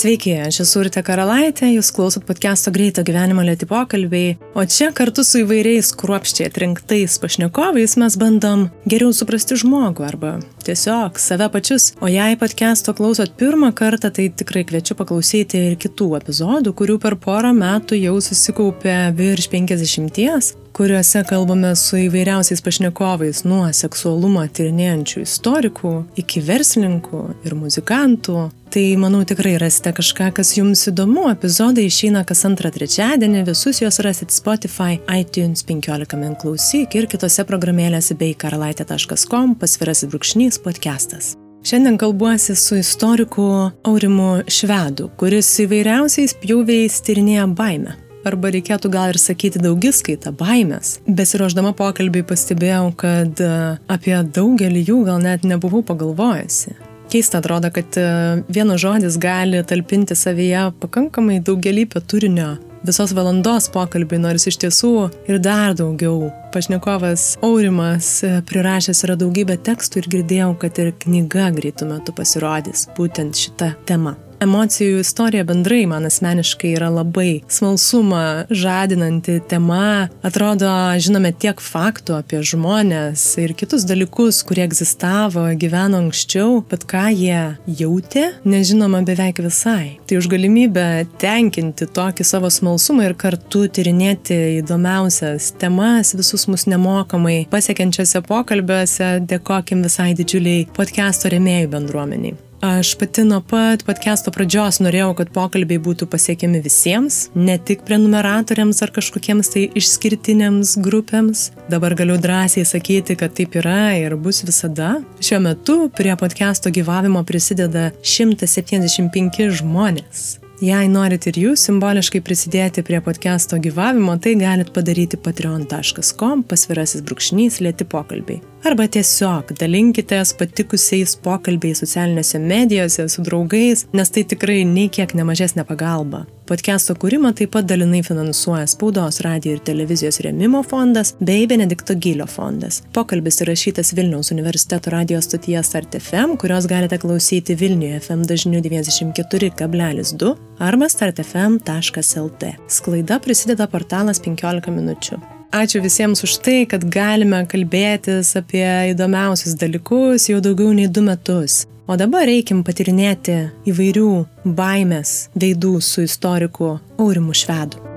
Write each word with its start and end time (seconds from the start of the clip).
Sveiki, 0.00 0.30
aš 0.40 0.62
esu 0.62 0.78
Urte 0.80 1.02
Karalaitė, 1.04 1.66
jūs 1.74 1.90
klausot 1.92 2.22
podcast'o 2.24 2.70
Greito 2.72 3.02
gyvenimo 3.04 3.42
lėti 3.44 3.66
pokalbiai, 3.68 4.30
o 4.56 4.62
čia 4.64 4.86
kartu 4.96 5.20
su 5.28 5.42
įvairiais 5.42 5.90
kruopščiai 6.00 6.46
atrinktais 6.48 7.18
pašnekovais 7.20 7.98
mes 8.00 8.16
bandom 8.22 8.62
geriau 8.88 9.12
suprasti 9.12 9.58
žmogų 9.60 10.06
arba 10.06 10.30
tiesiog 10.64 11.20
save 11.20 11.50
pačius. 11.52 11.90
O 12.00 12.08
jei 12.08 12.38
podcast'o 12.40 12.94
klausot 12.96 13.36
pirmą 13.36 13.74
kartą, 13.76 14.08
tai 14.08 14.30
tikrai 14.32 14.64
kviečiu 14.70 14.96
paklausyti 14.96 15.60
ir 15.68 15.76
kitų 15.84 16.14
epizodų, 16.22 16.72
kurių 16.80 16.96
per 17.02 17.18
porą 17.20 17.52
metų 17.60 18.00
jau 18.00 18.16
susikaupė 18.24 18.96
virš 19.20 19.50
50 19.52 20.56
kuriuose 20.72 21.24
kalbame 21.28 21.74
su 21.76 21.98
įvairiausiais 22.00 22.62
pašnekovais 22.64 23.42
nuo 23.44 23.66
seksualumą 23.74 24.46
tyrinėjančių 24.54 25.22
istorikų 25.24 25.92
iki 26.20 26.42
verslininkų 26.46 27.20
ir 27.46 27.56
muzikantų. 27.58 28.48
Tai 28.70 28.84
manau 29.02 29.24
tikrai 29.26 29.56
rasite 29.58 29.90
kažką, 29.96 30.28
kas 30.36 30.52
jums 30.54 30.84
įdomu. 30.92 31.26
Epizodai 31.32 31.88
išeina 31.88 32.22
kas 32.26 32.44
antrą 32.46 32.70
trečiadienį, 32.74 33.42
visus 33.48 33.82
juos 33.82 33.98
rasit 34.06 34.30
Spotify, 34.30 35.00
iTunes 35.10 35.66
15 35.66 36.18
min 36.20 36.36
klausyk 36.38 36.94
ir 36.94 37.08
kitose 37.10 37.46
programėlėse 37.48 38.14
bei 38.20 38.36
karalaitė.com 38.38 39.56
pasvirasis 39.58 40.12
brūkšnys 40.12 40.60
podcastas. 40.62 41.34
Šiandien 41.66 41.98
kalbuosi 42.00 42.54
su 42.56 42.78
istoriku 42.80 43.48
Aurimu 43.84 44.30
Švedu, 44.48 45.10
kuris 45.20 45.50
įvairiausiais 45.66 46.38
pjūviais 46.40 47.02
tyrinėja 47.04 47.50
baimę 47.58 47.98
arba 48.26 48.52
reikėtų 48.54 48.90
gal 48.92 49.14
ir 49.14 49.20
sakyti 49.20 49.62
daugiskaitą, 49.62 50.32
baimės. 50.36 50.98
Besiruoždama 51.06 51.72
pokalbį 51.78 52.24
pastebėjau, 52.28 52.92
kad 53.00 53.42
e, 53.42 53.50
apie 53.90 54.16
daugelį 54.22 54.86
jų 54.90 55.02
gal 55.08 55.20
net 55.24 55.46
nebuvau 55.48 55.82
pagalvojusi. 55.86 56.76
Keista 57.10 57.40
atrodo, 57.40 57.72
kad 57.74 57.96
e, 57.98 58.08
vienas 58.52 58.82
žodis 58.84 59.18
gali 59.20 59.64
talpinti 59.66 60.14
savyje 60.14 60.68
pakankamai 60.82 61.40
daugelįpio 61.42 62.02
turinio 62.06 62.52
visos 62.86 63.12
valandos 63.16 63.68
pokalbį, 63.74 64.20
nors 64.22 64.46
iš 64.48 64.60
tiesų 64.62 64.94
ir 65.28 65.40
dar 65.42 65.74
daugiau. 65.76 66.30
Pašnekovas 66.54 67.34
Aurimas 67.44 68.12
e, 68.26 68.32
prirašęs 68.48 69.04
yra 69.08 69.18
daugybę 69.20 69.58
tekstų 69.68 70.02
ir 70.04 70.10
girdėjau, 70.16 70.50
kad 70.62 70.80
ir 70.82 70.94
knyga 71.04 71.50
greitų 71.56 71.90
metų 71.92 72.16
pasirodys 72.16 72.88
būtent 72.96 73.38
šitą 73.38 73.74
temą. 73.90 74.16
Emocijų 74.40 75.02
istorija 75.02 75.44
bendrai 75.44 75.82
man 75.84 76.06
asmeniškai 76.08 76.70
yra 76.78 76.86
labai 76.88 77.42
smalsumą 77.52 78.46
žadinanti 78.48 79.34
tema. 79.50 80.08
Atrodo, 80.24 80.70
žinome 80.96 81.34
tiek 81.36 81.60
faktų 81.60 82.16
apie 82.22 82.40
žmonės 82.40 83.26
ir 83.44 83.52
kitus 83.52 83.84
dalykus, 83.84 84.40
kurie 84.48 84.64
egzistavo, 84.64 85.44
gyveno 85.60 86.00
anksčiau, 86.06 86.62
bet 86.72 86.88
ką 86.88 87.04
jie 87.12 87.42
jautė, 87.82 88.30
nežinoma 88.48 89.04
beveik 89.04 89.44
visai. 89.44 89.98
Tai 90.08 90.22
už 90.22 90.32
galimybę 90.32 90.88
tenkinti 91.20 91.92
tokį 91.92 92.24
savo 92.24 92.48
smalsumą 92.48 93.10
ir 93.10 93.18
kartu 93.20 93.66
tyrinėti 93.68 94.40
įdomiausias 94.62 95.52
temas 95.60 96.16
visus 96.16 96.48
mus 96.48 96.64
nemokamai 96.64 97.42
pasiekiančiose 97.52 98.24
pokalbiuose, 98.24 99.18
dėkokim 99.20 99.84
visai 99.84 100.14
didžiuliai 100.16 100.70
podcast'o 100.72 101.28
remėjų 101.28 101.76
bendruomeniai. 101.76 102.38
Aš 102.60 102.94
pati 102.94 103.22
nuo 103.24 103.38
pat 103.40 103.80
podcast'o 103.88 104.28
pradžios 104.36 104.82
norėjau, 104.84 105.14
kad 105.16 105.30
pokalbiai 105.32 105.80
būtų 105.80 106.04
pasiekiami 106.12 106.58
visiems, 106.60 107.30
ne 107.32 107.54
tik 107.56 107.86
prenumeratoriams 107.88 108.82
ar 108.84 108.92
kažkokiems 108.92 109.48
tai 109.54 109.62
išskirtinėms 109.80 110.74
grupėms. 110.84 111.46
Dabar 111.72 111.96
galiu 111.96 112.18
drąsiai 112.20 112.66
sakyti, 112.68 113.16
kad 113.16 113.32
taip 113.38 113.56
yra 113.56 113.94
ir 113.96 114.18
bus 114.20 114.42
visada. 114.44 114.98
Šiuo 115.24 115.40
metu 115.46 115.78
prie 115.96 116.12
podcast'o 116.20 116.68
gyvavimo 116.68 117.24
prisideda 117.24 117.94
175 118.04 119.48
žmonės. 119.62 120.28
Jei 120.60 120.90
norit 120.92 121.24
ir 121.24 121.38
jūs 121.40 121.62
simboliškai 121.64 122.20
prisidėti 122.20 122.82
prie 122.84 122.98
podcast'o 123.00 123.56
gyvavimo, 123.64 124.18
tai 124.20 124.34
galit 124.36 124.68
padaryti 124.76 125.16
patreon.com 125.16 126.42
pasvirasis 126.44 127.00
brūkšnys 127.08 127.62
lėti 127.64 127.88
pokalbiai. 127.88 128.42
Arba 128.60 128.84
tiesiog 128.92 129.54
dalinkitės 129.56 130.34
patikusiais 130.36 131.14
pokalbiais 131.24 131.80
socialinėse 131.80 132.36
medijose 132.42 133.06
su 133.08 133.22
draugais, 133.24 133.86
nes 133.96 134.12
tai 134.12 134.26
tikrai 134.28 134.66
nei 134.68 134.90
kiek 134.92 135.14
nemažesnė 135.16 135.64
pagalba. 135.64 136.26
Podcast'o 136.50 136.92
kūrimą 137.00 137.30
taip 137.38 137.54
pat 137.54 137.64
dalinai 137.70 138.02
finansuoja 138.04 138.66
Spaudos, 138.68 139.22
radio 139.24 139.54
ir 139.54 139.64
televizijos 139.64 140.20
remimo 140.26 140.60
fondas 140.66 141.14
bei 141.24 141.48
Benedikto 141.48 141.96
Gylio 141.96 142.28
fondas. 142.28 142.82
Pokalbis 142.92 143.40
įrašytas 143.46 143.94
Vilniaus 143.96 144.32
universiteto 144.36 144.92
radio 144.92 145.22
stotyje 145.24 145.64
Start 145.64 145.96
FM, 145.96 146.36
kurios 146.36 146.68
galite 146.68 147.00
klausyti 147.00 147.56
Vilniuje 147.56 148.04
FM 148.04 148.28
dažniu 148.28 148.60
94,2 148.60 150.36
arba 150.60 150.92
startfm.lt. 150.92 152.54
Sklaida 152.68 153.22
prisideda 153.24 153.72
portalas 153.72 154.20
15 154.20 154.74
minučių. 154.74 155.39
Ačiū 155.50 155.80
visiems 155.82 156.22
už 156.22 156.36
tai, 156.46 156.60
kad 156.70 156.84
galime 156.94 157.40
kalbėtis 157.50 158.36
apie 158.38 158.62
įdomiausius 158.92 159.58
dalykus 159.58 160.28
jau 160.30 160.38
daugiau 160.38 160.70
nei 160.70 160.86
du 160.86 161.02
metus. 161.02 161.64
O 161.90 161.98
dabar 161.98 162.28
reikim 162.30 162.62
patirinėti 162.62 163.40
įvairių 163.66 164.10
baimės 164.46 165.18
veidų 165.34 165.80
su 165.82 166.06
istoriku 166.06 166.76
Aurimu 167.02 167.34
Švedu. 167.34 167.89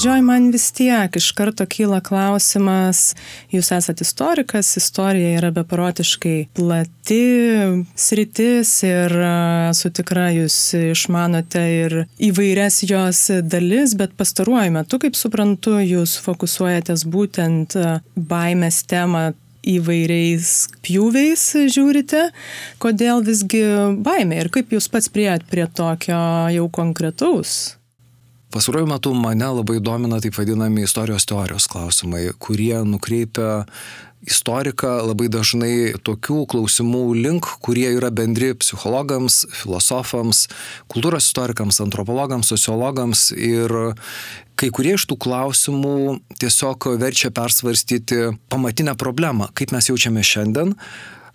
Pradžioj 0.00 0.22
man 0.24 0.46
vis 0.50 0.70
tiek 0.72 1.16
iš 1.16 1.26
karto 1.36 1.66
kyla 1.68 1.98
klausimas, 2.00 3.10
jūs 3.52 3.68
esate 3.76 4.00
istorikas, 4.00 4.70
istorija 4.80 5.34
yra 5.36 5.50
beprotiškai 5.52 6.46
plati 6.56 7.18
sritis 8.00 8.70
ir 8.88 9.12
esu 9.68 9.90
tikra, 9.92 10.30
jūs 10.32 10.54
išmanote 10.94 11.64
ir 11.74 11.96
įvairias 12.16 12.78
jos 12.88 13.20
dalis, 13.44 13.92
bet 13.92 14.14
pastaruoju 14.16 14.72
metu, 14.78 14.96
kaip 15.02 15.18
suprantu, 15.20 15.74
jūs 15.84 16.14
fokusuojatės 16.24 17.04
būtent 17.04 17.76
baimės 18.16 18.78
temą 18.88 19.34
įvairiais 19.68 20.54
pjūviais 20.80 21.44
žiūrite, 21.76 22.22
kodėl 22.80 23.20
visgi 23.28 23.66
baimė 24.00 24.46
ir 24.46 24.50
kaip 24.56 24.72
jūs 24.72 24.88
pats 24.88 25.12
prieėt 25.12 25.44
prie 25.52 25.68
tokio 25.68 26.22
jau 26.56 26.64
konkretaus 26.72 27.74
Pasaruoju 28.50 28.86
metu 28.86 29.14
mane 29.14 29.46
labai 29.46 29.78
domina 29.78 30.18
taip 30.20 30.34
vadinami 30.34 30.82
istorijos 30.82 31.26
teorijos 31.30 31.68
klausimai, 31.70 32.32
kurie 32.42 32.80
nukreipia 32.82 33.64
istoriką 34.26 34.90
labai 35.06 35.28
dažnai 35.30 35.92
tokių 36.02 36.40
klausimų 36.50 37.02
link, 37.14 37.46
kurie 37.62 37.86
yra 37.94 38.10
bendri 38.10 38.50
psichologams, 38.58 39.44
filosofams, 39.54 40.48
kultūros 40.90 41.30
istorikams, 41.30 41.78
antropologams, 41.84 42.50
sociologams 42.50 43.28
ir 43.36 43.72
kai 44.58 44.72
kurie 44.74 44.96
iš 44.98 45.06
tų 45.08 45.20
klausimų 45.24 46.18
tiesiog 46.42 46.90
verčia 47.00 47.30
persvarstyti 47.30 48.32
pamatinę 48.50 48.96
problemą, 48.98 49.48
kaip 49.54 49.70
mes 49.72 49.92
jaučiame 49.92 50.26
šiandien, 50.26 50.74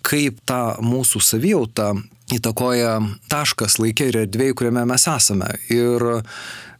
kaip 0.06 0.44
tą 0.46 0.62
mūsų 0.84 1.24
savijautą 1.24 1.94
įtakoja 2.36 3.00
taškas 3.30 3.80
laikė 3.82 4.12
ir 4.12 4.22
erdvėje, 4.26 4.60
kuriame 4.60 4.86
mes 4.90 5.08
esame. 5.10 5.52
Ir 5.74 6.06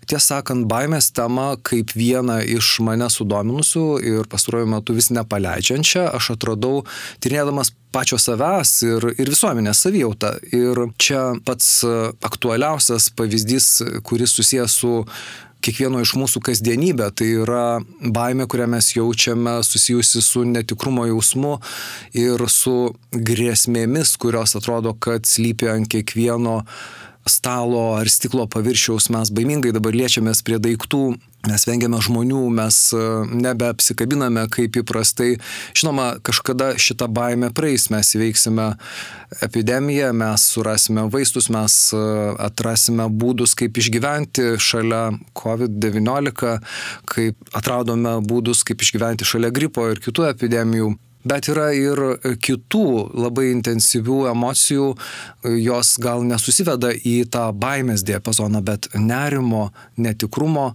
tiesą 0.10 0.40
sakant, 0.40 0.68
baimės 0.70 1.12
temą 1.16 1.56
kaip 1.66 1.94
vieną 1.96 2.42
iš 2.58 2.80
mane 2.86 3.08
sudominusių 3.12 3.86
ir 4.04 4.30
pastaruoju 4.32 4.70
metu 4.76 4.96
vis 4.98 5.12
nepaleidžiančią, 5.14 6.08
aš 6.18 6.34
atradau 6.36 6.84
tyrinėdamas 7.24 7.74
pačio 7.96 8.20
savęs 8.20 8.76
ir, 8.84 9.08
ir 9.16 9.32
visuomenės 9.32 9.86
savijautą. 9.86 10.36
Ir 10.56 10.88
čia 11.00 11.24
pats 11.48 11.80
aktualiausias 12.26 13.12
pavyzdys, 13.16 13.70
kuris 14.04 14.36
susijęs 14.36 14.80
su 14.82 14.94
kiekvieno 15.66 16.02
iš 16.04 16.14
mūsų 16.20 16.42
kasdienybė, 16.46 17.10
tai 17.18 17.32
yra 17.40 17.80
baime, 18.00 18.46
kurią 18.50 18.68
mes 18.76 18.92
jaučiame 18.94 19.58
susijusi 19.66 20.22
su 20.22 20.44
netikrumo 20.46 21.08
jausmu 21.10 21.56
ir 22.18 22.46
su 22.52 22.94
grėsmėmis, 23.12 24.16
kurios 24.22 24.56
atrodo, 24.60 24.94
kad 24.94 25.26
slypi 25.30 25.72
ant 25.72 25.90
kiekvieno 25.92 26.60
stalo 27.26 27.96
ar 27.98 28.10
stiklo 28.10 28.46
paviršiaus 28.48 29.10
mes 29.10 29.32
baimingai 29.34 29.74
dabar 29.74 29.96
liečiamės 29.98 30.44
prie 30.46 30.60
daiktų, 30.62 31.02
mes 31.50 31.66
vengiame 31.66 31.98
žmonių, 32.02 32.42
mes 32.54 32.78
e, 32.94 33.02
nebeapsikabiname 33.42 34.46
kaip 34.54 34.78
įprastai. 34.82 35.36
Žinoma, 35.78 36.08
kažkada 36.26 36.74
šitą 36.82 37.08
baimę 37.10 37.50
praeis, 37.58 37.88
mes 37.94 38.14
įveiksime 38.18 38.68
epidemiją, 39.46 40.12
mes 40.18 40.46
surasime 40.54 41.08
vaistus, 41.14 41.50
mes 41.54 41.80
e, 41.98 42.04
atrasime 42.46 43.10
būdus, 43.10 43.58
kaip 43.58 43.78
išgyventi 43.82 44.56
šalia 44.62 45.08
COVID-19, 45.38 46.54
kaip 47.10 47.58
atradome 47.58 48.20
būdus, 48.26 48.62
kaip 48.68 48.86
išgyventi 48.86 49.28
šalia 49.28 49.54
gripo 49.54 49.90
ir 49.90 50.02
kitų 50.04 50.30
epidemijų. 50.30 50.94
Bet 51.26 51.50
yra 51.52 51.72
ir 51.76 52.02
kitų 52.42 52.86
labai 53.18 53.50
intensyvių 53.54 54.20
emocijų, 54.32 54.92
jos 55.62 55.96
gal 56.02 56.26
nesusiveda 56.28 56.94
į 56.96 57.18
tą 57.34 57.48
baimės 57.58 58.06
diapazoną, 58.08 58.62
bet 58.66 58.90
nerimo, 58.96 59.70
netikrumo 59.98 60.72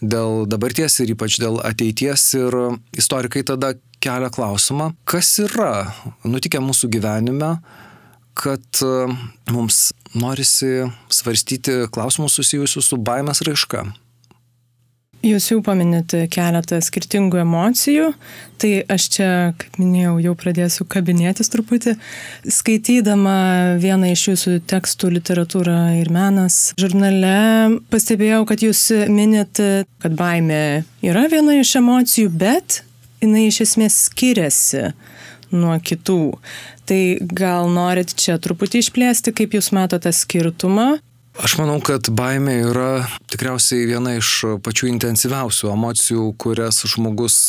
dėl 0.00 0.44
dabarties 0.50 1.00
ir 1.02 1.14
ypač 1.16 1.40
dėl 1.42 1.60
ateities 1.64 2.28
ir 2.38 2.58
istorikai 2.96 3.44
tada 3.48 3.74
kelia 4.04 4.30
klausimą, 4.32 4.92
kas 5.08 5.38
yra 5.40 5.88
nutikę 6.28 6.60
mūsų 6.60 6.92
gyvenime, 6.92 7.56
kad 8.34 8.82
mums 9.54 9.92
norisi 10.14 10.88
svarstyti 11.08 11.84
klausimus 11.94 12.36
susijusius 12.38 12.90
su 12.90 12.98
baimės 12.98 13.42
raiška. 13.46 13.86
Jūs 15.24 15.46
jau 15.48 15.62
paminėte 15.64 16.26
keletą 16.28 16.76
skirtingų 16.84 17.38
emocijų, 17.40 18.10
tai 18.60 18.72
aš 18.92 19.06
čia, 19.14 19.28
kaip 19.56 19.78
minėjau, 19.80 20.18
jau 20.20 20.34
pradėsiu 20.36 20.84
kabinėtis 20.84 21.48
truputį. 21.48 21.94
Skaitydama 22.52 23.36
vieną 23.80 24.10
iš 24.12 24.26
jūsų 24.28 24.58
tekstų 24.68 25.14
literatūra 25.14 25.78
ir 25.96 26.10
menas 26.12 26.74
žurnale, 26.80 27.78
pastebėjau, 27.88 28.42
kad 28.50 28.66
jūs 28.66 28.82
minit, 29.08 29.62
kad 30.04 30.18
baimė 30.18 30.84
yra 31.08 31.24
viena 31.32 31.56
iš 31.56 31.72
emocijų, 31.80 32.28
bet 32.28 32.82
jinai 33.24 33.46
iš 33.48 33.62
esmės 33.64 33.96
skiriasi 34.10 34.90
nuo 35.56 35.78
kitų. 35.80 36.20
Tai 36.84 37.00
gal 37.32 37.72
norit 37.72 38.12
čia 38.20 38.36
truputį 38.36 38.84
išplėsti, 38.84 39.32
kaip 39.32 39.56
jūs 39.56 39.72
matote 39.72 40.12
skirtumą 40.12 40.98
Aš 41.34 41.56
manau, 41.58 41.80
kad 41.82 42.06
baimė 42.14 42.60
yra 42.68 42.90
tikriausiai 43.26 43.88
viena 43.90 44.12
iš 44.14 44.60
pačių 44.62 44.86
intensyviausių 44.92 45.72
emocijų, 45.72 46.28
kurias 46.38 46.78
žmogus 46.86 47.48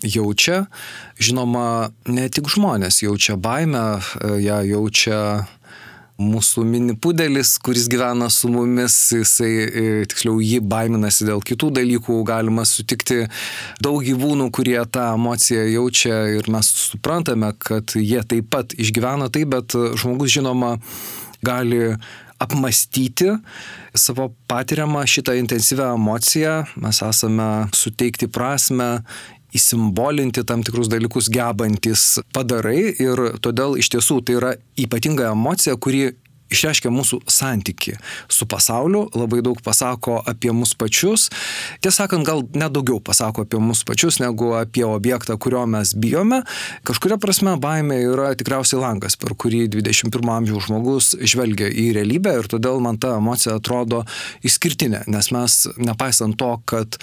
jaučia. 0.00 0.62
Žinoma, 1.20 1.90
ne 2.08 2.24
tik 2.32 2.48
žmonės 2.48 3.02
jaučia 3.02 3.36
baimę, 3.36 4.00
ją 4.40 4.62
jaučia 4.70 5.20
mūsų 6.18 6.64
mini 6.66 6.96
pudelis, 6.96 7.52
kuris 7.60 7.90
gyvena 7.92 8.30
su 8.32 8.48
mumis, 8.48 8.96
jisai, 9.12 9.50
tiksliau, 10.08 10.40
jį 10.40 10.62
baiminasi 10.64 11.28
dėl 11.28 11.44
kitų 11.44 11.68
dalykų, 11.76 12.16
galima 12.26 12.64
sutikti 12.64 13.26
daug 13.84 14.00
gyvūnų, 14.08 14.48
kurie 14.56 14.80
tą 14.88 15.10
emociją 15.18 15.66
jaučia 15.68 16.22
ir 16.38 16.48
mes 16.48 16.72
suprantame, 16.88 17.52
kad 17.60 17.92
jie 17.92 18.24
taip 18.24 18.48
pat 18.56 18.72
išgyvena 18.72 19.28
tai, 19.28 19.44
bet 19.44 19.76
žmogus, 19.76 20.32
žinoma, 20.40 20.78
gali 21.44 21.98
apmastyti 22.38 23.32
savo 23.94 24.30
patiriamą 24.46 25.02
šitą 25.06 25.34
intensyvę 25.38 25.90
emociją, 25.94 26.62
mes 26.76 27.02
esame 27.02 27.48
suteikti 27.74 28.28
prasme, 28.30 29.02
įsimbolinti 29.56 30.44
tam 30.44 30.62
tikrus 30.62 30.90
dalykus 30.92 31.30
gebantis 31.32 32.18
padarai 32.36 32.92
ir 33.00 33.22
todėl 33.44 33.78
iš 33.80 33.90
tiesų 33.94 34.20
tai 34.24 34.36
yra 34.40 34.54
ypatinga 34.78 35.32
emocija, 35.32 35.76
kuri 35.80 36.12
išreiškia 36.52 36.92
mūsų 36.92 37.20
santyki 37.30 37.96
su 38.32 38.46
pasauliu, 38.48 39.06
labai 39.16 39.40
daug 39.44 39.60
pasako 39.64 40.18
apie 40.28 40.52
mus 40.56 40.74
pačius. 40.78 41.28
Tiesą 41.82 42.04
sakant, 42.04 42.26
gal 42.26 42.44
net 42.56 42.74
daugiau 42.76 43.00
pasako 43.04 43.44
apie 43.46 43.60
mus 43.62 43.84
pačius 43.88 44.20
negu 44.22 44.52
apie 44.58 44.84
objektą, 44.86 45.38
kurio 45.40 45.64
mes 45.70 45.94
bijome. 45.98 46.42
Kažkuria 46.88 47.18
prasme 47.20 47.56
baimė 47.60 48.00
yra 48.06 48.30
tikriausiai 48.38 48.80
langas, 48.82 49.18
per 49.20 49.34
kurį 49.38 49.66
21 49.78 50.32
amžiaus 50.38 50.68
žmogus 50.68 51.12
žvelgia 51.18 51.68
į 51.68 51.90
realybę 51.98 52.38
ir 52.40 52.50
todėl 52.50 52.80
man 52.84 53.00
ta 53.00 53.16
emocija 53.18 53.58
atrodo 53.58 54.04
išskirtinė, 54.46 55.04
nes 55.10 55.32
mes, 55.34 55.60
nepaisant 55.80 56.38
to, 56.38 56.54
kad 56.68 57.00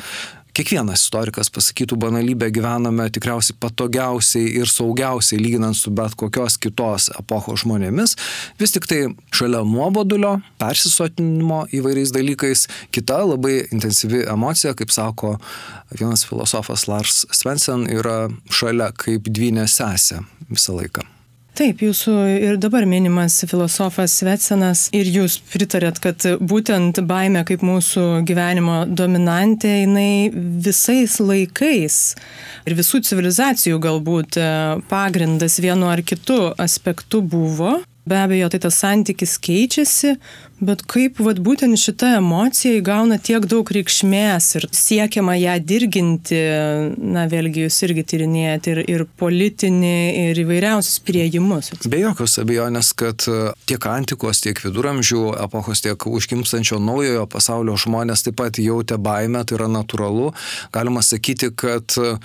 kiekvienas 0.56 1.04
istorikas 1.04 1.50
pasakytų 1.52 1.98
banalybę 2.00 2.48
gyvename 2.56 3.08
tikriausiai 3.14 3.58
patogiausiai 3.60 4.54
ir 4.62 4.72
saugiausiai 4.72 5.42
lyginant 5.42 5.76
su 5.78 5.92
bet 5.96 6.16
kokios 6.20 6.56
kitos 6.62 7.10
epochos 7.20 7.66
žmonėmis, 7.66 8.16
vis 8.60 8.76
tik 8.76 8.88
tai 8.90 9.02
šalia 9.36 9.64
nuobodulio, 9.68 10.38
persisotinimo 10.62 11.66
įvairiais 11.76 12.14
dalykais, 12.16 12.68
kita 12.96 13.20
labai 13.26 13.58
intensyvi 13.76 14.24
emocija, 14.32 14.76
kaip 14.80 14.94
sako 14.96 15.36
vienas 15.98 16.24
filosofas 16.28 16.88
Lars 16.92 17.26
Svensson, 17.36 17.90
yra 17.92 18.30
šalia 18.48 18.94
kaip 18.96 19.28
dvynė 19.28 19.68
sesė 19.72 20.24
visą 20.48 20.80
laiką. 20.80 21.15
Taip, 21.56 21.80
jūsų 21.80 22.14
ir 22.50 22.58
dabar 22.60 22.84
minimas 22.84 23.38
filosofas 23.48 24.12
Svetsenas 24.20 24.90
ir 24.92 25.08
jūs 25.08 25.38
pritarėt, 25.54 26.02
kad 26.04 26.26
būtent 26.44 27.00
baime 27.08 27.46
kaip 27.48 27.64
mūsų 27.64 28.26
gyvenimo 28.28 28.82
dominantė, 28.92 29.72
jinai 29.86 30.10
visais 30.36 31.16
laikais 31.24 32.00
ir 32.68 32.76
visų 32.76 33.00
civilizacijų 33.08 33.80
galbūt 33.88 34.36
e, 34.36 34.50
pagrindas 34.92 35.56
vienu 35.64 35.88
ar 35.88 36.04
kitu 36.04 36.50
aspektu 36.60 37.24
buvo. 37.24 37.78
Be 38.06 38.20
abejo, 38.22 38.52
tai 38.54 38.60
tas 38.62 38.76
santykis 38.78 39.32
keičiasi, 39.42 40.12
bet 40.62 40.84
kaip 40.86 41.18
vat, 41.26 41.40
būtent 41.42 41.74
šita 41.80 42.12
emocija 42.20 42.78
įgauna 42.78 43.18
tiek 43.18 43.48
daug 43.50 43.66
reikšmės 43.74 44.50
ir 44.60 44.68
siekiama 44.78 45.34
ją 45.40 45.56
dirginti, 45.66 46.38
na 47.02 47.24
vėlgi 47.32 47.64
jūs 47.64 47.80
irgi 47.88 48.04
tyrinėjate 48.12 48.76
ir, 48.76 48.82
ir 48.94 49.06
politinį, 49.18 49.96
ir 50.28 50.42
įvairiausius 50.44 51.02
prieimus. 51.08 51.72
Be 51.90 52.04
jokios 52.04 52.38
abejonės, 52.44 52.94
kad 52.94 53.26
e, 53.26 53.40
tiek 53.66 53.90
antikos, 53.90 54.44
tiek 54.46 54.62
viduramžių 54.62 55.24
epochos, 55.48 55.82
tiek 55.88 56.06
užkimstančio 56.06 56.78
naujojo 56.78 57.26
pasaulio 57.34 57.74
žmonės 57.82 58.28
taip 58.28 58.38
pat 58.44 58.62
jautė 58.62 59.02
baimę, 59.02 59.42
tai 59.50 59.58
yra 59.58 59.72
natūralu. 59.80 60.30
Galima 60.78 61.02
sakyti, 61.02 61.50
kad 61.58 61.98
e, 61.98 62.16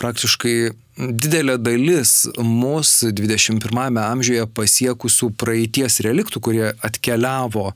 praktiškai 0.00 0.56
didelė 0.96 1.56
dalis 1.60 2.24
mūsų 2.40 3.10
21 3.16 3.98
amžiuje 4.00 4.46
pasiekusių 4.56 5.28
praeities 5.36 6.00
reliktų, 6.04 6.40
kurie 6.40 6.66
atkeliavo 6.84 7.68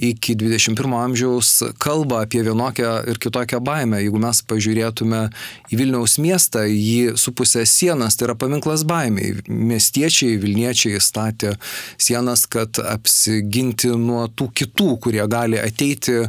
iki 0.00 0.36
21 0.40 0.96
amžiaus, 0.96 1.50
kalba 1.82 2.22
apie 2.24 2.40
vienokią 2.46 2.94
ir 3.10 3.20
kitokią 3.20 3.60
baimę. 3.64 4.00
Jeigu 4.00 4.20
mes 4.22 4.40
pažiūrėtume 4.48 5.26
į 5.68 5.80
Vilniaus 5.80 6.16
miestą, 6.22 6.64
jį 6.68 7.18
supusę 7.20 7.66
sienas, 7.68 8.16
tai 8.16 8.30
yra 8.30 8.38
paminklas 8.40 8.86
baimiai. 8.88 9.36
Miestiečiai, 9.48 10.38
Vilniečiai 10.40 11.02
statė 11.04 11.54
sienas, 12.00 12.46
kad 12.48 12.80
apsiginti 12.80 13.92
nuo 13.92 14.24
tų 14.32 14.48
kitų, 14.62 14.88
kurie 15.04 15.24
gali 15.28 15.60
ateiti, 15.60 16.22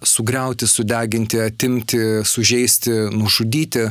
sugriauti, 0.00 0.68
sudeginti, 0.70 1.42
atimti, 1.44 2.02
sužeisti, 2.24 2.96
nužudyti. 3.12 3.90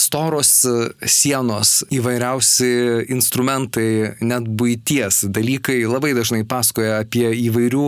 Storos 0.00 0.64
sienos 0.64 1.25
sienos, 1.26 1.80
įvairiausi 1.90 3.08
instrumentai, 3.10 4.14
net 4.22 4.46
būties 4.46 5.24
dalykai 5.34 5.80
labai 5.88 6.12
dažnai 6.14 6.44
pasakoja 6.46 7.00
apie 7.02 7.26
įvairių 7.48 7.86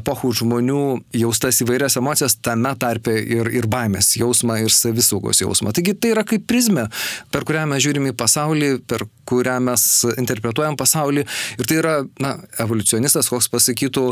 epochų 0.00 0.32
žmonių 0.40 0.82
jaustas 1.20 1.60
įvairias 1.64 1.98
emocijas, 2.00 2.38
tame 2.40 2.72
tarpe 2.80 3.12
ir, 3.20 3.50
ir 3.52 3.68
baimės 3.68 4.14
jausmą, 4.16 4.62
ir 4.64 4.72
savisaugos 4.72 5.42
jausmą. 5.44 5.74
Taigi 5.76 5.94
tai 5.98 6.14
yra 6.14 6.24
kaip 6.28 6.46
prizmė, 6.48 6.86
per 7.32 7.44
kurią 7.48 7.66
mes 7.68 7.84
žiūrime 7.84 8.14
į 8.14 8.16
pasaulį, 8.22 8.70
per 8.88 9.04
kurią 9.28 9.58
mes 9.64 9.84
interpretuojam 10.16 10.76
pasaulį. 10.80 11.26
Ir 11.60 11.68
tai 11.68 11.78
yra, 11.80 11.94
na, 12.22 12.34
evoliucionistas, 12.62 13.28
koks 13.32 13.50
pasakytų, 13.52 14.06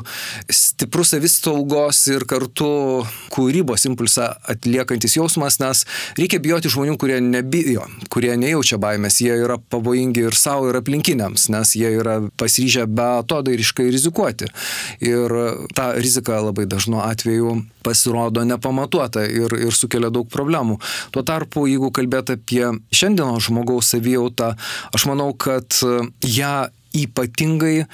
stiprus 0.53 1.15
savisaugos 1.15 2.05
ir 2.13 2.27
kartu 2.31 2.71
kūrybos 3.35 3.89
impulsą 3.89 4.31
atliekantis 4.53 5.17
jausmas, 5.19 5.59
nes 5.63 5.85
reikia 6.19 6.41
bijoti 6.43 6.71
žmonių, 6.73 6.97
kurie 7.01 7.19
nebijo, 7.25 7.87
kurie 8.13 8.37
nejaučia 8.51 8.79
baimės, 8.83 9.21
jie 9.23 9.35
yra 9.45 9.59
pavojingi 9.71 10.27
ir 10.27 10.37
savo, 10.39 10.71
ir 10.71 10.79
aplinkiniams, 10.81 11.49
nes 11.55 11.75
jie 11.79 11.93
yra 12.01 12.19
pasiryžę 12.41 12.87
be 12.91 13.09
to 13.31 13.41
dairiškai 13.47 13.91
rizikuoti. 13.91 14.51
Ir 15.05 15.35
ta 15.77 15.93
rizika 15.99 16.41
labai 16.43 16.67
dažnu 16.71 17.01
atveju 17.05 17.61
pasirodo 17.87 18.45
nepamatuota 18.45 19.25
ir, 19.29 19.55
ir 19.55 19.77
sukelia 19.77 20.11
daug 20.13 20.29
problemų. 20.33 20.81
Tuo 21.15 21.25
tarpu, 21.27 21.67
jeigu 21.71 21.93
kalbėt 21.95 22.35
apie 22.37 22.67
šiandienos 22.93 23.49
žmogaus 23.49 23.95
savijautą, 23.95 24.55
aš 24.95 25.07
manau, 25.11 25.33
kad 25.33 25.79
ją 26.27 26.55
ypatingai 26.91 27.87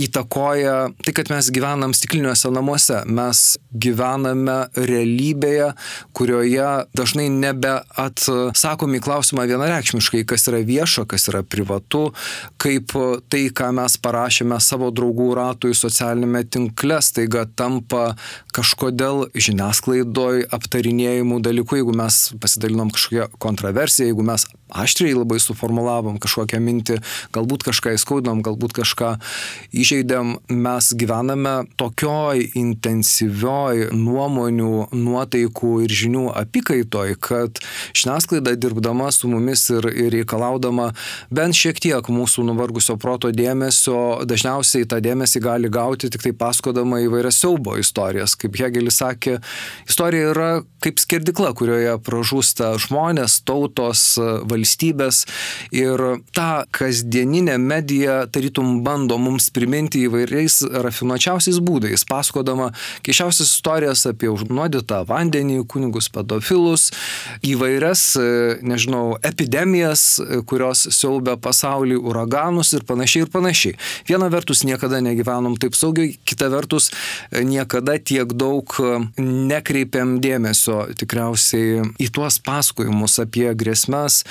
įtakoja 0.00 0.74
tai, 1.04 1.12
kad 1.14 1.30
mes 1.30 1.50
gyvenam 1.54 1.94
stikliniuose 1.94 2.50
namuose. 2.54 3.00
Mes 3.06 3.42
gyvename 3.70 4.56
realybėje, 4.74 5.70
kurioje 6.16 6.70
dažnai 6.96 7.28
nebeatsakom 7.32 8.96
į 8.98 9.02
klausimą 9.04 9.46
vienareikšmiškai, 9.50 10.24
kas 10.28 10.48
yra 10.50 10.62
vieša, 10.66 11.06
kas 11.10 11.28
yra 11.30 11.44
privatu, 11.46 12.08
kaip 12.62 12.94
tai, 13.30 13.44
ką 13.54 13.70
mes 13.78 13.96
parašėme 14.02 14.58
savo 14.62 14.90
draugų 14.94 15.30
ratui 15.38 15.74
socialinėme 15.78 16.44
tinkle, 16.50 17.00
staiga 17.04 17.46
tampa 17.46 18.14
kažkodėl 18.54 19.28
žiniasklaidoj 19.34 20.48
aptarinėjimų 20.54 21.40
dalykų, 21.44 21.80
jeigu 21.80 21.96
mes 21.98 22.20
pasidalinom 22.42 22.92
kažkokią 22.94 23.30
kontroversiją, 23.42 24.10
jeigu 24.10 24.26
mes 24.26 24.46
aštriai 24.74 25.14
labai 25.14 25.38
suformulavom 25.42 26.18
kažkokią 26.22 26.58
mintį, 26.62 26.98
galbūt 27.34 27.66
kažką 27.68 27.94
įskaudom, 27.98 28.42
galbūt 28.44 28.74
kažką 28.80 29.14
įžeidėm, 29.84 30.38
mes 30.48 30.90
gyvename 30.96 31.52
tokioj 31.80 32.40
intensyvioj 32.56 33.90
nuomonių, 33.92 34.88
nuotaikų 34.96 35.72
ir 35.84 35.94
žinių 36.00 36.24
apykaitoj, 36.40 37.14
kad 37.20 37.60
žiniasklaida 37.92 38.54
dirbdama 38.56 39.10
su 39.12 39.28
mumis 39.28 39.66
ir, 39.74 39.88
ir 39.92 40.12
reikalaudama 40.14 40.90
bent 41.34 41.58
šiek 41.58 41.80
tiek 41.84 42.08
mūsų 42.08 42.46
nuvargusio 42.48 42.96
proto 43.00 43.32
dėmesio, 43.34 44.24
dažniausiai 44.28 44.88
tą 44.88 45.02
dėmesį 45.04 45.44
gali 45.44 45.72
gauti 45.72 46.08
tik 46.12 46.24
tai 46.24 46.32
pasakodama 46.38 47.02
įvairias 47.04 47.42
siaubo 47.42 47.76
istorijas. 47.80 48.38
Kaip 48.40 48.56
Hegelis 48.60 49.02
sakė, 49.02 49.38
istorija 49.88 50.32
yra 50.32 50.50
kaip 50.84 51.00
skerdikla, 51.00 51.52
kurioje 51.56 51.96
pražūsta 52.04 52.74
žmonės, 52.80 53.40
tautos, 53.48 54.14
valstybės 54.48 55.24
ir 55.74 56.00
tą 56.36 56.50
kasdieninę 56.76 57.56
mediją 57.60 58.22
tarytum 58.32 58.80
bando 58.84 59.18
mums 59.20 59.50
priminti 59.52 59.73
įvairiais 59.74 60.60
rafinuočiausiais 60.84 61.58
būdais, 61.64 62.04
pasakodama 62.08 62.70
keišiausias 63.04 63.50
istorijas 63.54 64.04
apie 64.08 64.28
užnuodytą 64.32 65.02
vandenį, 65.08 65.62
kunigus 65.70 66.08
pedofilus, 66.12 66.90
įvairias, 67.44 68.04
nežinau, 68.62 69.18
epidemijas, 69.24 70.20
kurios 70.48 70.86
siaubia 70.94 71.36
pasaulį, 71.40 71.98
uraganus 71.98 72.72
ir 72.76 72.84
panašiai 72.86 73.26
ir 73.26 73.32
panašiai. 73.32 73.78
Viena 74.08 74.28
vertus 74.32 74.64
niekada 74.64 75.00
negyvenom 75.04 75.56
taip 75.60 75.76
saugiai, 75.78 76.16
kita 76.24 76.50
vertus 76.52 76.90
niekada 77.32 77.98
tiek 77.98 78.30
daug 78.34 78.76
nekreipiam 79.18 80.18
dėmesio 80.22 80.84
tikriausiai 80.98 81.82
į 82.00 82.10
tuos 82.14 82.38
pasakojimus 82.44 83.18
apie 83.22 83.48
grėsmes 83.58 84.22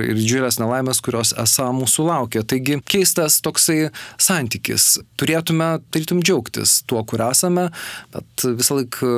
ir 0.00 0.14
didžiulės 0.18 0.60
nelaimės, 0.60 1.02
kurios 1.04 1.34
esą 1.38 1.70
mūsų 1.76 2.08
laukia. 2.08 2.44
Taigi 2.44 2.80
keistas 2.84 3.40
toksai 3.44 3.90
santykis. 4.20 4.89
Turėtume, 5.20 5.68
tarytum, 5.92 6.22
džiaugtis 6.24 6.80
tuo, 6.90 7.02
kur 7.08 7.22
esame, 7.28 7.68
bet 8.14 8.46
visą 8.58 8.80
laiką 8.80 9.12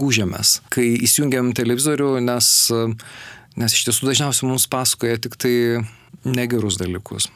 gūžiamės, 0.00 0.60
kai 0.72 0.86
įsijungiam 1.08 1.52
televizorių, 1.56 2.12
nes, 2.26 2.52
nes 3.60 3.76
iš 3.76 3.88
tiesų 3.88 4.12
dažniausiai 4.12 4.50
mums 4.50 4.68
pasakoja 4.70 5.20
tik 5.26 5.38
tai 5.40 5.54
negerus 6.28 6.78
dalykus. 6.80 7.30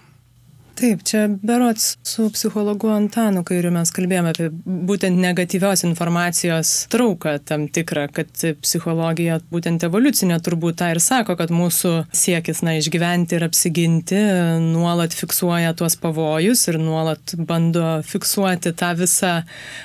Taip, 0.75 1.02
čia 1.07 1.28
berots 1.43 1.97
su 2.02 2.31
psichologu 2.35 2.88
Antanu 2.90 3.45
Kairiu 3.47 3.71
mes 3.71 3.93
kalbėjome 3.95 4.33
apie 4.33 4.49
būtent 4.88 5.21
negatyvios 5.23 5.85
informacijos 5.87 6.73
trauką 6.90 7.37
tam 7.47 7.69
tikrą, 7.71 8.09
kad 8.16 8.43
psichologija 8.64 9.37
būtent 9.54 9.87
evoliucinė 9.87 10.40
turbūt 10.43 10.81
tą 10.81 10.88
ir 10.97 11.00
sako, 11.04 11.37
kad 11.38 11.52
mūsų 11.54 11.93
siekis, 12.11 12.64
na, 12.66 12.75
išgyventi 12.81 13.38
ir 13.38 13.47
apsiginti 13.47 14.19
nuolat 14.64 15.14
fiksuoja 15.14 15.76
tuos 15.78 15.95
pavojus 16.02 16.66
ir 16.73 16.81
nuolat 16.83 17.37
bando 17.38 18.00
fiksuoti 18.11 18.75
tą 18.75 18.90
visą 18.99 19.35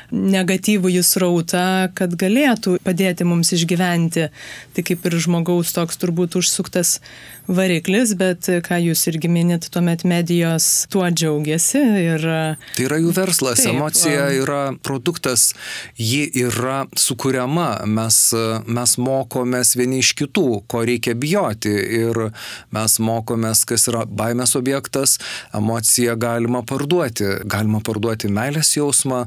negatyvų 0.10 0.96
jų 0.96 1.05
srautą, 1.05 1.67
kad 1.93 2.17
galėtų 2.17 2.79
padėti 2.81 3.29
mums 3.29 3.53
išgyventi. 3.53 4.31
Tai 4.74 4.88
kaip 4.89 5.05
ir 5.05 5.22
žmogaus 5.22 5.77
toks 5.77 6.01
turbūt 6.01 6.41
užsuktas 6.41 6.98
variklis, 7.46 8.17
bet 8.17 8.50
ką 8.65 8.81
jūs 8.89 9.05
irgi 9.13 9.29
minit, 9.29 9.69
tuomet 9.74 10.05
medijos 10.08 10.78
tuo 10.91 11.05
džiaugiasi. 11.09 11.81
Ir, 12.00 12.25
tai 12.75 12.86
yra 12.86 13.00
jų 13.01 13.13
verslas, 13.17 13.63
taip, 13.63 13.75
emocija 13.75 14.29
yra 14.38 14.59
produktas, 14.86 15.53
ji 16.00 16.25
yra 16.43 16.83
sukūriama, 16.98 17.69
mes, 17.89 18.19
mes 18.67 18.95
mokomės 19.01 19.75
vieni 19.79 20.01
iš 20.03 20.13
kitų, 20.19 20.48
ko 20.71 20.83
reikia 20.88 21.15
bijoti 21.19 21.74
ir 22.00 22.29
mes 22.75 23.00
mokomės, 23.03 23.65
kas 23.69 23.89
yra 23.91 24.05
baimės 24.05 24.55
objektas, 24.59 25.17
emociją 25.55 26.17
galima 26.19 26.63
parduoti, 26.67 27.39
galima 27.50 27.83
parduoti 27.86 28.31
meilės 28.31 28.75
jausmą, 28.77 29.25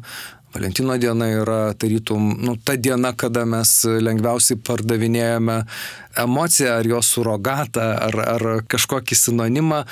Valentino 0.53 0.97
diena 1.01 1.29
yra 1.33 1.61
tarytum, 1.75 2.33
nu, 2.45 2.57
ta 2.57 2.77
diena, 2.77 3.15
kada 3.17 3.45
mes 3.49 3.71
lengviausiai 4.05 4.61
pardavinėjame 4.61 5.63
emociją 6.21 6.75
ar 6.77 6.89
jos 6.89 7.09
surogatą 7.15 7.87
ar, 8.09 8.19
ar 8.35 8.45
kažkokį 8.69 9.17
sinonimą, 9.17 9.83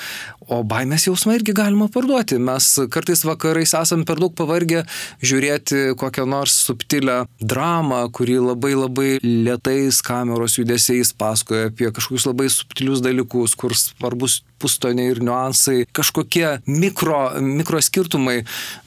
o 0.52 0.60
baimės 0.66 1.06
jausmą 1.06 1.38
irgi 1.38 1.54
galima 1.56 1.88
parduoti. 1.92 2.36
Mes 2.42 2.66
kartais 2.92 3.24
vakarais 3.24 3.72
esam 3.78 4.04
per 4.04 4.20
daug 4.20 4.34
pavargę 4.36 4.82
žiūrėti 5.24 5.96
kokią 6.00 6.26
nors 6.28 6.58
subtilę 6.66 7.22
dramą, 7.40 8.02
kuri 8.12 8.36
labai 8.42 8.74
labai 8.76 9.10
lietais 9.24 10.02
kameros 10.04 10.58
judesiais 10.60 11.14
pasakoja 11.16 11.70
apie 11.70 11.88
kažkokius 11.88 12.28
labai 12.28 12.50
subtilius 12.52 13.04
dalykus, 13.04 13.56
kur 13.56 13.76
svarbus 13.78 14.42
pustoniai 14.60 15.14
ir 15.14 15.20
niuansai, 15.24 15.84
kažkokie 15.96 16.46
mikro, 16.68 17.20
mikro 17.44 17.80
skirtumai, 17.82 18.40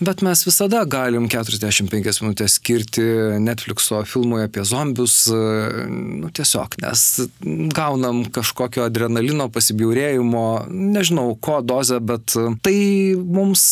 bet 0.04 0.24
mes 0.26 0.44
visada 0.48 0.84
galim 0.90 1.28
45 1.32 2.24
minutės 2.24 2.58
skirti 2.60 3.06
Netflixo 3.44 4.04
filmui 4.10 4.44
apie 4.46 4.66
zombius, 4.68 5.18
nu 5.30 6.32
tiesiog, 6.34 6.78
nes 6.84 7.06
gaunam 7.76 8.24
kažkokio 8.34 8.86
adrenalino 8.88 9.50
pasibjaurėjimo, 9.54 10.46
nežinau 10.70 11.34
ko 11.44 11.62
dozę, 11.66 12.00
bet 12.04 12.36
tai 12.66 12.78
mums 13.18 13.64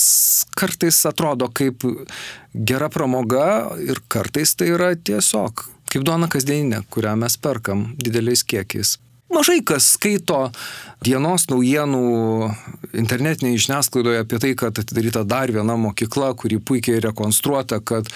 kartais 0.58 1.04
atrodo 1.10 1.50
kaip 1.54 1.86
gera 2.54 2.90
pramoga 2.92 3.76
ir 3.80 4.02
kartais 4.12 4.56
tai 4.58 4.74
yra 4.74 4.92
tiesiog 4.96 5.68
kaip 5.92 6.06
duona 6.08 6.30
kasdieninė, 6.32 6.86
kurią 6.92 7.18
mes 7.20 7.36
perkam 7.42 7.90
dideliais 8.00 8.46
kiekiais. 8.48 8.96
Mažai 9.32 9.62
kas 9.64 9.94
skaito 9.96 10.50
dienos 11.06 11.48
naujienų 11.48 12.02
internetinėje 13.00 13.62
žiniasklaidoje 13.66 14.24
apie 14.26 14.40
tai, 14.44 14.52
kad 14.60 14.82
atidaryta 14.82 15.24
dar 15.24 15.54
viena 15.56 15.78
mokykla, 15.80 16.34
kuri 16.36 16.60
puikiai 16.60 17.00
rekonstruota, 17.06 17.80
kad 17.80 18.12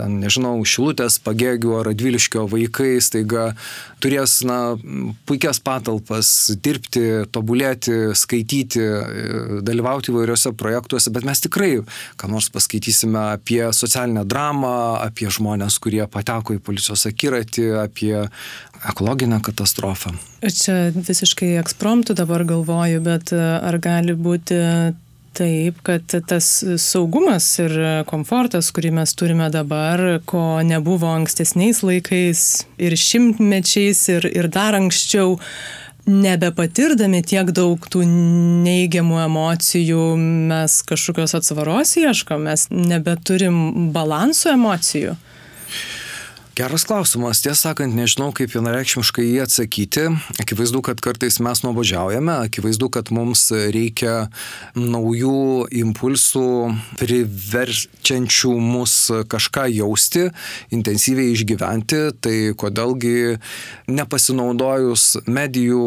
ten, 0.00 0.18
nežinau, 0.22 0.56
Šilutės, 0.64 1.20
Pagėgių 1.22 1.76
ar 1.80 1.88
Radviliškio 1.90 2.46
vaikai 2.50 2.96
staiga 3.04 3.50
turės, 4.00 4.40
na, 4.46 4.76
puikias 5.28 5.60
patalpas, 5.62 6.32
dirbti, 6.64 7.26
tobulėti, 7.32 8.14
skaityti, 8.16 8.84
dalyvauti 9.66 10.12
įvairiuose 10.12 10.54
projektuose, 10.58 11.12
bet 11.14 11.26
mes 11.28 11.44
tikrai, 11.44 11.72
ką 12.20 12.30
nors 12.32 12.50
paskaitysime 12.52 13.20
apie 13.36 13.62
socialinę 13.76 14.24
dramą, 14.28 14.72
apie 15.04 15.28
žmonės, 15.32 15.78
kurie 15.82 16.02
pateko 16.10 16.56
į 16.56 16.64
policijos 16.64 17.06
akiratį, 17.10 17.68
apie 17.84 18.14
ekologinę 18.88 19.42
katastrofą. 19.44 20.14
Čia 20.40 20.88
visiškai 20.96 21.52
ekspromptų 21.60 22.16
dabar 22.16 22.46
galvoju, 22.48 23.04
bet 23.04 23.34
ar 23.36 23.76
gali 23.82 24.16
būti 24.16 24.56
Taip, 25.36 25.76
kad 25.86 26.10
tas 26.26 26.46
saugumas 26.82 27.46
ir 27.62 27.74
komfortas, 28.10 28.72
kurį 28.74 28.90
mes 28.98 29.12
turime 29.14 29.46
dabar, 29.54 30.18
ko 30.26 30.58
nebuvo 30.66 31.06
ankstesniais 31.14 31.84
laikais 31.86 32.42
ir 32.82 32.96
šimtmečiais 32.98 34.02
ir, 34.10 34.26
ir 34.26 34.50
dar 34.50 34.74
anksčiau, 34.74 35.38
nebepatirdami 36.10 37.22
tiek 37.22 37.52
daug 37.54 37.86
tų 37.92 38.02
neigiamų 38.64 39.20
emocijų, 39.28 40.04
mes 40.50 40.80
kažkokios 40.88 41.36
atsvaros 41.38 41.94
ieškom, 42.00 42.48
mes 42.50 42.66
nebeturim 42.74 43.90
balansų 43.94 44.54
emocijų. 44.56 45.14
Geras 46.60 46.84
klausimas. 46.84 47.38
Tiesą 47.40 47.70
sakant, 47.70 47.94
nežinau, 47.96 48.34
kaip 48.36 48.50
vienareikšmiškai 48.52 49.22
jį 49.24 49.38
atsakyti. 49.46 50.02
Akivaizdu, 50.42 50.82
kad 50.84 50.98
kartais 51.00 51.38
mes 51.40 51.62
nuobodžiaujame, 51.64 52.34
akivaizdu, 52.50 52.90
kad 52.92 53.08
mums 53.16 53.46
reikia 53.72 54.26
naujų 54.76 55.70
impulsų, 55.80 56.42
priverčiančių 57.00 58.52
mus 58.60 58.96
kažką 59.32 59.64
jausti, 59.72 60.26
intensyviai 60.76 61.30
išgyventi. 61.32 62.02
Tai 62.20 62.34
kodėlgi 62.60 63.38
nepasinaudojus 63.88 65.06
medijų 65.32 65.80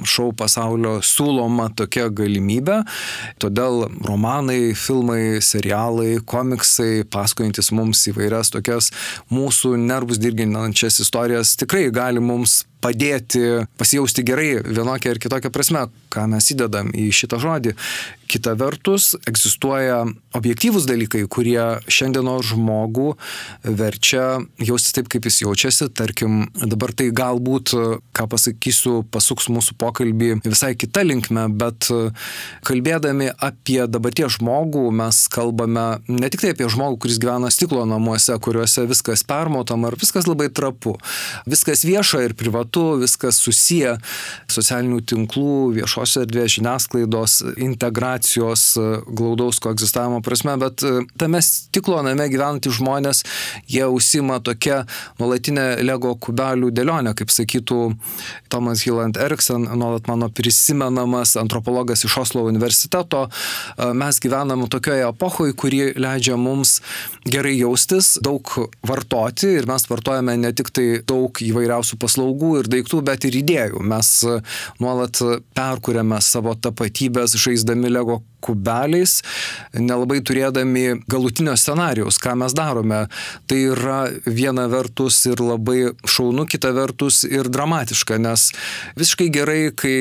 šou 0.00 0.30
pasaulio 0.32 0.94
siūloma 1.04 1.68
tokia 1.76 2.08
galimybė. 2.08 2.78
Todėl 3.44 3.90
romanai, 4.08 4.72
filmai, 4.72 5.42
serialai, 5.44 6.22
komiksai, 6.24 7.04
pasakojantis 7.04 7.68
mums 7.76 8.08
įvairias 8.08 8.54
tokias 8.56 8.94
mūsų 9.28 9.76
nervų 9.84 10.05
nervus 10.06 10.18
dirginančias 10.22 11.00
istorijas 11.00 11.56
tikrai 11.56 11.90
gali 11.90 12.20
mums 12.20 12.64
padėti 12.86 13.42
pasijausti 13.80 14.24
gerai 14.26 14.50
vienokia 14.62 15.14
ar 15.14 15.22
kitokia 15.22 15.50
prasme, 15.50 15.86
ką 16.14 16.28
mes 16.30 16.52
įdedam 16.54 16.92
į 16.94 17.10
šitą 17.14 17.40
žodį. 17.42 17.74
Kita 18.26 18.56
vertus, 18.58 19.12
egzistuoja 19.30 20.00
objektyvūs 20.34 20.86
dalykai, 20.88 21.22
kurie 21.30 21.78
šiandieno 21.86 22.40
žmogų 22.42 23.12
verčia 23.62 24.40
jaustis 24.58 24.96
taip, 24.96 25.10
kaip 25.12 25.28
jis 25.28 25.44
jaučiasi. 25.44 25.88
Tarkim, 25.96 26.48
dabar 26.58 26.90
tai 26.96 27.12
galbūt, 27.14 27.74
ką 28.16 28.26
pasakysiu, 28.32 28.96
pasuks 29.14 29.46
mūsų 29.54 29.76
pokalbį 29.78 30.32
visai 30.46 30.72
kita 30.78 31.04
linkme, 31.06 31.46
bet 31.54 31.86
kalbėdami 32.66 33.30
apie 33.30 33.84
dabarties 33.86 34.40
žmogų, 34.40 34.88
mes 34.98 35.22
kalbame 35.32 35.86
ne 36.10 36.32
tik 36.32 36.42
tai 36.42 36.52
apie 36.56 36.66
žmogų, 36.72 37.00
kuris 37.06 37.20
gyvena 37.22 37.52
stiklo 37.54 37.86
namuose, 37.88 38.34
kuriuose 38.42 38.88
viskas 38.90 39.22
permotama 39.26 39.92
ar 39.92 39.98
viskas 40.02 40.26
labai 40.26 40.50
trapu, 40.50 40.96
viskas 41.46 41.86
vieša 41.86 42.26
ir 42.26 42.36
privatu 42.38 42.75
metu, 42.76 43.00
viskas 43.00 43.40
susiję 43.40 43.96
socialinių 44.52 45.00
tinklų, 45.08 45.72
viešos 45.76 46.16
erdvės, 46.22 46.56
žiniasklaidos, 46.56 47.38
integracijos, 47.56 48.76
glaudaus 49.06 49.60
koegzistavimo 49.60 50.20
prasme, 50.24 50.56
bet 50.60 50.84
tame 51.18 51.40
stiklo 51.42 52.02
name 52.04 52.28
gyventys 52.28 52.76
žmonės, 52.78 53.24
jie 53.68 53.86
užsima 53.86 54.40
tokia 54.40 54.84
nuolatinė 55.18 55.82
Lego 55.84 56.14
kubelių 56.16 56.70
dėlionė, 56.70 57.14
kaip 57.16 57.32
sakytų 57.32 57.80
Tomas 58.48 58.84
Hilland 58.84 59.16
Eriksen, 59.16 59.68
nuolat 59.76 60.08
mano 60.08 60.28
prisimenamas 60.28 61.36
antropologas 61.36 62.04
iš 62.04 62.18
Oslo 62.22 62.44
universiteto. 62.46 63.26
Mes 63.94 64.20
gyvenam 64.20 64.66
tokioje 64.68 65.08
epochoje, 65.08 65.56
kuri 65.56 65.92
leidžia 65.96 66.36
mums 66.36 66.80
gerai 67.26 67.56
jaustis, 67.58 68.16
daug 68.22 68.46
vartoti 68.86 69.56
ir 69.58 69.68
mes 69.68 69.88
vartojame 69.88 70.36
ne 70.40 70.52
tik 70.56 70.72
tai 70.74 70.86
daug 71.06 71.36
įvairiausių 71.42 71.98
paslaugų 72.00 72.52
ir 72.60 72.65
daiktų, 72.72 73.02
bet 73.06 73.26
ir 73.28 73.40
idėjų. 73.42 73.82
Mes 73.86 74.12
nuolat 74.82 75.20
perkuriame 75.56 76.20
savo 76.24 76.54
tapatybės 76.58 77.36
žaisdami 77.40 77.92
Lego 77.92 78.22
kubeliais, 78.46 79.20
nelabai 79.74 80.20
turėdami 80.24 81.02
galutinio 81.10 81.56
scenarijaus, 81.58 82.20
ką 82.22 82.36
mes 82.38 82.54
darome. 82.56 83.06
Tai 83.50 83.58
yra 83.72 83.98
viena 84.26 84.68
vertus 84.70 85.18
ir 85.30 85.42
labai 85.42 85.92
šaunu, 86.06 86.46
kita 86.50 86.72
vertus 86.76 87.24
ir 87.26 87.50
dramatiška, 87.52 88.20
nes 88.22 88.50
visiškai 88.98 89.30
gerai, 89.34 89.60
kai 89.74 89.96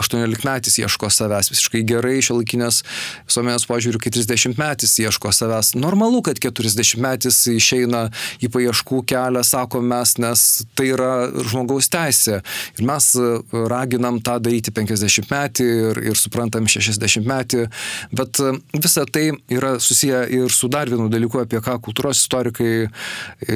18-metis 0.00 0.78
ieško 0.80 1.10
savęs 1.12 1.50
visiškai 1.52 1.82
gerai 1.86 2.20
šiuolaikinės 2.24 2.80
visuomenės 3.28 3.66
požiūriu, 3.68 4.00
kai 4.02 4.12
30-metis 4.14 4.96
ieško 5.04 5.32
savęs. 5.34 5.74
Normalu, 5.78 6.22
kad 6.24 6.40
40-metis 6.42 7.42
išeina 7.52 8.06
į 8.42 8.50
paieškų 8.54 9.02
kelią, 9.12 9.44
sako 9.46 9.82
mes, 9.84 10.16
nes 10.22 10.46
tai 10.78 10.90
yra 10.94 11.12
žmogaus 11.50 11.90
teisė. 11.92 12.40
Ir 12.78 12.88
mes 12.88 13.10
raginam 13.52 14.20
tą 14.24 14.38
daryti 14.42 14.74
50-metį 14.74 15.68
ir, 15.90 16.02
ir 16.12 16.18
suprantam 16.18 16.68
60-metį, 16.70 17.66
bet 18.16 18.42
visa 18.78 19.06
tai 19.06 19.28
yra 19.52 19.76
susiję 19.82 20.24
ir 20.40 20.52
su 20.52 20.70
dar 20.72 20.90
vienu 20.90 21.10
dalyku, 21.12 21.42
apie 21.42 21.60
ką 21.64 21.78
kultūros 21.84 22.22
istorikai, 22.24 22.88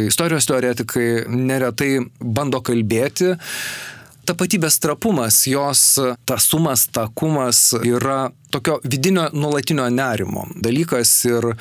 istorijos 0.06 0.48
teoretikai 0.48 1.08
neretai 1.32 1.92
bando 2.20 2.60
kalbėti 2.64 3.36
tapatybės 4.26 4.80
trapumas, 4.82 5.44
jos 5.48 5.82
tasumas, 6.28 6.86
takumas 6.92 7.70
yra 7.82 8.26
tokio 8.56 8.80
vidinio 8.84 9.28
nuolatinio 9.32 9.88
nerimo 9.90 10.46
dalykas 10.64 11.12
ir 11.28 11.52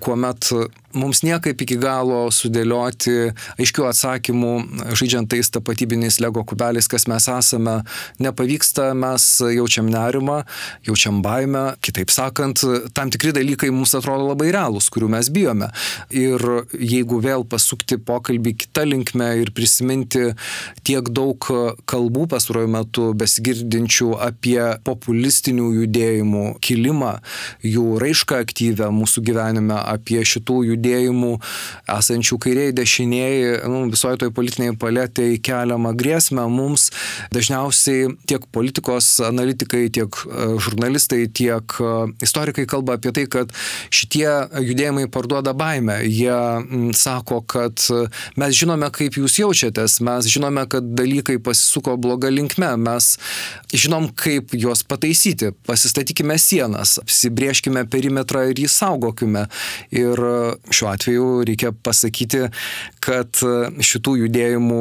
kuomet 0.00 0.48
mums 0.96 1.20
niekaip 1.26 1.60
iki 1.64 1.76
galo 1.80 2.28
sudėlioti 2.32 3.14
aiškių 3.60 3.86
atsakymų, 3.90 4.52
žaidžiant 4.96 5.28
tais 5.30 5.50
tapatybiniais 5.52 6.18
lego 6.22 6.44
kubeliais, 6.48 6.88
kas 6.88 7.06
mes 7.10 7.28
esame, 7.28 7.78
nepavyksta, 8.22 8.90
mes 8.96 9.26
jaučiam 9.52 9.88
nerimą, 9.92 10.40
jaučiam 10.88 11.20
baimę, 11.24 11.64
kitaip 11.84 12.12
sakant, 12.14 12.64
tam 12.96 13.12
tikri 13.12 13.34
dalykai 13.36 13.70
mums 13.74 13.94
atrodo 13.98 14.30
labai 14.30 14.50
realūs, 14.54 14.88
kurių 14.94 15.10
mes 15.12 15.30
bijome. 15.34 15.70
Ir 16.16 16.44
jeigu 16.72 17.20
vėl 17.24 17.44
pasukti 17.48 18.00
pokalbį 18.00 18.54
kitą 18.64 18.86
linkmę 18.88 19.30
ir 19.42 19.52
prisiminti 19.56 20.32
tiek 20.88 21.12
daug 21.12 21.50
kalbų 21.88 22.26
pastaruoju 22.32 22.72
metu 22.72 23.10
besigirdinčių 23.18 24.14
apie 24.24 24.60
populistinių 24.88 25.68
judėjimų, 25.82 26.37
judėjimų 26.38 26.58
kilimą, 26.60 27.18
jų 27.62 27.98
raišką 28.00 28.40
aktyvę 28.42 28.88
mūsų 28.92 29.22
gyvenime, 29.26 29.76
apie 29.78 30.22
šitų 30.24 30.74
judėjimų 30.74 31.38
esančių 31.88 32.38
kairiai, 32.38 32.72
dešiniai, 32.72 33.64
nu, 33.68 33.88
visoje 33.90 34.18
toj 34.18 34.32
politiniai 34.32 34.76
palėtėje 34.76 35.40
keliamą 35.42 35.94
grėsmę 35.96 36.48
mums 36.48 36.90
dažniausiai 37.32 38.16
tiek 38.26 38.44
politikos 38.52 39.20
analitikai, 39.20 39.88
tiek 39.90 40.10
e, 40.26 40.58
žurnalistai, 40.58 41.28
tiek 41.28 41.64
e, 41.80 42.12
istorikai 42.22 42.66
kalba 42.66 42.98
apie 42.98 43.12
tai, 43.12 43.26
kad 43.26 43.52
šitie 43.90 44.28
judėjimai 44.62 45.08
parduoda 45.10 45.54
baimę. 45.54 46.00
Jie 46.04 46.92
sako, 46.94 47.42
kad 47.42 47.82
mes 48.38 48.56
žinome, 48.56 48.90
kaip 48.92 49.18
jūs 49.18 49.38
jaučiatės, 49.40 50.00
mes 50.04 50.28
žinome, 50.28 50.66
kad 50.70 50.86
dalykai 50.98 51.38
pasisuko 51.42 51.96
bloga 52.00 52.30
linkme, 52.32 52.74
mes 52.80 53.14
žinom, 53.72 54.10
kaip 54.18 54.54
juos 54.56 54.84
pataisyti, 54.88 55.52
pasistatyti 55.68 56.17
statykime 56.18 56.38
sienas, 56.38 56.98
apsibrieškime 56.98 57.84
perimetrą 57.86 58.48
ir 58.50 58.58
jį 58.58 58.68
saugokime. 58.68 59.46
Ir 59.94 60.18
šiuo 60.70 60.90
atveju 60.90 61.44
reikia 61.46 61.70
pasakyti, 61.72 62.48
kad 63.00 63.30
šitų 63.78 64.16
judėjimų 64.24 64.80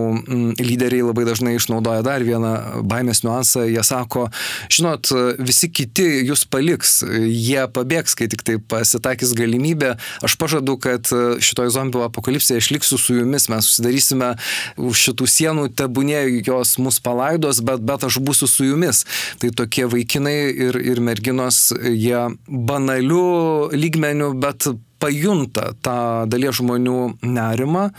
lyderiai 0.57 1.05
labai 1.05 1.25
dažnai 1.27 1.55
išnaudoja 1.57 2.01
dar 2.01 2.23
vieną 2.25 2.81
baimės 2.83 3.23
niuansą. 3.23 3.67
Jie 3.69 3.83
sako, 3.85 4.29
žinot, 4.73 5.11
visi 5.39 5.69
kiti 5.69 6.07
jūs 6.27 6.45
paliks, 6.49 7.03
jie 7.05 7.67
pabėgs, 7.69 8.17
kai 8.17 8.27
tik 8.27 8.41
tai 8.43 8.57
pasitakys 8.57 9.35
galimybė. 9.37 9.95
Aš 10.25 10.37
pažadu, 10.41 10.77
kad 10.81 11.05
šitoje 11.05 11.73
zombių 11.75 12.07
apokalipsėje 12.07 12.63
aš 12.63 12.71
liksiu 12.73 12.97
su 12.97 13.19
jumis, 13.19 13.47
mes 13.51 13.69
susidarysime 13.69 14.33
už 14.77 15.05
šitų 15.07 15.29
sienų, 15.29 15.69
tebūnė 15.77 16.25
jos 16.47 16.77
mus 16.81 16.99
palaidos, 17.03 17.61
bet, 17.61 17.85
bet 17.85 18.07
aš 18.09 18.19
būsiu 18.25 18.49
su 18.49 18.67
jumis. 18.71 19.05
Tai 19.37 19.53
tokie 19.53 19.85
vaikinai 19.89 20.37
ir, 20.49 20.81
ir 20.81 21.03
merginos 21.03 21.26
merginos, 21.27 21.73
jie 21.83 22.37
banalių 22.47 23.71
lygmenių, 23.73 24.33
bet 24.39 24.67
pajunta 24.99 25.73
tą 25.83 26.25
dalies 26.27 26.57
žmonių 26.57 27.19
nerimą 27.21 27.91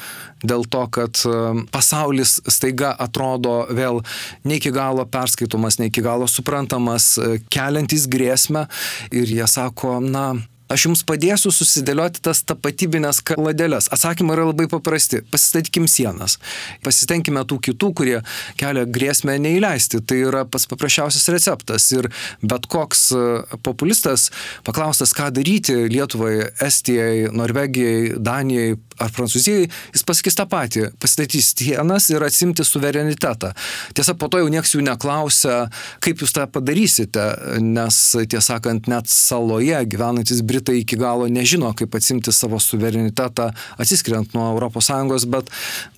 dėl 0.42 0.64
to, 0.66 0.86
kad 0.90 1.14
e, 1.26 1.64
pasaulis 1.70 2.40
staiga 2.48 2.90
atrodo 2.98 3.68
vėl 3.70 4.02
ne 4.44 4.56
iki 4.58 4.72
galo 4.74 5.04
perskaitomas, 5.06 5.78
ne 5.78 5.90
iki 5.92 6.02
galo 6.02 6.26
suprantamas, 6.26 7.18
e, 7.18 7.38
keliantis 7.50 8.08
grėsmę. 8.10 8.66
Ir 9.12 9.30
jie 9.30 9.46
sako, 9.46 10.00
na, 10.00 10.34
aš 10.72 10.87
jums 10.88 11.04
padėsiu 11.09 11.52
susidėlioti 11.54 12.22
tas 12.24 12.42
tapatybinės 12.48 13.20
kaladeles. 13.26 13.88
Atsakymai 13.94 14.37
yra 14.37 14.48
labai 14.50 14.68
paprasti. 14.70 15.22
Pasistatykim 15.33 15.88
sienas. 15.90 16.38
Pasitenkime 16.85 17.44
tų 17.48 17.61
kitų, 17.68 17.92
kurie 17.96 18.16
kelia 18.61 18.85
grėsmę 18.88 19.38
neįleisti. 19.42 20.02
Tai 20.04 20.20
yra 20.31 20.44
pats 20.48 20.68
paprasčiausias 20.70 21.28
receptas. 21.35 21.88
Ir 21.96 22.11
bet 22.42 22.68
koks 22.70 23.09
e, 23.16 23.24
populistas 23.64 24.28
paklaustas, 24.66 25.14
ką 25.16 25.31
daryti 25.35 25.76
Lietuvai, 25.88 26.50
Estijai, 26.64 27.28
Norvegijai, 27.35 28.18
Danijai 28.18 28.76
ar 28.98 29.12
Prancūzijai, 29.14 29.68
jis 29.94 30.04
pasakys 30.06 30.38
tą 30.38 30.46
patį. 30.50 30.88
Pasistatys 31.00 31.52
sienas 31.56 32.08
ir 32.12 32.24
atsimti 32.24 32.66
suverenitetą. 32.66 33.52
Tiesa, 33.96 34.14
po 34.18 34.30
to 34.32 34.42
jau 34.42 34.50
nieks 34.52 34.74
jų 34.74 34.84
neklausia, 34.87 35.58
kaip 36.04 36.22
jūs 36.22 36.34
tą 36.37 36.46
padarysite, 36.50 37.26
nes 37.64 38.00
tiesą 38.18 38.58
sakant, 38.58 38.88
net 38.90 39.11
saloje 39.12 39.78
gyvenantis 39.92 40.42
Britai 40.46 40.80
iki 40.82 40.98
galo 41.00 41.28
nežino, 41.30 41.72
kaip 41.76 41.94
atsimti 41.98 42.32
savo 42.34 42.61
suverenitetą 42.62 43.50
atsiskiriant 43.78 44.34
nuo 44.37 44.54
ES, 44.68 45.26
bet 45.30 45.50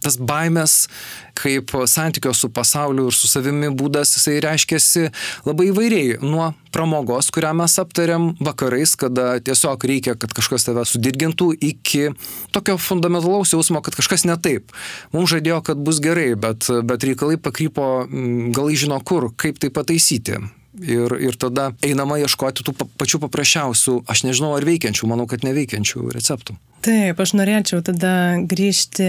tas 0.02 0.18
baimės 0.18 0.88
kaip 1.40 1.72
santykio 1.88 2.32
su 2.36 2.50
pasauliu 2.52 3.08
ir 3.08 3.16
su 3.16 3.28
savimi 3.30 3.70
būdas, 3.72 4.12
jisai 4.16 4.40
reiškiasi 4.44 5.06
labai 5.46 5.70
įvairiai. 5.70 6.18
Nuo 6.24 6.50
pramogos, 6.74 7.30
kurią 7.34 7.52
mes 7.56 7.76
aptariam 7.82 8.30
vakarais, 8.42 8.94
kada 8.98 9.38
tiesiog 9.44 9.86
reikia, 9.90 10.16
kad 10.20 10.34
kažkas 10.36 10.68
tave 10.68 10.84
sudirgintų, 10.88 11.50
iki 11.70 12.10
tokio 12.54 12.76
fundamentalaus 12.90 13.54
jausmo, 13.54 13.82
kad 13.86 13.96
kažkas 13.98 14.26
ne 14.28 14.36
taip. 14.42 14.74
Mums 15.14 15.32
žadėjo, 15.32 15.62
kad 15.70 15.82
bus 15.82 16.02
gerai, 16.02 16.32
bet, 16.38 16.68
bet 16.86 17.06
reikalai 17.06 17.38
pakrypo, 17.40 17.90
galai 18.54 18.78
žino 18.78 19.00
kur, 19.00 19.30
kaip 19.38 19.62
tai 19.62 19.72
pataisyti. 19.74 20.42
Ir, 20.80 21.12
ir 21.18 21.34
tada 21.34 21.72
einama 21.82 22.20
ieškoti 22.22 22.62
tų 22.64 22.76
pačių 23.00 23.18
paprasčiausių, 23.24 23.96
aš 24.08 24.22
nežinau 24.28 24.54
ar 24.54 24.64
veikiančių, 24.64 25.08
manau, 25.10 25.26
kad 25.28 25.42
neveikiančių 25.44 26.12
receptų. 26.14 26.54
Taip, 26.80 27.18
aš 27.20 27.34
norėčiau 27.36 27.82
tada 27.84 28.12
grįžti 28.48 29.08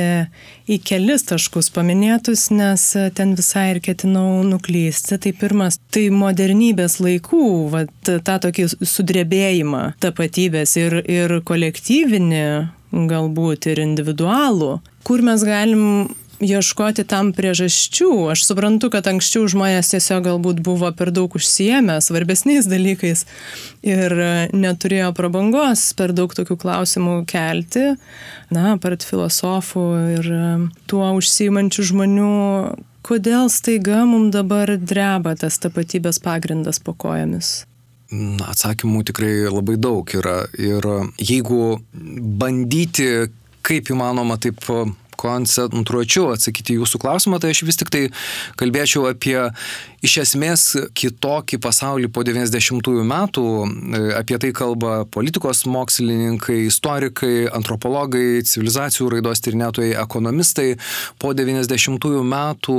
į 0.67 0.77
kelis 0.83 1.23
taškus 1.29 1.69
paminėtus, 1.71 2.49
nes 2.51 2.83
ten 3.15 3.31
visai 3.37 3.69
ir 3.75 3.79
ketinau 3.85 4.41
nuklysti. 4.43 5.15
Tai 5.23 5.31
pirmas, 5.39 5.77
tai 5.93 6.09
modernybės 6.11 6.97
laikų, 6.99 7.45
vat, 7.71 7.93
tą 8.09 8.35
tokį 8.43 8.67
sudrebėjimą 8.81 9.85
tapatybės 10.03 10.75
ir, 10.81 10.97
ir 11.05 11.37
kolektyvinį, 11.47 12.43
galbūt 12.91 13.69
ir 13.71 13.81
individualų, 13.83 14.79
kur 15.07 15.23
mes 15.25 15.45
galim 15.47 16.09
ieškoti 16.41 17.05
tam 17.07 17.31
priežasčių. 17.37 18.09
Aš 18.33 18.45
suprantu, 18.49 18.89
kad 18.93 19.07
anksčiau 19.09 19.45
žmonės 19.51 19.93
tiesiog 19.93 20.25
galbūt 20.25 20.61
buvo 20.65 20.89
per 20.97 21.13
daug 21.13 21.33
užsiemę 21.37 21.99
svarbesniais 22.03 22.69
dalykais 22.69 23.25
ir 23.85 24.15
neturėjo 24.53 25.11
prabangos 25.17 25.91
per 25.97 26.15
daug 26.17 26.33
tokių 26.35 26.57
klausimų 26.61 27.21
kelti. 27.29 27.95
Na, 28.53 28.75
part 28.81 29.05
filosofų 29.07 29.87
ir 30.17 30.31
tuo 30.91 31.11
užsiimančių 31.19 31.89
žmonių, 31.93 32.31
kodėl 33.05 33.49
staiga 33.53 34.03
mums 34.09 34.33
dabar 34.35 34.75
dreba 34.77 35.37
tas 35.39 35.61
tapatybės 35.61 36.21
pagrindas 36.23 36.81
po 36.81 36.97
kojomis? 36.97 37.61
Atsakymų 38.11 39.05
tikrai 39.07 39.33
labai 39.47 39.77
daug 39.79 40.09
yra. 40.17 40.43
Ir 40.59 40.87
jeigu 41.21 41.79
bandyti 42.41 43.07
kaip 43.65 43.91
įmanoma 43.93 44.37
taip 44.41 44.59
koncentruočiau 45.21 46.31
atsakyti 46.35 46.79
jūsų 46.79 47.01
klausimą, 47.03 47.41
tai 47.41 47.53
aš 47.53 47.63
vis 47.67 47.79
tik 47.79 47.93
tai 47.93 48.03
kalbėčiau 48.59 49.07
apie 49.11 49.37
iš 50.01 50.17
esmės 50.23 50.63
kitokį 50.97 51.59
pasaulį 51.61 52.09
po 52.13 52.23
90-ųjų 52.25 53.03
metų. 53.05 53.45
Apie 54.17 54.39
tai 54.41 54.49
kalba 54.55 55.03
politikos 55.05 55.63
mokslininkai, 55.69 56.63
istorikai, 56.69 57.45
antropologai, 57.53 58.41
civilizacijų 58.47 59.11
raidos 59.15 59.43
tyrinėtojai, 59.45 59.93
ekonomistai. 60.01 60.73
Po 61.21 61.35
90-ųjų 61.37 62.23
metų 62.25 62.77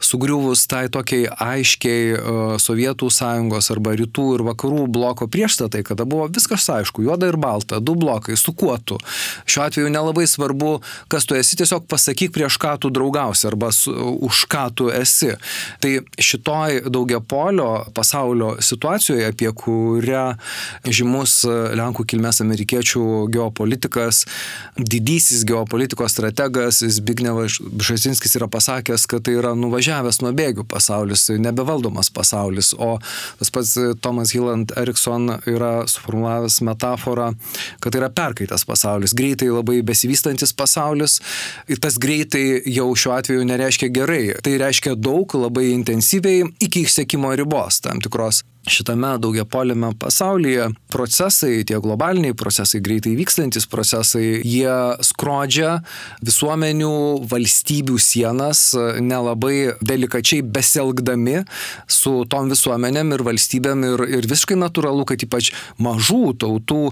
sugriuvus 0.00 0.64
tai 0.70 0.86
tokiai 0.92 1.28
aiškiai 1.28 2.16
e, 2.16 2.20
Sovietų 2.62 3.10
sąjungos 3.12 3.70
arba 3.74 3.94
rytų 3.98 4.26
ir 4.38 4.44
vakarų 4.46 4.86
bloko 4.92 5.28
priešstatai, 5.30 5.82
kada 5.86 6.06
buvo 6.08 6.28
viskas 6.32 6.66
aišku, 6.72 7.04
juoda 7.06 7.28
ir 7.30 7.38
balta, 7.40 7.80
du 7.80 7.96
blokai, 7.98 8.36
su 8.40 8.54
kuo 8.56 8.76
tu. 8.78 8.98
Šiuo 9.44 9.66
atveju 9.66 9.92
nelabai 9.92 10.26
svarbu, 10.30 10.78
kas 11.12 11.28
tu 11.28 11.36
esi, 11.38 11.58
tiesiog 11.66 11.84
pasakyk 11.90 12.32
prieš 12.38 12.56
ką 12.62 12.78
tu 12.80 12.94
draugausi 12.94 13.50
arba 13.50 13.72
su, 13.74 13.92
už 14.24 14.46
ką 14.48 14.66
tu 14.78 14.88
esi. 14.94 15.34
Tai 15.82 15.92
šit 16.16 16.46
šitoj 16.46 16.82
daugiapolio 16.86 17.84
pasaulio 17.94 18.56
situacijoje, 18.60 19.26
apie 19.26 19.50
kurią 19.52 20.34
žymus 20.84 21.44
Lenkų 21.76 22.04
kilmės 22.06 22.40
amerikiečių 22.44 23.02
geopolitikas, 23.32 24.24
didysis 24.76 25.44
geopolitikos 25.48 26.12
strategas 26.12 26.82
Zbignevas 26.84 27.58
Bžezinskis 27.60 28.36
yra 28.38 28.48
pasakęs, 28.48 29.06
kad 29.10 29.24
tai 29.26 29.36
yra 29.40 29.54
nuvažiavęs 29.58 30.20
nuo 30.22 30.32
bėgių 30.36 30.66
pasaulis, 30.68 31.28
nebevaldomas 31.30 32.12
pasaulis, 32.14 32.74
o 32.78 32.98
tas 33.40 33.50
pats 33.50 33.74
Tomas 34.00 34.34
Hilland 34.36 34.76
Erikson 34.76 35.38
yra 35.46 35.86
suformulavęs 35.90 36.60
metaforą, 36.66 37.32
kad 37.80 37.92
tai 37.92 38.02
yra 38.02 38.10
perkaitas 38.12 38.66
pasaulis, 38.68 39.16
greitai 39.16 39.50
labai 39.50 39.80
besivystantis 39.86 40.54
pasaulis 40.54 41.18
tas 41.80 41.98
greitai 42.02 42.62
jau 42.66 42.88
šiuo 42.96 43.14
atveju 43.16 43.46
nereiškia 43.48 43.92
gerai, 43.94 44.24
tai 44.42 44.56
reiškia 44.62 44.96
daug, 44.98 45.34
labai 45.38 45.70
intensyviai 45.74 46.44
iki 46.60 46.86
išsekimo 46.86 47.32
ribos 47.38 47.80
tam 47.84 48.02
tikros 48.04 48.42
šitame 48.66 49.16
daugiapoliame 49.22 49.92
pasaulyje. 49.98 50.68
Procesai, 50.92 51.64
tie 51.66 51.78
globaliniai 51.82 52.34
procesai, 52.38 52.80
greitai 52.84 53.14
vykstantis 53.18 53.66
procesai, 53.70 54.40
jie 54.42 54.74
skrodžia 55.06 55.80
visuomenių, 56.26 56.92
valstybių 57.30 57.98
sienas, 58.02 58.68
nelabai 59.02 59.76
delikačiai 59.80 60.42
beselgdami 60.42 61.42
su 61.90 62.24
tom 62.30 62.50
visuomenėm 62.52 63.14
ir 63.16 63.26
valstybėm 63.26 63.86
ir, 63.92 64.04
ir 64.18 64.30
visiškai 64.30 64.58
natūralu, 64.58 65.06
kad 65.08 65.22
ypač 65.26 65.52
mažų 65.82 66.36
tautų, 66.42 66.82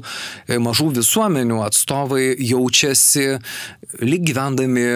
mažų 0.62 0.90
visuomenių 1.00 1.62
atstovai 1.66 2.34
jaučiasi 2.38 3.38
lyg 4.04 4.26
gyvendami 4.30 4.88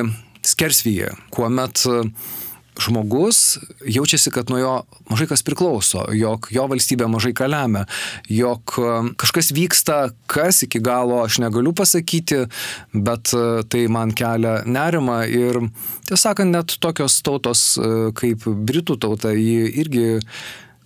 skersvyje, 0.47 1.13
kuomet 1.35 1.85
žmogus 2.79 3.59
jaučiasi, 3.87 4.31
kad 4.31 4.51
nuo 4.51 4.59
jo 4.59 4.75
mažai 5.11 5.29
kas 5.31 5.43
priklauso, 5.47 6.05
jog 6.15 6.49
jo 6.55 6.67
valstybė 6.71 7.09
mažai 7.11 7.35
ką 7.37 7.49
lemia, 7.51 7.85
jog 8.31 8.77
e, 8.79 8.93
kažkas 9.21 9.53
vyksta, 9.57 9.99
kas 10.31 10.63
iki 10.67 10.81
galo 10.85 11.23
aš 11.25 11.41
negaliu 11.43 11.75
pasakyti, 11.77 12.45
bet 12.95 13.35
e, 13.35 13.45
tai 13.69 13.87
man 13.93 14.15
kelia 14.17 14.63
nerima 14.67 15.25
ir 15.27 15.61
tiesą 16.09 16.29
sakant, 16.29 16.55
net 16.55 16.79
tokios 16.83 17.21
tautos 17.27 17.69
e, 17.77 17.93
kaip 18.19 18.47
Britų 18.47 18.99
tauta, 19.01 19.35
ji 19.35 19.69
irgi 19.83 20.09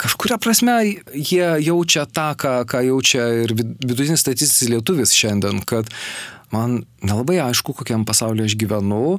kažkuria 0.03 0.39
prasme 0.43 0.77
jie 1.15 1.47
jaučia 1.63 2.07
tą, 2.11 2.33
ką, 2.39 2.55
ką 2.69 2.83
jaučia 2.89 3.27
ir 3.45 3.55
vidutinis 3.59 4.25
statistinis 4.25 4.73
lietuvis 4.73 5.15
šiandien, 5.17 5.63
kad 5.69 5.91
man 6.53 6.83
nelabai 7.03 7.39
aišku, 7.43 7.75
kokiam 7.77 8.05
pasaulyje 8.07 8.51
aš 8.53 8.57
gyvenu. 8.61 9.19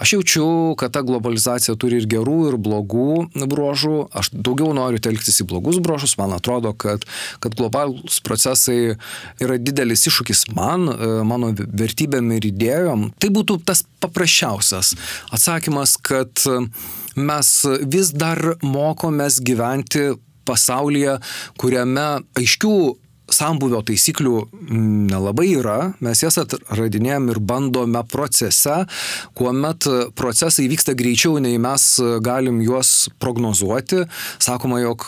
Aš 0.00 0.14
jaučiu, 0.16 0.46
kad 0.78 0.94
ta 0.94 1.02
globalizacija 1.06 1.74
turi 1.80 1.98
ir 2.00 2.08
gerų, 2.10 2.38
ir 2.52 2.58
blogų 2.60 3.08
bruožų. 3.50 3.96
Aš 4.14 4.30
daugiau 4.34 4.74
noriu 4.76 5.02
telktis 5.02 5.40
į 5.42 5.48
blogus 5.50 5.80
bruožus. 5.82 6.16
Man 6.20 6.36
atrodo, 6.36 6.74
kad, 6.76 7.06
kad 7.42 7.56
globalūs 7.58 8.20
procesai 8.24 8.96
yra 9.42 9.58
didelis 9.58 10.06
iššūkis 10.10 10.46
man, 10.54 10.86
e, 10.92 11.10
mano 11.26 11.52
vertybėm 11.54 12.34
ir 12.36 12.50
idėjom. 12.52 13.08
Tai 13.18 13.32
būtų 13.34 13.60
tas 13.66 13.84
paprasčiausias 14.04 14.94
atsakymas, 15.34 15.96
kad 16.04 16.44
mes 17.16 17.54
vis 17.88 18.12
dar 18.14 18.56
mokomės 18.62 19.40
gyventi 19.44 20.12
pasaulyje, 20.44 21.18
kuriame 21.60 22.08
aiškių 22.38 22.76
sambuvio 23.32 23.80
taisyklių 23.86 24.34
nelabai 25.10 25.46
yra, 25.56 25.78
mes 26.04 26.22
jas 26.22 26.36
atradinėjom 26.42 27.30
ir 27.32 27.40
bandome 27.40 28.02
procese, 28.10 28.82
kuomet 29.38 29.88
procesai 30.18 30.66
vyksta 30.70 30.94
greičiau, 30.98 31.38
nei 31.42 31.58
mes 31.62 31.86
galim 32.24 32.60
juos 32.64 33.08
prognozuoti. 33.22 34.04
Sakoma, 34.42 34.80
jog 34.82 35.06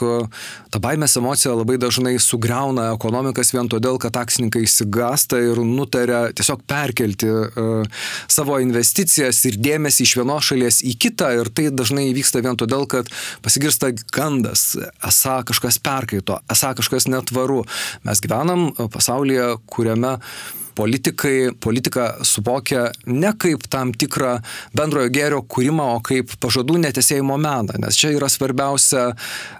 ta 0.72 0.81
baimės 0.83 1.16
emocija 1.20 1.55
labai 1.57 1.76
dažnai 1.81 2.16
sugriauna 2.22 2.90
ekonomikas 2.94 3.52
vien 3.55 3.68
todėl, 3.72 4.00
kad 4.02 4.16
akcininkai 4.16 4.64
įsigasta 4.66 5.40
ir 5.42 5.61
nutarė 5.64 6.33
tiesiog 6.37 6.64
perkelti 6.68 7.29
uh, 7.29 8.00
savo 8.33 8.59
investicijas 8.62 9.42
ir 9.48 9.59
dėmesį 9.61 10.07
iš 10.07 10.16
vienos 10.20 10.50
šalies 10.50 10.81
į 10.87 10.96
kitą 11.07 11.33
ir 11.40 11.50
tai 11.52 11.68
dažnai 11.74 12.09
vyksta 12.16 12.42
vien 12.44 12.59
todėl, 12.59 12.87
kad 12.90 13.11
pasigirsta 13.44 13.92
gandas, 14.14 14.74
esą 15.05 15.38
kažkas 15.48 15.79
perkaito, 15.83 16.40
esą 16.52 16.72
kažkas 16.79 17.09
netvaru. 17.11 17.62
Mes 18.06 18.22
gyvenam 18.22 18.70
pasaulyje, 18.92 19.56
kuriame 19.66 20.16
politikai 20.76 21.50
politiką 21.60 22.04
suvokia 22.22 22.90
ne 23.06 23.32
kaip 23.40 23.64
tam 23.72 23.92
tikrą 23.96 24.34
bendrojo 24.76 25.10
gėrio 25.14 25.40
kūrimą, 25.48 25.86
o 25.96 26.02
kaip 26.04 26.34
pažadų 26.42 26.76
netesėjimo 26.82 27.38
meną, 27.40 27.78
nes 27.80 27.96
čia 27.96 28.12
yra 28.16 28.28
svarbiausia, 28.32 29.06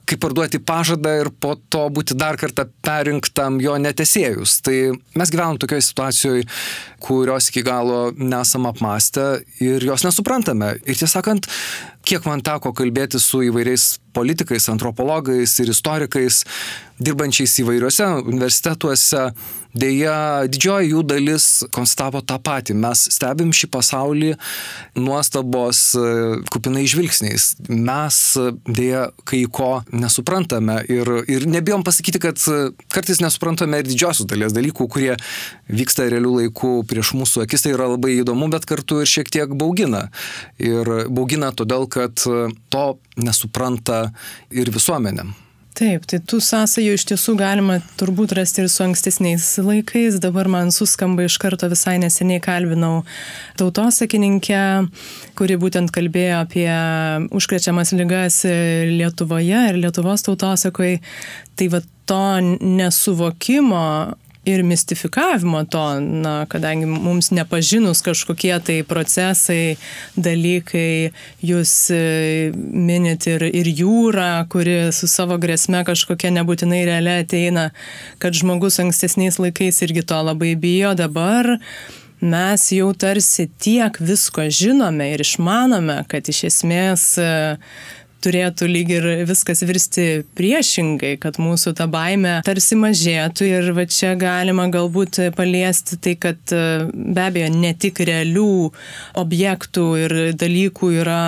kaip 0.09 0.21
parduoti 0.23 0.61
pažadą 0.61 1.15
ir 1.23 1.33
po 1.33 1.55
to 1.73 1.87
būti 1.95 2.19
dar 2.21 2.37
kartą 2.41 2.67
perinktam 2.85 3.61
jo 3.65 3.79
netesėjus. 3.81 4.61
Tai 4.67 4.77
mes 5.17 5.33
gyvenam 5.33 5.61
tokioje 5.63 5.89
situacijoje, 5.89 6.47
kurios 7.07 7.51
iki 7.51 7.63
galo 7.63 8.11
nesam 8.17 8.67
apmastę 8.67 9.27
ir 9.63 9.85
jos 9.85 10.05
nesuprantame. 10.05 10.75
Ir 10.87 10.99
tiesąkant, 10.99 11.47
kiek 12.07 12.27
man 12.27 12.43
teko 12.43 12.73
kalbėti 12.77 13.21
su 13.23 13.45
įvairiais 13.47 13.97
politikais, 14.17 14.67
antropologais 14.73 15.55
ir 15.63 15.71
istorikais, 15.71 16.43
dirbančiais 16.99 17.59
įvairiuose 17.63 18.09
universitetuose, 18.25 19.29
Deja, 19.77 20.47
didžioji 20.49 20.93
jų 20.95 21.03
dalis 21.05 21.47
konstatavo 21.75 22.23
tą 22.25 22.39
patį. 22.41 22.77
Mes 22.81 23.03
stebim 23.13 23.51
šį 23.55 23.69
pasaulį 23.75 24.31
nuostabos 24.97 25.81
e, 25.99 26.05
kupinai 26.53 26.87
žvilgsniais. 26.89 27.51
Mes 27.69 28.21
dėja 28.65 29.11
kai 29.29 29.43
ko 29.53 29.83
nesuprantame 29.93 30.79
ir, 30.93 31.11
ir 31.29 31.45
nebijom 31.51 31.85
pasakyti, 31.85 32.23
kad 32.25 32.41
kartais 32.93 33.21
nesuprantame 33.21 33.83
ir 33.83 33.91
didžiosios 33.91 34.29
dalies 34.31 34.57
dalykų, 34.57 34.89
kurie 34.93 35.13
vyksta 35.69 36.09
realių 36.09 36.33
laikų 36.41 36.73
prieš 36.97 37.13
mūsų 37.17 37.45
akis. 37.45 37.67
Tai 37.67 37.77
yra 37.77 37.91
labai 37.93 38.17
įdomu, 38.23 38.49
bet 38.53 38.65
kartu 38.69 39.03
ir 39.05 39.11
šiek 39.11 39.29
tiek 39.33 39.53
baugina. 39.53 40.09
Ir 40.57 41.09
baugina 41.13 41.53
todėl, 41.53 41.85
kad 41.93 42.17
to 42.17 42.87
nesupranta 43.21 44.07
ir 44.51 44.73
visuomenė. 44.73 45.29
Taip, 45.77 46.07
tai 46.09 46.23
tų 46.25 46.39
sąsajų 46.41 46.95
iš 46.97 47.03
tiesų 47.11 47.35
galima 47.37 47.75
turbūt 48.01 48.33
rasti 48.39 48.63
ir 48.63 48.71
su 48.73 48.81
ankstesniais 48.87 49.45
laikais. 49.61 50.17
Dabar 50.25 50.49
man 50.49 50.73
suskamba 50.73 51.27
iš 51.27 51.37
karto 51.43 51.69
visai 51.69 51.99
neseniai 52.01 52.41
kalbinau 52.41 53.03
tautosakininkę, 53.61 54.63
kuri 55.37 55.59
būtent 55.61 55.93
kalbėjo 55.93 56.41
apie 56.47 56.71
užkrečiamas 57.29 57.93
lygas 57.93 58.41
Lietuvoje 58.89 59.67
ir 59.69 59.83
Lietuvos 59.83 60.25
tautosakai. 60.25 60.95
Tai 61.61 61.69
va 61.77 61.85
to 62.09 62.25
nesuvokimo 62.65 63.85
ir 64.47 64.63
mistifikavimo 64.63 65.65
to, 65.65 65.85
na, 66.01 66.47
kadangi 66.49 66.87
mums 66.87 67.31
nepažinus 67.35 68.03
kažkokie 68.07 68.55
tai 68.63 68.79
procesai, 68.87 69.77
dalykai, 70.17 71.11
jūs 71.43 71.73
e, 71.95 72.01
minit 72.55 73.27
ir, 73.27 73.43
ir 73.51 73.71
jūrą, 73.83 74.47
kuri 74.53 74.79
su 74.95 75.11
savo 75.11 75.39
grėsme 75.43 75.83
kažkokia 75.87 76.31
nebūtinai 76.39 76.85
realia 76.87 77.19
ateina, 77.25 77.71
kad 78.23 78.39
žmogus 78.39 78.79
ankstesniais 78.83 79.41
laikais 79.43 79.83
irgi 79.83 80.07
to 80.07 80.23
labai 80.31 80.55
bijo, 80.55 80.95
dabar 80.99 81.57
mes 82.23 82.71
jau 82.73 82.93
tarsi 82.97 83.49
tiek 83.61 83.99
visko 84.01 84.47
žinome 84.49 85.11
ir 85.13 85.27
išmanome, 85.27 86.01
kad 86.09 86.29
iš 86.33 86.47
esmės 86.53 87.11
turėtų 88.25 88.69
lyg 88.71 88.91
ir 88.97 89.07
viskas 89.29 89.63
virsti 89.67 90.25
priešingai, 90.39 91.15
kad 91.23 91.41
mūsų 91.43 91.75
ta 91.79 91.87
baime 91.91 92.39
tarsi 92.47 92.79
mažėtų 92.79 93.49
ir 93.49 93.71
va 93.77 93.87
čia 93.91 94.15
galima 94.19 94.69
galbūt 94.73 95.21
paliesti 95.37 95.99
tai, 96.03 96.17
kad 96.21 96.41
be 96.51 97.27
abejo 97.27 97.51
ne 97.55 97.73
tik 97.75 98.01
realių 98.07 98.73
objektų 99.23 99.87
ir 100.05 100.17
dalykų 100.39 100.93
yra 101.03 101.23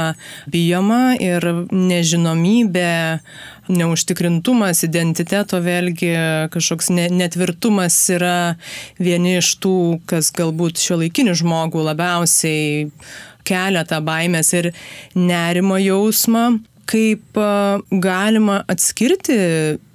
bijoma 0.50 1.16
ir 1.20 1.44
nežinomybė 1.70 2.96
neužtikrintumas 3.68 4.82
identiteto 4.86 5.60
vėlgi 5.60 6.12
kažkoks 6.52 6.90
ne, 6.94 7.08
netvirtumas 7.12 7.96
yra 8.14 8.56
vieni 9.00 9.38
iš 9.42 9.54
tų, 9.62 9.78
kas 10.08 10.32
galbūt 10.36 10.80
šio 10.80 11.02
laikinių 11.02 11.36
žmogų 11.42 11.84
labiausiai 11.90 12.88
kelia 13.48 13.84
tą 13.88 14.00
baimės 14.04 14.52
ir 14.56 14.72
nerimo 15.16 15.78
jausmą, 15.80 16.58
kaip 16.88 17.38
galima 17.90 18.62
atskirti 18.70 19.36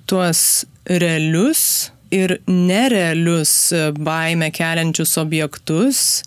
tuos 0.09 0.63
realius 0.85 1.91
ir 2.13 2.37
nerealius 2.47 3.73
baimę 3.97 4.51
keliančius 4.53 5.17
objektus, 5.17 6.21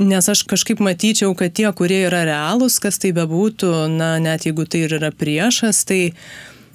nes 0.00 0.28
aš 0.28 0.44
kažkaip 0.48 0.80
matyčiau, 0.84 1.34
kad 1.36 1.54
tie, 1.56 1.68
kurie 1.76 2.04
yra 2.08 2.22
realūs, 2.28 2.78
kas 2.82 3.00
tai 3.00 3.12
bebūtų, 3.16 3.72
na, 3.96 4.14
net 4.22 4.46
jeigu 4.48 4.66
tai 4.68 4.84
ir 4.86 4.96
yra 5.00 5.10
priešas, 5.12 5.84
tai 5.88 6.00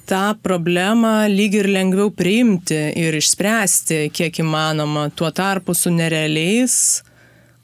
tą 0.06 0.36
problemą 0.42 1.26
lyg 1.30 1.58
ir 1.58 1.70
lengviau 1.70 2.12
priimti 2.14 2.78
ir 2.98 3.16
išspręsti, 3.18 4.06
kiek 4.14 4.42
įmanoma. 4.42 5.08
Tuo 5.14 5.30
tarpu 5.34 5.74
su 5.74 5.90
nerealiais, 5.94 7.02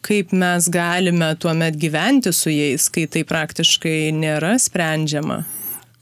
kaip 0.03 0.35
mes 0.35 0.67
galime 0.73 1.31
tuomet 1.39 1.79
gyventi 1.79 2.35
su 2.35 2.51
jais, 2.51 2.89
kai 2.91 3.07
tai 3.07 3.27
praktiškai 3.27 4.11
nėra 4.19 4.57
sprendžiama. 4.63 5.43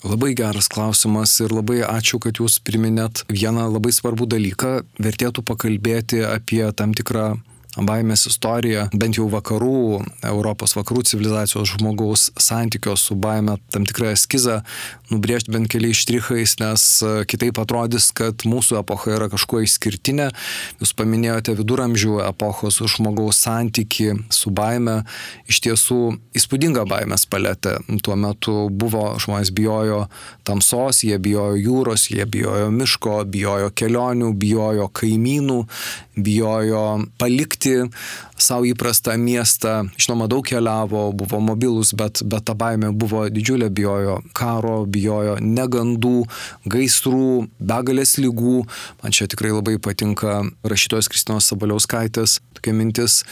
Labai 0.00 0.32
geras 0.32 0.70
klausimas 0.72 1.34
ir 1.44 1.52
labai 1.52 1.82
ačiū, 1.84 2.16
kad 2.24 2.38
jūs 2.40 2.56
priminėt 2.64 3.26
vieną 3.28 3.66
labai 3.68 3.92
svarbų 3.92 4.30
dalyką. 4.32 4.70
Vertėtų 4.96 5.44
pakalbėti 5.44 6.22
apie 6.24 6.64
tam 6.72 6.94
tikrą 6.96 7.34
baimės 7.78 8.26
istorija, 8.26 8.88
bent 8.96 9.18
jau 9.18 9.28
vakarų, 9.30 10.00
Europos 10.26 10.74
vakarų 10.74 11.04
civilizacijos 11.06 11.76
žmogaus 11.76 12.30
santykio 12.40 12.96
su 12.98 13.14
baime 13.14 13.58
tam 13.70 13.86
tikrą 13.86 14.10
eskizą 14.16 14.60
nubrėžti 15.10 15.52
bent 15.54 15.70
keliais 15.70 15.98
štrichais, 15.98 16.56
nes 16.62 16.84
e, 17.02 17.12
kitaip 17.30 17.58
atrodys, 17.62 18.10
kad 18.16 18.44
mūsų 18.46 18.80
epocha 18.80 19.14
yra 19.16 19.28
kažkuo 19.32 19.62
išskirtinė. 19.66 20.30
Jūs 20.80 20.94
paminėjote 20.98 21.56
viduramžių 21.58 22.20
epochos 22.28 22.80
žmogaus 22.94 23.40
santyki 23.44 24.12
su 24.34 24.52
baime. 24.54 25.00
Iš 25.50 25.62
tiesų 25.66 26.00
įspūdinga 26.38 26.86
baimės 26.90 27.26
paletė. 27.30 27.78
Tuo 28.06 28.16
metu 28.18 28.56
buvo, 28.70 29.04
žmonės 29.22 29.52
bijojo 29.54 30.04
tamsos, 30.46 31.02
jie 31.06 31.18
bijojo 31.22 31.58
jūros, 31.58 32.08
jie 32.12 32.26
bijojo 32.26 32.70
miško, 32.74 33.20
bijojo 33.30 33.74
kelionių, 33.74 34.32
bijojo 34.38 34.88
kaimynų, 34.94 35.60
bijojo 36.24 36.84
palikti 37.20 37.76
savo 38.40 38.64
įprastą 38.68 39.16
miestą. 39.20 39.90
Žinoma, 40.00 40.28
daug 40.30 40.44
keliavo, 40.46 41.10
buvo 41.16 41.40
mobilus, 41.44 41.92
bet, 41.96 42.22
bet 42.24 42.46
ta 42.48 42.56
baimė 42.56 42.92
buvo 42.96 43.26
didžiulė, 43.32 43.68
bijojo 43.68 44.20
karo, 44.36 44.84
bijojo 44.88 45.36
negandų, 45.44 46.24
gaisrų, 46.70 47.48
begalės 47.60 48.16
lygų. 48.20 48.62
Man 49.02 49.16
čia 49.16 49.28
tikrai 49.30 49.52
labai 49.52 49.76
patinka 49.82 50.40
rašytojos 50.64 51.10
Kristinos 51.12 51.50
Sabaliauskaitės 51.52 52.40
tokia 52.60 52.74
mintis, 52.76 53.24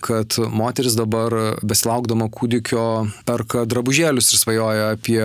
kad 0.00 0.36
moteris 0.38 0.94
dabar 0.94 1.34
besilaukdama 1.66 2.28
kūdikio 2.30 3.10
perka 3.26 3.64
drabužėlius 3.66 4.30
ir 4.32 4.42
svajoja 4.42 4.92
apie 4.94 5.22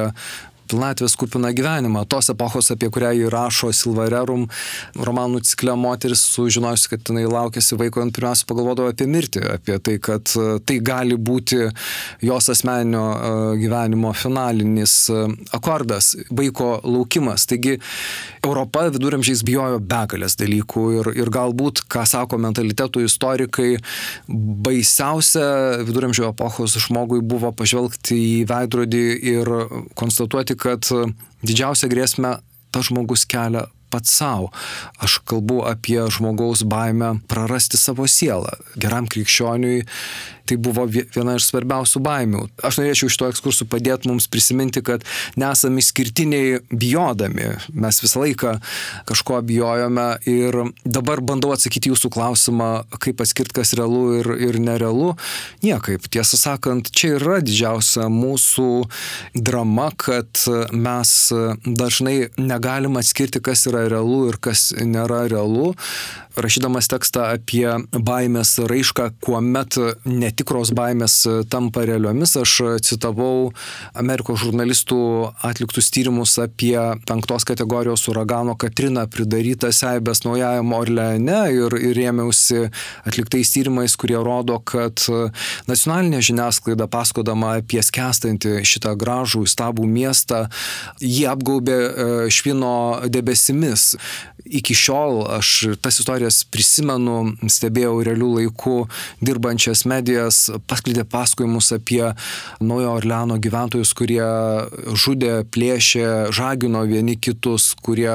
pilnatvės 0.71 1.17
kupiną 1.19 1.51
gyvenimą. 1.55 2.05
Tos 2.09 2.31
epochos, 2.31 2.71
apie 2.73 2.89
kurią 2.93 3.11
jį 3.17 3.29
rašo 3.33 3.71
Silvarerum, 3.75 4.47
romanų 4.95 5.41
cikle 5.47 5.75
moteris, 5.79 6.23
sužinojusi, 6.33 6.89
kad 6.93 7.11
jinai 7.11 7.25
laukėsi 7.29 7.77
vaiko, 7.79 8.05
pirmiausia 8.15 8.47
pagalvodavo 8.49 8.91
apie 8.91 9.07
mirtį, 9.11 9.43
apie 9.55 9.77
tai, 9.83 9.97
kad 10.03 10.31
e, 10.39 10.57
tai 10.65 10.79
gali 10.83 11.17
būti 11.17 11.59
jos 12.25 12.49
asmeninio 12.53 13.03
e, 13.11 13.31
gyvenimo 13.61 14.13
finalinis 14.17 14.95
e, 15.11 15.25
akordas- 15.57 16.13
vaiko 16.39 16.73
laukimas. 16.83 17.47
Taigi 17.49 17.77
Europa 18.43 18.87
viduramžiais 18.89 19.43
bijojo 19.47 19.81
begalės 19.83 20.37
dalykų 20.39 20.85
ir, 20.99 21.11
ir 21.23 21.33
galbūt, 21.33 21.83
ką 21.91 22.05
sako 22.07 22.39
mentalitetų 22.41 23.05
istorikai, 23.07 23.71
baisiausia 24.27 25.83
viduramžio 25.85 26.29
epochos 26.31 26.77
žmogui 26.81 27.21
buvo 27.21 27.51
pažvelgti 27.55 28.17
į 28.21 28.45
veidrodį 28.49 29.05
ir 29.33 29.51
konstatuoti, 29.99 30.55
kad 30.61 30.85
didžiausią 31.41 31.89
grėsmę 31.91 32.37
tas 32.71 32.87
žmogus 32.89 33.25
kelia 33.27 33.67
pats 33.91 34.13
savo. 34.21 34.49
Aš 35.03 35.19
kalbu 35.27 35.61
apie 35.67 35.99
žmogaus 36.15 36.63
baimę 36.63 37.17
prarasti 37.27 37.77
savo 37.77 38.07
sielą. 38.07 38.53
Geram 38.79 39.09
krikščioniui 39.11 39.83
tai 40.51 40.57
buvo 40.59 40.83
viena 40.91 41.37
iš 41.37 41.47
svarbiausių 41.47 42.01
baimių. 42.03 42.41
Aš 42.67 42.81
norėčiau 42.81 43.07
iš 43.07 43.17
to 43.21 43.29
ekskursų 43.31 43.67
padėti 43.71 44.09
mums 44.11 44.27
prisiminti, 44.31 44.83
kad 44.83 45.05
nesame 45.39 45.79
išskirtiniai 45.79 46.59
bijodami. 46.67 47.53
Mes 47.71 48.01
visą 48.03 48.25
laiką 48.25 48.57
kažko 49.07 49.39
bijojome 49.47 50.07
ir 50.27 50.57
dabar 50.83 51.23
bandau 51.23 51.53
atsakyti 51.55 51.93
jūsų 51.93 52.11
klausimą, 52.11 52.69
kaip 52.99 53.23
atskirti, 53.23 53.55
kas 53.61 53.71
realu 53.79 54.17
ir, 54.19 54.27
ir 54.49 54.59
nerealu. 54.59 55.13
Niekaip. 55.63 56.09
Tiesą 56.11 56.39
sakant, 56.41 56.91
čia 56.91 57.15
yra 57.15 57.39
didžiausia 57.45 58.09
mūsų 58.11 58.67
drama, 59.39 59.87
kad 59.95 60.43
mes 60.75 61.13
dažnai 61.63 62.17
negalim 62.35 62.99
atskirti, 62.99 63.39
kas 63.39 63.63
yra 63.71 63.85
realu 63.87 64.25
ir 64.33 64.41
kas 64.43 64.71
nėra 64.75 65.23
realu 65.31 65.71
rašydamas 66.39 66.87
tekstą 66.91 67.25
apie 67.35 67.67
baimės 67.91 68.55
raišką, 68.69 69.07
kuomet 69.23 69.77
netikros 70.41 70.71
baimės 70.73 71.21
tampa 71.53 71.83
realiomis, 71.85 72.33
aš 72.39 72.81
citavau 72.81 73.51
Amerikos 73.93 74.41
žurnalistų 74.41 74.97
atliktus 75.45 75.91
tyrimus 75.93 76.33
apie 76.41 76.77
penktos 77.05 77.45
kategorijos 77.45 78.07
uragano 78.09 78.55
Katrina 78.57 79.05
pridarytą 79.05 79.69
seibės 79.71 80.23
naujajam 80.25 80.73
Orleane 80.73 81.51
ir, 81.53 81.75
ir 81.77 81.93
rėmiausi 81.95 82.71
atliktais 83.05 83.53
tyrimais, 83.53 83.95
kurie 83.95 84.17
rodo, 84.17 84.57
kad 84.65 84.97
nacionalinė 85.69 86.23
žiniasklaida 86.25 86.89
paskodama 86.89 87.59
apie 87.61 87.83
skęstantį 87.85 88.63
šitą 88.65 88.95
gražų 88.97 89.45
įstabų 89.45 89.85
miestą, 89.85 90.47
jį 91.01 91.27
apgaubė 91.29 91.77
e, 91.77 92.09
švino 92.33 92.73
debesimis. 93.13 93.91
Iki 94.45 94.75
šiol 94.75 95.21
aš 95.37 95.51
tas 95.81 95.99
istorijas 96.01 96.41
prisimenu, 96.51 97.35
stebėjau 97.51 97.93
realių 98.05 98.29
laikų 98.39 98.75
dirbančias 99.21 99.83
medijas, 99.89 100.43
pasklydė 100.69 101.05
pasakojimus 101.09 101.71
apie 101.75 102.03
Naujo 102.63 102.95
Orleano 102.97 103.37
gyventojus, 103.41 103.93
kurie 103.97 104.23
žudė, 104.97 105.41
plėšė, 105.51 106.33
žagino 106.35 106.83
vieni 106.89 107.17
kitus, 107.21 107.71
kurie 107.83 108.11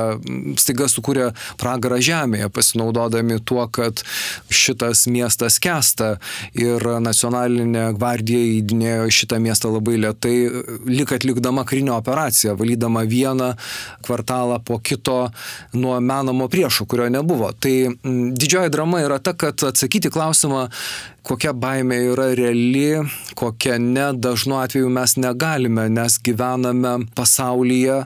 staiga 0.60 0.88
sukūrė 0.90 1.30
pragarą 1.60 2.00
žemėje, 2.02 2.50
pasinaudodami 2.52 3.38
tuo, 3.46 3.64
kad 3.68 4.02
šitas 4.50 5.06
miestas 5.12 5.60
kesta 5.62 6.16
ir 6.56 6.82
nacionalinė 7.02 7.88
gvardija 7.96 8.42
įdinėjo 8.60 9.08
šitą 9.14 9.40
miestą 9.42 9.70
labai 9.74 9.98
lietai, 10.02 10.36
lik 10.90 11.12
atlikdama 11.16 11.66
karinę 11.68 11.94
operaciją, 11.96 12.56
valydama 12.58 13.04
vieną 13.08 13.52
kvartalą 14.06 14.60
po 14.66 14.78
kito 14.78 15.30
nuo 15.74 15.98
menamo 16.16 16.48
priešo, 16.48 16.84
kurio 16.84 17.08
nebuvo. 17.08 17.52
Tai 17.52 17.74
didžioji 18.32 18.70
drama 18.70 19.00
yra 19.04 19.18
ta, 19.18 19.32
kad 19.36 19.62
atsakyti 19.62 20.10
klausimą, 20.10 20.68
kokia 21.26 21.52
baimė 21.56 21.98
yra 22.12 22.28
reali, 22.38 23.02
kokia 23.38 23.76
ne, 23.82 24.10
dažnu 24.14 24.58
atveju 24.60 24.90
mes 24.92 25.16
negalime, 25.18 25.88
nes 25.92 26.18
gyvename 26.22 26.94
pasaulyje, 27.18 28.02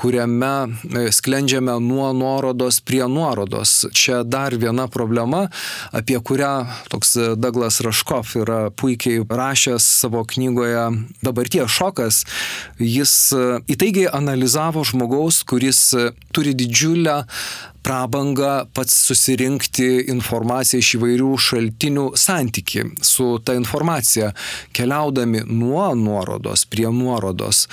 kuriame 0.00 0.52
e, 0.66 1.06
sklendžiame 1.14 1.76
nuo 1.84 2.10
nuorodos 2.16 2.80
prie 2.84 3.04
nuorodos. 3.10 3.86
Čia 3.94 4.22
dar 4.26 4.56
viena 4.58 4.88
problema, 4.90 5.46
apie 5.94 6.18
kurią 6.18 6.54
toks 6.90 7.14
Douglas 7.38 7.80
Raškov 7.84 8.34
yra 8.42 8.58
puikiai 8.74 9.22
rašęs 9.28 9.86
savo 10.02 10.24
knygoje 10.28 10.88
Dabarties 11.22 11.70
šokas. 11.78 12.24
Jis 12.82 13.14
e, 13.36 13.44
įtaigiai 13.76 14.10
analizavo 14.14 14.82
žmogaus, 14.86 15.44
kuris 15.46 15.86
turi 16.34 16.56
didžiulę 16.58 17.22
prabangą 17.84 18.66
pats 18.74 18.96
susirinkti 19.08 19.88
informaciją 20.12 20.80
iš 20.82 20.92
įvairių 20.98 21.30
šaltinių 21.46 22.06
santyki 22.18 22.84
su 23.04 23.26
ta 23.44 23.56
informacija, 23.58 24.32
keliaudami 24.76 25.44
nuo 25.50 25.86
nuorodos 25.98 26.64
prie 26.70 26.88
nuorodos, 26.88 27.66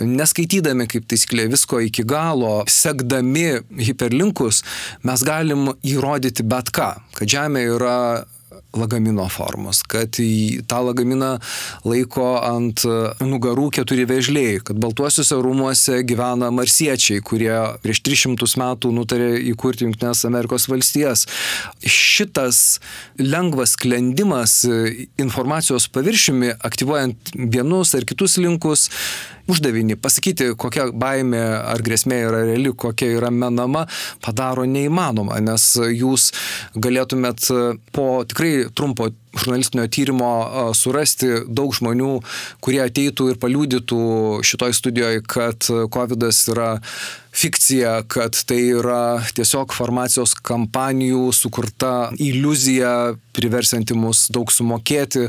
neskaitydami 0.00 0.88
kaip 0.90 1.06
taisyklė 1.10 1.48
visko 1.52 1.82
iki 1.84 2.06
galo, 2.08 2.62
sekdami 2.68 3.60
hiperlinkus, 3.90 4.64
mes 5.04 5.26
galim 5.26 5.72
įrodyti 5.82 6.46
bet 6.48 6.72
ką, 6.74 6.90
kad 7.18 7.28
Žemė 7.28 7.68
yra 7.76 7.98
lagamino 8.76 9.24
formos, 9.32 9.80
kad 9.88 10.18
į 10.20 10.64
tą 10.68 10.80
lagaminą 10.84 11.30
laiko 11.88 12.26
ant 12.44 12.84
nugarų 13.22 13.68
keturi 13.78 14.04
vežliai, 14.08 14.58
kad 14.64 14.80
baltuosiuose 14.80 15.38
rūmuose 15.40 16.02
gyvena 16.08 16.50
marsiečiai, 16.54 17.22
kurie 17.24 17.54
prieš 17.84 18.02
300 18.06 18.60
metų 18.60 18.92
nutarė 18.94 19.30
įkurti 19.52 19.86
Junktinės 19.86 20.26
Amerikos 20.28 20.68
valstijas. 20.68 21.24
Šitas 21.80 22.78
lengvas 23.20 23.76
sklendimas 23.78 24.60
informacijos 25.20 25.88
paviršiumi, 25.94 26.54
aktyvuojant 26.68 27.34
vienus 27.34 27.96
ar 27.96 28.06
kitus 28.08 28.36
linkus, 28.42 28.88
uždavinį 29.48 29.96
pasakyti, 30.00 30.50
kokia 30.60 30.88
baimė 30.92 31.40
ar 31.72 31.80
grėsmė 31.84 32.20
yra 32.26 32.42
reali, 32.50 32.72
kokia 32.76 33.08
yra 33.16 33.30
menama, 33.32 33.86
padaro 34.24 34.66
neįmanoma, 34.68 35.38
nes 35.40 35.70
jūs 35.80 36.28
galėtumėt 36.76 37.48
po 37.96 38.08
tikrai 38.28 38.57
trumpo 38.76 39.10
žurnalistinio 39.38 39.86
tyrimo 39.92 40.32
surasti 40.76 41.44
daug 41.46 41.74
žmonių, 41.76 42.18
kurie 42.64 42.82
ateitų 42.84 43.32
ir 43.32 43.40
paliūdytų 43.42 44.02
šitoj 44.46 44.76
studijoje, 44.76 45.22
kad 45.28 45.68
COVID 45.68 46.26
yra 46.54 46.70
fikcija, 47.38 48.02
kad 48.10 48.38
tai 48.48 48.60
yra 48.80 49.20
tiesiog 49.36 49.74
farmacijos 49.76 50.34
kampanijų 50.34 51.28
sukurta 51.36 52.10
iliuzija, 52.18 53.14
priversianti 53.36 53.94
mus 53.94 54.26
daug 54.34 54.50
sumokėti, 54.50 55.28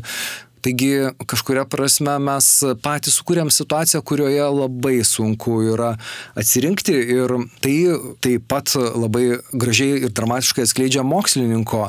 Taigi 0.60 1.12
kažkuria 1.30 1.64
prasme 1.70 2.18
mes 2.20 2.48
patys 2.84 3.16
sukūrėm 3.20 3.52
situaciją, 3.54 4.02
kurioje 4.04 4.44
labai 4.52 4.98
sunku 5.08 5.62
yra 5.72 5.94
atsirinkti 6.40 6.96
ir 7.16 7.32
tai 7.64 7.76
taip 8.20 8.48
pat 8.52 8.74
labai 8.76 9.40
gražiai 9.54 10.02
ir 10.04 10.12
dramatiškai 10.16 10.66
atskleidžia 10.68 11.06
mokslininko 11.08 11.86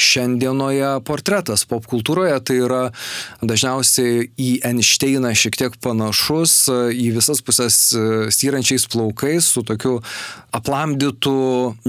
šiandienoje 0.00 0.94
portretas. 1.04 1.66
Popkultūroje 1.68 2.38
tai 2.48 2.58
yra 2.62 2.82
dažniausiai 3.44 4.30
į 4.40 4.50
Einšteiną 4.70 5.34
šiek 5.36 5.60
tiek 5.60 5.76
panašus, 5.84 6.56
į 6.72 7.10
visas 7.18 7.44
pusės 7.44 7.76
styrančiais 8.32 8.88
plaukais 8.88 9.50
su 9.52 9.64
tokiu 9.66 9.98
aplamdytų, 10.54 11.36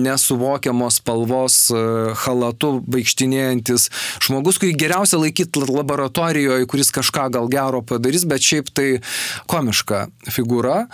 nesuvokiamos 0.02 1.00
spalvos 1.00 1.62
halatu 2.26 2.80
vaikštinėjantis 2.92 3.88
žmogus, 4.26 4.60
kurį 4.60 4.76
geriausia 4.84 5.22
laikyti 5.22 5.64
laboratorijoje 5.64 6.25
istorijoje, 6.26 6.66
kuris 6.66 6.92
kažką 6.92 7.30
gal 7.32 7.48
gero 7.48 7.82
padarys, 7.82 8.26
bet 8.26 8.42
šiaip 8.42 8.70
tai 8.74 9.00
komiška 9.48 10.08
figūra 10.26 10.88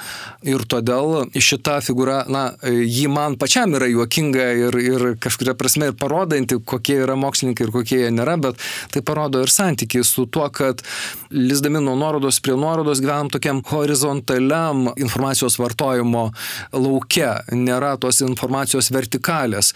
ir 0.43 0.65
todėl 0.67 1.29
šita 1.31 1.79
figūra, 1.81 2.25
na, 2.27 2.51
ji 2.67 3.07
man 3.07 3.37
pačiam 3.39 3.71
yra 3.75 3.87
juokinga 3.87 4.47
ir, 4.67 4.77
ir 4.77 5.05
kažkuria 5.21 5.55
prasme 5.55 5.91
ir 5.91 5.95
parodanti, 5.95 6.59
kokie 6.59 6.99
yra 7.05 7.15
mokslininkai 7.15 7.67
ir 7.67 7.71
kokie 7.71 8.01
jie 8.03 8.11
nėra, 8.11 8.37
bet 8.41 8.59
tai 8.91 9.01
parodo 9.01 9.41
ir 9.41 9.51
santykiai 9.51 10.03
su 10.03 10.25
tuo, 10.27 10.49
kad 10.49 10.83
lizdami 11.31 11.79
nuo 11.79 11.95
nuorodos 11.95 12.41
prie 12.43 12.57
nuorodos 12.59 12.99
gyvenam 12.99 13.31
tokiam 13.31 13.63
horizontaliam 13.71 14.89
informacijos 14.97 15.57
vartojimo 15.61 16.27
lauke, 16.75 17.31
nėra 17.55 17.95
tos 18.01 18.21
informacijos 18.25 18.91
vertikalės. 18.91 19.71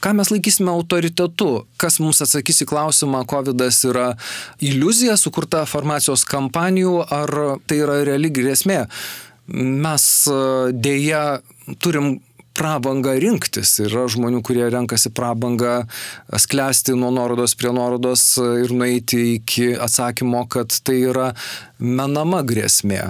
Ką 0.00 0.14
mes 0.16 0.30
laikysime 0.32 0.70
autoritetu? 0.72 1.66
Kas 1.80 1.98
mums 2.00 2.22
atsakys 2.24 2.62
į 2.64 2.70
klausimą, 2.70 3.24
COVID 3.28 3.60
yra 3.90 4.06
iliuzija 4.64 4.99
sukurta 5.20 5.64
farmacijos 5.68 6.24
kampanijų, 6.28 6.96
ar 7.08 7.36
tai 7.66 7.80
yra 7.84 8.00
reali 8.06 8.30
grėsmė? 8.34 8.84
Mes 9.50 10.04
dėja 10.70 11.22
turim 11.82 12.18
prabangą 12.60 13.14
rinktis. 13.22 13.72
Yra 13.86 14.04
žmonių, 14.10 14.42
kurie 14.44 14.66
renkasi 14.72 15.12
prabangą 15.14 15.84
sklęsti 16.44 16.96
nuo 16.98 17.12
nuorodos 17.14 17.56
prie 17.58 17.72
nuorodos 17.74 18.24
ir 18.64 18.74
nueiti 18.76 19.22
iki 19.38 19.72
atsakymo, 19.80 20.44
kad 20.50 20.74
tai 20.84 21.00
yra 21.12 21.30
menama 21.78 22.42
grėsmė 22.46 23.08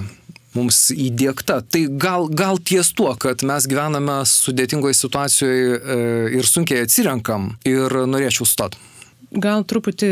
mums 0.55 0.89
įdėkta. 0.91 1.61
Tai 1.71 1.81
gal, 1.99 2.27
gal 2.27 2.59
ties 2.59 2.91
tuo, 2.95 3.13
kad 3.19 3.43
mes 3.47 3.67
gyvename 3.71 4.21
sudėtingoje 4.27 4.97
situacijoje 4.99 5.99
ir 6.37 6.47
sunkiai 6.47 6.85
atsirenkam 6.85 7.53
ir 7.67 8.01
norėčiau 8.11 8.47
stot. 8.47 8.75
Gal 9.31 9.61
truputį 9.63 10.07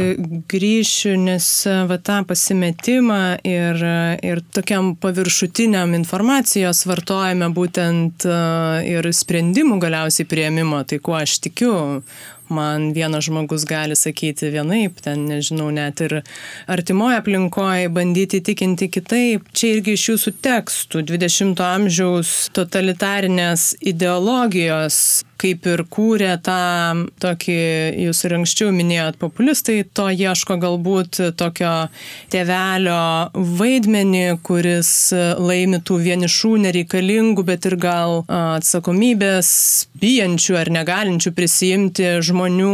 grįšiu, 0.47 1.17
nes 1.19 1.45
va 1.89 1.97
tą 1.99 2.21
pasimetimą 2.23 3.19
ir, 3.43 3.81
ir 4.23 4.39
tokiam 4.55 4.93
paviršutiniam 4.95 5.91
informacijos 5.97 6.85
vartojame 6.87 7.49
būtent 7.51 8.23
ir 8.87 9.11
sprendimų 9.11 9.81
galiausiai 9.83 10.23
prieimimo, 10.23 10.79
tai 10.87 11.01
kuo 11.03 11.17
aš 11.19 11.35
tikiu, 11.43 11.73
man 12.47 12.93
vienas 12.95 13.27
žmogus 13.27 13.67
gali 13.67 13.99
sakyti 13.99 14.53
vienaip, 14.55 15.03
ten 15.03 15.27
nežinau, 15.27 15.67
net 15.67 15.99
ir 16.07 16.21
artimoje 16.71 17.19
aplinkoje 17.19 17.91
bandyti 17.91 18.39
tikinti 18.39 18.87
kitaip. 18.87 19.51
Čia 19.51 19.75
irgi 19.75 19.99
iš 19.99 20.09
jūsų 20.13 20.37
tekstų 20.47 21.03
20-ojo 21.11 21.67
amžiaus 21.67 22.37
totalitarinės 22.55 23.73
ideologijos 23.83 25.25
kaip 25.39 25.67
ir 25.69 25.83
kūrė 25.87 26.33
tą 26.43 26.59
tokį, 27.23 27.57
jūs 28.05 28.23
ir 28.27 28.35
anksčiau 28.39 28.73
minėjot, 28.75 29.19
populistai 29.21 29.81
to 29.95 30.09
ieško 30.11 30.59
galbūt 30.61 31.21
tokio 31.39 31.73
tėvelio 32.33 33.31
vaidmenį, 33.59 34.25
kuris 34.45 34.91
laimi 35.39 35.79
tų 35.85 35.99
vienišų, 36.05 36.53
nereikalingų, 36.65 37.45
bet 37.47 37.69
ir 37.69 37.77
gal 37.79 38.23
atsakomybės 38.27 39.51
bijančių 39.99 40.57
ar 40.59 40.71
negalinčių 40.73 41.33
prisijimti 41.35 42.11
žmonių 42.25 42.73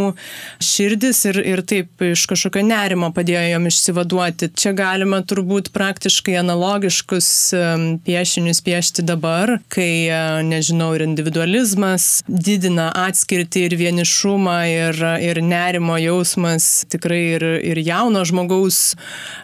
širdis 0.63 1.23
ir, 1.29 1.41
ir 1.53 1.63
taip 1.65 2.05
iš 2.05 2.25
kažkokio 2.29 2.65
nerimo 2.65 3.11
padėjo 3.15 3.45
jom 3.53 3.69
išsivaduoti. 3.69 4.51
Čia 4.57 4.75
galima 4.77 5.21
turbūt 5.25 5.71
praktiškai 5.75 6.37
analogiškus 6.41 7.29
piešinius 8.05 8.61
piešti 8.65 9.05
dabar, 9.05 9.57
kai, 9.73 10.07
nežinau, 10.45 10.91
ir 10.97 11.05
individualizmas, 11.07 12.23
didina 12.55 12.87
atskirtį 13.05 13.65
ir 13.67 13.75
vienišumą 13.79 14.55
ir, 14.71 14.99
ir 15.23 15.41
nerimo 15.43 15.97
jausmas 16.01 16.85
tikrai 16.91 17.21
ir, 17.35 17.45
ir 17.67 17.81
jauno 17.83 18.23
žmogaus 18.27 18.95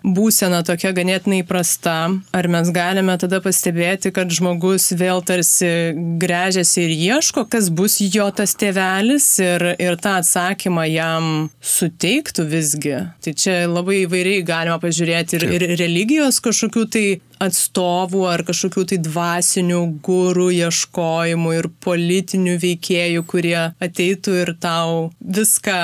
būsena 0.04 0.64
tokia 0.68 0.94
ganėtinai 0.96 1.44
prasta. 1.48 1.98
Ar 2.36 2.50
mes 2.52 2.72
galime 2.74 3.18
tada 3.22 3.42
pastebėti, 3.44 4.14
kad 4.16 4.32
žmogus 4.32 4.92
vėl 4.98 5.24
tarsi 5.26 5.94
grežiasi 6.22 6.86
ir 6.86 6.94
ieško, 6.96 7.46
kas 7.52 7.70
bus 7.74 8.00
jo 8.02 8.30
tas 8.36 8.56
tėvelis 8.60 9.28
ir, 9.44 9.68
ir 9.82 10.00
tą 10.02 10.18
atsakymą 10.22 10.88
jam 10.92 11.32
suteiktų 11.62 12.48
visgi. 12.52 12.98
Tai 13.22 13.36
čia 13.38 13.58
labai 13.70 14.04
įvairiai 14.06 14.46
galima 14.48 14.80
pažiūrėti 14.82 15.40
ir, 15.40 15.48
ir 15.58 15.68
religijos 15.82 16.42
kažkokių 16.44 16.88
tai 16.92 17.06
atstovų 17.42 18.24
ar 18.30 18.44
kažkokių 18.48 18.86
tai 18.92 19.00
dvasinių 19.02 19.82
gurų 20.06 20.50
ieškojimų 20.60 21.54
ir 21.58 21.70
politinių 21.84 22.58
veikėjų, 22.62 23.24
kurie 23.30 23.58
ateitų 23.82 24.36
ir 24.44 24.54
tau 24.62 25.10
viską 25.20 25.80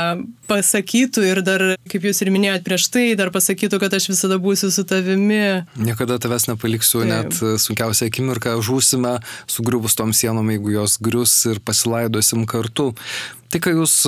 pasakytų 0.47 1.25
ir 1.27 1.41
dar, 1.45 1.63
kaip 1.91 2.05
jūs 2.07 2.21
ir 2.23 2.31
minėjot 2.31 2.63
prieš 2.67 2.87
tai, 2.93 3.07
dar 3.19 3.33
pasakytų, 3.35 3.81
kad 3.81 3.97
aš 3.97 4.09
visada 4.13 4.37
būsiu 4.41 4.69
su 4.71 4.85
tavimi. 4.87 5.65
Niekada 5.75 6.19
tavęs 6.23 6.47
nepaliksiu, 6.51 7.03
Taip. 7.03 7.11
net 7.11 7.59
sunkiausia 7.63 8.07
akimirka, 8.07 8.55
žūsime 8.63 9.17
sugriuvus 9.49 9.97
tom 9.99 10.15
sienom, 10.15 10.47
jeigu 10.53 10.77
jos 10.77 10.97
grius 11.03 11.35
ir 11.51 11.59
pasilaidosim 11.63 12.47
kartu. 12.49 12.93
Tai, 13.51 13.63
ką 13.63 13.75
jūs 13.77 14.01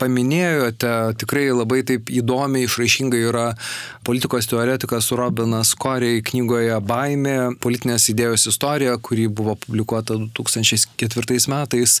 paminėjote, 0.00 0.90
tikrai 1.20 1.46
labai 1.54 1.82
taip 1.86 2.10
įdomiai, 2.10 2.66
išraiškingai 2.66 3.20
yra 3.28 3.44
politikos 4.06 4.48
teoretikas 4.50 5.10
Robinas 5.14 5.72
Korei 5.78 6.22
knygoje 6.26 6.76
Baimė, 6.84 7.54
politinės 7.62 8.08
idėjos 8.12 8.48
istorija, 8.50 8.96
kuri 8.98 9.28
buvo 9.28 9.54
publikuota 9.60 10.18
2004 10.36 11.38
metais, 11.52 12.00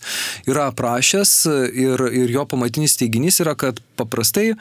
yra 0.50 0.68
aprašęs 0.72 1.34
ir, 1.70 2.06
ir 2.10 2.34
jo 2.34 2.44
pamatinis 2.50 2.98
teiginys 3.00 3.40
yra, 3.44 3.54
kad 3.58 3.78
paprastai 3.98 4.52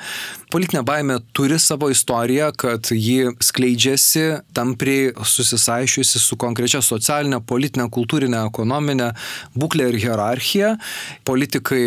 politinė 0.53 0.83
baimė 0.85 1.17
turi 1.33 1.57
savo 1.61 1.89
istoriją, 1.89 2.51
kad 2.53 2.91
ji 2.93 3.33
skleidžiasi 3.41 4.27
tampriai 4.53 5.09
susisaišiusi 5.17 6.21
su 6.21 6.37
konkrečia 6.39 6.83
socialinė, 6.85 7.41
politinė, 7.49 7.89
kultūrinė, 7.93 8.45
ekonominė 8.51 9.09
būklė 9.57 9.89
ir 9.89 9.99
hierarchija. 10.05 10.75
Politikai 11.25 11.83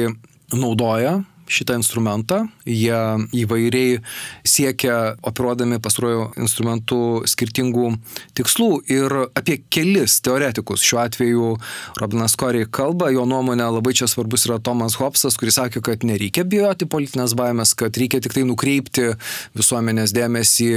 naudoja 0.54 1.20
šitą 1.46 1.76
instrumentą. 1.78 2.42
Jie 2.66 2.98
įvairiai 3.36 4.00
siekia, 4.46 5.16
operuodami 5.26 5.78
pastaruoju 5.82 6.28
instrumentu, 6.42 7.00
skirtingų 7.28 7.92
tikslų 8.36 8.70
ir 8.92 9.16
apie 9.36 9.60
kelis 9.72 10.18
teoretikus. 10.26 10.84
Šiuo 10.86 11.02
atveju 11.04 11.52
Robinas 12.00 12.36
Korey 12.38 12.66
kalba, 12.70 13.10
jo 13.14 13.26
nuomonė 13.28 13.68
labai 13.78 13.94
čia 13.96 14.08
svarbus 14.10 14.46
yra 14.48 14.58
Tomas 14.62 14.98
Hobsas, 15.00 15.38
kuris 15.40 15.58
sakė, 15.60 15.82
kad 15.84 16.06
nereikia 16.06 16.46
bijoti 16.46 16.88
politinės 16.90 17.36
baimės, 17.38 17.74
kad 17.78 17.96
reikia 17.96 18.20
tik 18.24 18.36
tai 18.36 18.46
nukreipti 18.48 19.12
visuomenės 19.56 20.14
dėmesį 20.16 20.70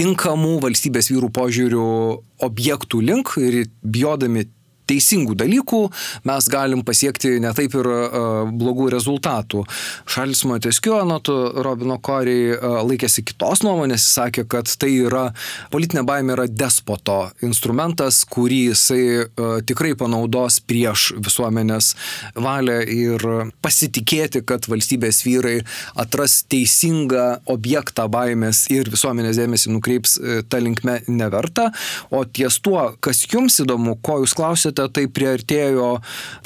tinkamų 0.00 0.56
valstybės 0.64 1.10
vyrų 1.12 1.30
požiūrių 1.36 1.90
objektų 2.46 3.02
link 3.04 3.36
ir 3.40 3.62
bijodami 3.82 4.46
teisingų 4.90 5.38
dalykų 5.40 5.80
mes 6.28 6.50
galim 6.52 6.84
pasiekti 6.86 7.36
netaip 7.42 7.76
ir 7.78 7.88
blogų 8.60 8.90
rezultatų. 8.96 9.64
Šalis 10.10 10.44
Montesquieu, 10.48 10.98
anot 11.00 11.30
Robino 11.64 11.96
Koriai, 12.02 12.56
laikėsi 12.86 13.24
kitos 13.26 13.64
nuomonės, 13.66 14.04
jis 14.04 14.18
sakė, 14.18 14.46
kad 14.50 14.70
tai 14.80 14.92
yra, 15.06 15.24
politinė 15.72 16.04
baimė 16.08 16.36
yra 16.36 16.46
despoto 16.50 17.20
instrumentas, 17.46 18.22
kurį 18.28 18.60
jisai 18.70 19.02
tikrai 19.68 19.94
panaudos 19.98 20.60
prieš 20.66 21.10
visuomenės 21.20 21.94
valią 22.34 22.80
ir 22.90 23.26
pasitikėti, 23.62 24.42
kad 24.46 24.66
valstybės 24.70 25.22
vyrai 25.26 25.60
atras 26.00 26.40
teisingą 26.50 27.40
objektą 27.50 28.06
baimės 28.12 28.64
ir 28.72 28.90
visuomenės 28.92 29.38
dėmesį 29.40 29.74
nukreips 29.74 30.16
e, 30.18 30.40
tą 30.42 30.60
linkmę 30.62 31.00
neverta. 31.08 31.70
O 32.10 32.22
ties 32.24 32.60
tuo, 32.64 32.90
kas 33.04 33.22
jums 33.30 33.60
įdomu, 33.62 33.96
ko 34.04 34.20
jūs 34.24 34.34
klausėte, 34.38 34.79
tai 34.88 35.06
priartėjo 35.10 35.88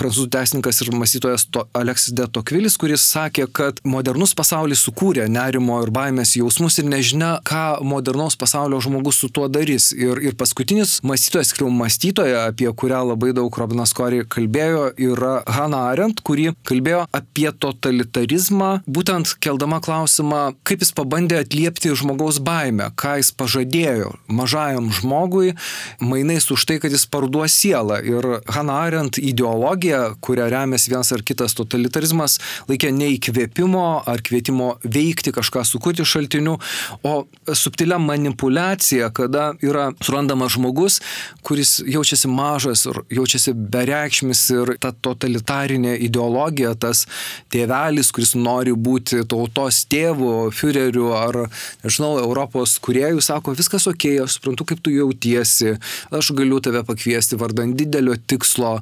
prancūzų 0.00 0.28
teisininkas 0.34 0.82
ir 0.82 0.92
mąstytojas 0.94 1.46
Aleksis 1.76 2.14
de 2.16 2.26
Tokvilis, 2.26 2.76
kuris 2.80 3.04
sakė, 3.06 3.46
kad 3.52 3.80
modernus 3.86 4.34
pasaulis 4.36 4.82
sukūrė 4.86 5.28
nerimo 5.30 5.80
ir 5.84 5.92
baimės 5.94 6.34
jausmus 6.38 6.80
ir 6.80 6.88
nežinia, 6.90 7.36
ką 7.46 7.84
modernaus 7.86 8.38
pasaulio 8.40 8.80
žmogus 8.82 9.20
su 9.22 9.30
tuo 9.30 9.48
darys. 9.52 9.92
Ir, 9.94 10.20
ir 10.24 10.36
paskutinis 10.38 10.98
mąstytojas, 11.06 11.52
tikriau 11.52 11.70
mąstytoja, 11.74 12.46
apie 12.50 12.70
kurią 12.72 13.02
labai 13.12 13.32
daug 13.36 13.58
Robinas 13.60 13.94
Kori 13.96 14.24
kalbėjo, 14.26 14.88
yra 15.10 15.36
Hannah 15.46 15.90
Arendt, 15.92 16.24
kuri 16.26 16.50
kalbėjo 16.66 17.04
apie 17.14 17.50
totalitarizmą, 17.52 18.70
būtent 18.86 19.36
keldama 19.44 19.80
klausimą, 19.84 20.54
kaip 20.66 20.84
jis 20.84 20.94
pabandė 20.96 21.42
atliepti 21.44 21.92
žmogaus 21.94 22.40
baimę, 22.44 22.90
ką 22.98 23.18
jis 23.20 23.32
pažadėjo 23.36 24.14
mažajam 24.28 24.90
žmogui, 24.94 25.54
mainais 26.00 26.50
už 26.50 26.66
tai, 26.68 26.78
kad 26.82 26.94
jis 26.94 27.06
parduos 27.10 27.54
sielą. 27.54 28.00
Ir 28.04 28.23
Hannah 28.50 28.82
Arendt 28.84 29.18
ideologija, 29.18 30.14
kuria 30.24 30.48
remiasi 30.52 30.92
vienas 30.92 31.12
ar 31.14 31.22
kitas 31.26 31.54
totalitarizmas, 31.58 32.38
laikė 32.68 32.92
ne 32.94 33.10
įkvėpimo 33.14 33.84
ar 34.10 34.22
kvietimo 34.24 34.74
veikti 34.84 35.32
kažką 35.34 35.64
sukurti 35.68 36.06
šaltiniu, 36.08 36.56
o 37.04 37.14
subtilia 37.52 37.98
manipulacija, 38.02 39.10
kada 39.14 39.52
yra 39.64 39.90
surandamas 40.02 40.54
žmogus, 40.56 41.00
kuris 41.44 41.76
jaučiasi 41.86 42.30
mažas 42.30 42.84
ir 42.88 43.00
jaučiasi 43.18 43.54
bereikšmis 43.54 44.44
ir 44.54 44.74
ta 44.82 44.92
totalitarinė 44.92 45.96
ideologija, 46.06 46.74
tas 46.80 47.04
tėvelis, 47.52 48.12
kuris 48.14 48.34
nori 48.38 48.74
būti 48.74 49.22
tautos 49.30 49.84
tėvu, 49.90 50.50
führeriu 50.54 51.12
ar, 51.16 51.44
nežinau, 51.84 52.14
Europos 52.22 52.78
kuriejų, 52.84 53.22
sako, 53.24 53.54
viskas 53.58 53.88
ok, 53.90 54.08
aš 54.24 54.38
suprantu, 54.38 54.68
kaip 54.70 54.82
tu 54.84 54.92
jautiesi, 54.94 55.76
aš 56.14 56.32
galiu 56.36 56.60
tave 56.64 56.84
pakviesti 56.86 57.38
vardan 57.40 57.74
didelio 57.78 58.13
tikslo, 58.18 58.78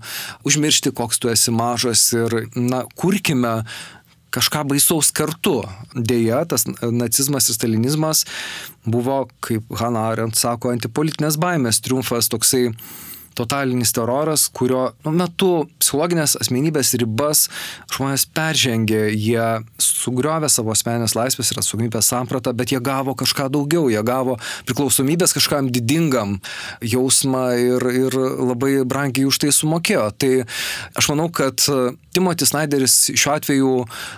užmiršti, 0.48 0.94
koks 0.96 1.22
tu 1.22 1.32
esi 1.32 1.54
mažas 1.54 2.04
ir, 2.16 2.46
na, 2.54 2.84
kurkime 2.98 3.62
kažką 4.32 4.64
baisaus 4.70 5.12
kartu. 5.14 5.60
Deja, 5.94 6.42
tas 6.48 6.64
nacizmas 6.66 7.50
ir 7.50 7.58
stalinizmas 7.58 8.24
buvo, 8.84 9.26
kaip 9.44 9.68
Hannah 9.78 10.12
Arendt 10.12 10.40
sako, 10.40 10.72
antipolitinės 10.72 11.38
baimės 11.40 11.82
triumfas 11.84 12.32
toksai 12.32 12.70
totalinis 13.38 13.92
teroras, 13.94 14.46
kurio 14.52 14.92
nu, 15.04 15.12
metu 15.16 15.50
psichologinės 15.80 16.36
asmenybės 16.40 16.94
ribas 17.00 17.46
žmonės 17.92 18.26
peržengė, 18.34 19.02
jie 19.12 19.46
sugriovė 19.82 20.50
savo 20.52 20.72
asmenės 20.74 21.16
laisvės 21.18 21.52
ir 21.52 21.62
atsakomybės 21.62 22.10
sampratą, 22.12 22.54
bet 22.56 22.74
jie 22.74 22.80
gavo 22.84 23.16
kažką 23.18 23.48
daugiau, 23.52 23.88
jie 23.92 24.02
gavo 24.06 24.38
priklausomybės 24.68 25.34
kažkam 25.36 25.70
didingam 25.72 26.38
jausmą 26.80 27.44
ir, 27.58 27.88
ir 28.06 28.18
labai 28.52 28.74
brangiai 28.88 29.28
už 29.28 29.42
tai 29.42 29.52
sumokėjo. 29.54 30.08
Tai 30.16 30.32
aš 30.98 31.10
manau, 31.12 31.28
kad 31.32 31.62
Timothy 32.12 32.46
Snyderis 32.48 32.96
šiuo 33.16 33.34
atveju 33.34 33.72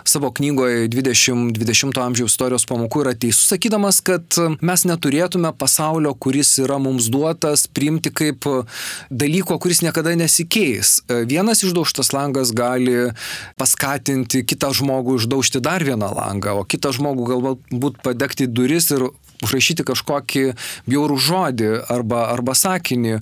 savo 0.08 0.30
knygoje 0.34 0.88
20-20 0.92 2.00
amžiaus 2.02 2.34
istorijos 2.34 2.66
pamokų 2.66 3.04
yra 3.04 3.14
teisus, 3.14 3.46
sakydamas, 3.52 4.00
kad 4.04 4.38
mes 4.64 4.84
neturėtume 4.88 5.52
pasaulio, 5.58 6.14
kuris 6.18 6.56
yra 6.62 6.80
mums 6.82 7.06
duotas, 7.12 7.68
priimti 7.70 8.10
kaip 8.14 8.48
dalyko, 9.14 9.58
kuris 9.62 9.82
niekada 9.84 10.14
nesikeis. 10.18 10.98
E, 11.08 11.22
vienas 11.28 11.62
išdaužtas 11.64 12.12
langas 12.14 12.52
gali 12.56 13.10
paskatinti 13.60 14.44
kitą 14.46 14.72
žmogų 14.74 15.18
išdaužti 15.22 15.62
dar 15.64 15.84
vieną 15.86 16.10
langą, 16.16 16.58
o 16.60 16.66
kitą 16.66 16.92
žmogų 16.96 17.28
galbūt 17.30 18.02
padegti 18.04 18.50
duris 18.50 18.90
ir 18.94 19.08
užrašyti 19.44 19.86
kažkokį 19.86 20.44
bjaurų 20.88 21.18
žodį 21.20 21.70
arba, 21.92 22.26
arba 22.32 22.54
sakinį. 22.58 23.18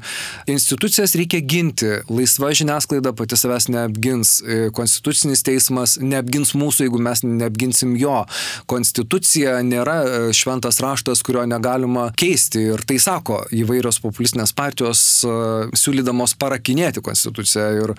Institucijas 0.50 1.16
reikia 1.18 1.42
ginti. 1.44 1.90
Laisva 2.12 2.52
žiniasklaida 2.56 3.12
pati 3.16 3.38
savęs 3.38 3.68
neapgins. 3.72 4.34
E, 4.42 4.60
Konstitucinis 4.74 5.44
teismas 5.46 5.98
neapgins 6.02 6.54
mūsų, 6.58 6.86
jeigu 6.86 7.00
mes 7.02 7.24
neapginsim 7.26 7.94
jo. 8.00 8.22
Konstitucija 8.70 9.58
nėra 9.66 9.96
e, 10.02 10.20
šventas 10.36 10.80
raštas, 10.84 11.24
kurio 11.26 11.44
negalima 11.48 12.08
keisti. 12.18 12.66
Ir 12.72 12.84
tai 12.88 12.98
sako 13.02 13.42
įvairios 13.54 14.00
populistinės 14.04 14.54
partijos 14.56 15.02
e, 15.26 15.34
siūlydamos 15.78 16.36
parakinėti 16.40 17.04
Konstituciją. 17.04 17.68
Ir 17.82 17.94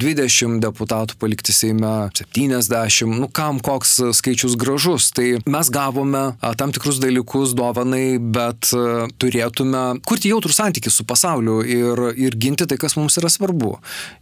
20 0.00 0.60
deputatų 0.64 1.18
palikti 1.20 1.54
Seime, 1.54 2.10
70, 2.18 3.14
nu 3.20 3.28
kam 3.32 3.60
koks 3.64 3.96
skaičius 4.18 4.58
gražus. 4.60 5.10
Tai 5.14 5.26
mes 5.50 5.70
gavome 5.74 6.24
tam 6.58 6.72
tikrus 6.74 7.00
dalykus, 7.02 7.54
dovanai, 7.64 8.18
bet 8.18 8.70
e, 8.74 9.08
turėtume 9.20 9.82
kurti 10.06 10.30
jautrų 10.32 10.54
santykių 10.54 10.92
su 10.92 11.06
pasauliu 11.08 11.60
ir, 11.64 12.02
ir 12.20 12.36
ginti 12.40 12.66
tai, 12.68 12.78
kas 12.80 12.96
mums 12.98 13.16
yra 13.20 13.30
svarbu. 13.32 13.74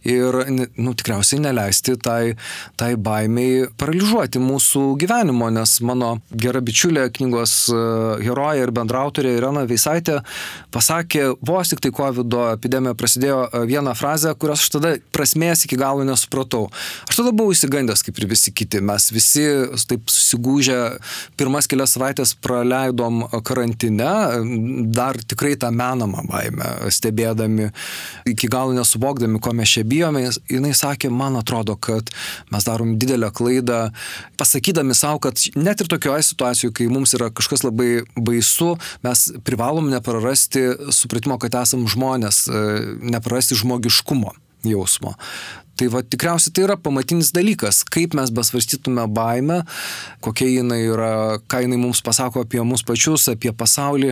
Ir, 0.07 0.39
nu, 0.77 0.93
tikriausiai 0.97 1.41
neleisti 1.43 1.95
tai, 2.01 2.35
tai 2.79 2.93
baimiai 2.95 3.67
paralyžiuoti 3.79 4.41
mūsų 4.43 4.85
gyvenimo, 5.01 5.49
nes 5.53 5.77
mano 5.85 6.15
gera 6.31 6.61
bičiulė 6.63 7.09
knygos 7.17 7.55
e, 7.71 7.81
herojė 8.23 8.67
ir 8.67 8.73
bendrautorė 8.75 9.35
Irena 9.37 9.65
Veisaitė 9.69 10.21
pasakė, 10.73 11.33
vos 11.45 11.71
tik 11.71 11.83
tai 11.83 11.93
COVID 11.95 12.37
epidemija 12.53 12.97
prasidėjo 12.97 13.41
e, 13.49 13.63
vieną 13.69 13.95
frazę, 13.97 14.33
kurios 14.39 14.63
aš 14.63 14.73
tada 14.77 14.95
prasmės 15.15 15.65
iki 15.67 15.79
galo 15.79 16.05
nesupratau. 16.07 16.67
Aš 17.09 17.21
tada 17.21 17.33
buvau 17.35 17.55
įsigandęs, 17.55 18.05
kaip 18.05 18.19
ir 18.21 18.29
visi 18.31 18.53
kiti. 18.55 18.81
Mes 18.83 19.09
visi 19.13 19.45
taip 19.89 20.09
susigūžę 20.11 20.79
pirmas 21.39 21.67
kelias 21.69 21.95
savaitės 21.95 22.33
praleidom 22.43 23.22
karantine 23.45 24.09
dar 24.93 25.17
tikrai 25.17 25.55
tą 25.59 25.71
menamą 25.73 26.25
baimę 26.29 26.91
stebėdami, 26.93 27.69
iki 28.29 28.49
galo 28.51 28.75
nesuvokdami, 28.75 29.41
ko 29.43 29.53
mes 29.57 29.73
čia 29.75 29.85
bijome, 29.87 30.25
jinai 30.51 30.73
sakė, 30.77 31.11
man 31.13 31.37
atrodo, 31.39 31.75
kad 31.75 32.11
mes 32.53 32.67
darom 32.67 32.95
didelę 33.01 33.31
klaidą, 33.35 33.81
pasakydami 34.39 34.97
savo, 34.97 35.21
kad 35.23 35.41
net 35.55 35.83
ir 35.83 35.91
tokioje 35.91 36.29
situacijoje, 36.29 36.75
kai 36.77 36.89
mums 36.91 37.15
yra 37.17 37.31
kažkas 37.33 37.65
labai 37.65 38.03
baisu, 38.15 38.73
mes 39.05 39.25
privalom 39.47 39.89
neprarasti 39.93 40.69
supratimo, 40.93 41.39
kad 41.41 41.55
esam 41.63 41.87
žmonės, 41.89 42.45
neprarasti 43.03 43.59
žmogiškumo 43.59 44.33
jausmo. 44.63 45.15
Tai 45.79 45.87
va 45.89 46.03
tikriausiai 46.05 46.53
tai 46.53 46.65
yra 46.67 46.77
pamatinis 46.77 47.31
dalykas, 47.33 47.81
kaip 47.89 48.13
mes 48.17 48.29
besvarstytume 48.35 49.07
baimę, 49.09 49.63
kokia 50.21 50.51
jinai 50.51 50.83
yra, 50.85 51.13
ką 51.49 51.63
jinai 51.65 51.79
mums 51.81 52.03
pasako 52.05 52.43
apie 52.45 52.61
mus 52.61 52.85
pačius, 52.85 53.25
apie 53.31 53.49
pasaulį, 53.57 54.11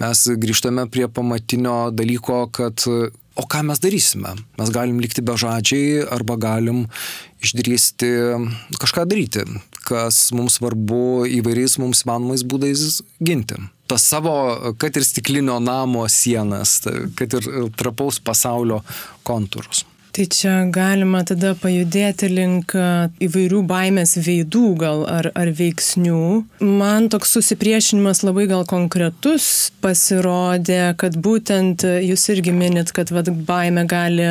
mes 0.00 0.22
grįžtame 0.44 0.86
prie 0.92 1.10
pamatinio 1.12 1.90
dalyko, 1.92 2.46
kad 2.56 2.86
o 3.36 3.44
ką 3.48 3.62
mes 3.68 3.80
darysime? 3.84 4.34
Mes 4.60 4.72
galim 4.72 5.00
likti 5.04 5.24
bežadžiai 5.24 6.02
arba 6.16 6.38
galim 6.40 6.86
išdrysti 7.44 8.10
kažką 8.80 9.04
daryti, 9.08 9.44
kas 9.84 10.30
mums 10.36 10.60
svarbu 10.60 11.28
įvairiais 11.40 11.78
mums 11.82 12.04
manomais 12.08 12.44
būdais 12.46 13.02
ginti. 13.20 13.60
Tas 13.90 14.04
savo, 14.08 14.34
kad 14.80 14.96
ir 14.96 15.04
stiklinio 15.04 15.58
namo 15.60 16.06
sienas, 16.08 16.78
kad 17.18 17.34
ir 17.36 17.48
trapaus 17.76 18.22
pasaulio 18.24 18.80
kontūrus. 19.28 19.84
Tai 20.12 20.26
čia 20.28 20.54
galima 20.68 21.22
tada 21.24 21.54
pajudėti 21.56 22.28
link 22.28 22.74
įvairių 23.24 23.62
baimės 23.64 24.18
veidų 24.20 24.64
gal 24.82 25.06
ar, 25.08 25.30
ar 25.32 25.48
veiksnių. 25.56 26.24
Man 26.60 27.08
toks 27.12 27.32
susipriešinimas 27.38 28.20
labai 28.20 28.44
gal 28.50 28.66
konkretus 28.68 29.70
pasirodė, 29.80 30.92
kad 31.00 31.16
būtent 31.16 31.86
jūs 32.04 32.26
irgi 32.36 32.52
minit, 32.52 32.92
kad 32.92 33.08
vad, 33.16 33.32
baimė 33.48 33.86
gali 33.88 34.30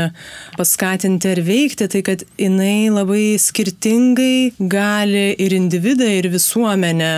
paskatinti 0.54 1.34
ar 1.34 1.42
veikti, 1.50 1.90
tai 1.90 2.06
kad 2.06 2.28
jinai 2.38 2.92
labai 2.94 3.40
skirtingai 3.42 4.54
gali 4.62 5.32
ir 5.34 5.58
individą, 5.58 6.14
ir 6.22 6.30
visuomenę 6.30 7.16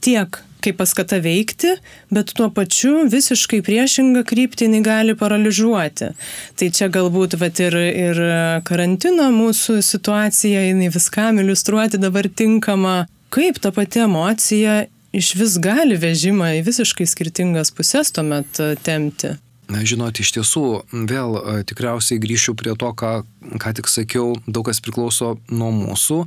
tiek 0.00 0.40
kaip 0.64 0.78
paskata 0.80 1.18
veikti, 1.22 1.74
bet 2.14 2.32
tuo 2.36 2.50
pačiu 2.54 3.06
visiškai 3.10 3.60
priešingą 3.66 4.24
kryptį 4.28 4.68
jinai 4.68 4.82
gali 4.86 5.16
paralyžiuoti. 5.18 6.12
Tai 6.60 6.70
čia 6.76 6.90
galbūt 6.92 7.36
vat, 7.40 7.60
ir, 7.62 7.76
ir 7.76 8.22
karantino 8.68 9.30
mūsų 9.34 9.80
situacija, 9.84 10.68
jinai 10.70 10.92
viskam 10.94 11.42
iliustruoti 11.42 12.00
dabar 12.00 12.28
tinkama. 12.28 13.04
Kaip 13.30 13.60
ta 13.62 13.70
pati 13.74 14.02
emocija 14.02 14.84
iš 15.14 15.34
vis 15.38 15.58
gali 15.62 15.98
vežimą 15.98 16.56
į 16.58 16.64
visiškai 16.66 17.06
skirtingas 17.06 17.70
pusės 17.74 18.10
tuomet 18.14 18.58
tempti? 18.86 19.36
Na, 19.70 19.84
žinot, 19.86 20.18
iš 20.18 20.32
tiesų, 20.34 20.64
vėl 21.06 21.36
tikriausiai 21.68 22.18
grįšiu 22.22 22.56
prie 22.58 22.74
to, 22.78 22.90
ką, 22.90 23.12
ką 23.62 23.72
tik 23.78 23.90
sakiau, 23.90 24.32
daug 24.50 24.66
kas 24.66 24.82
priklauso 24.82 25.36
nuo 25.52 25.70
mūsų. 25.74 26.24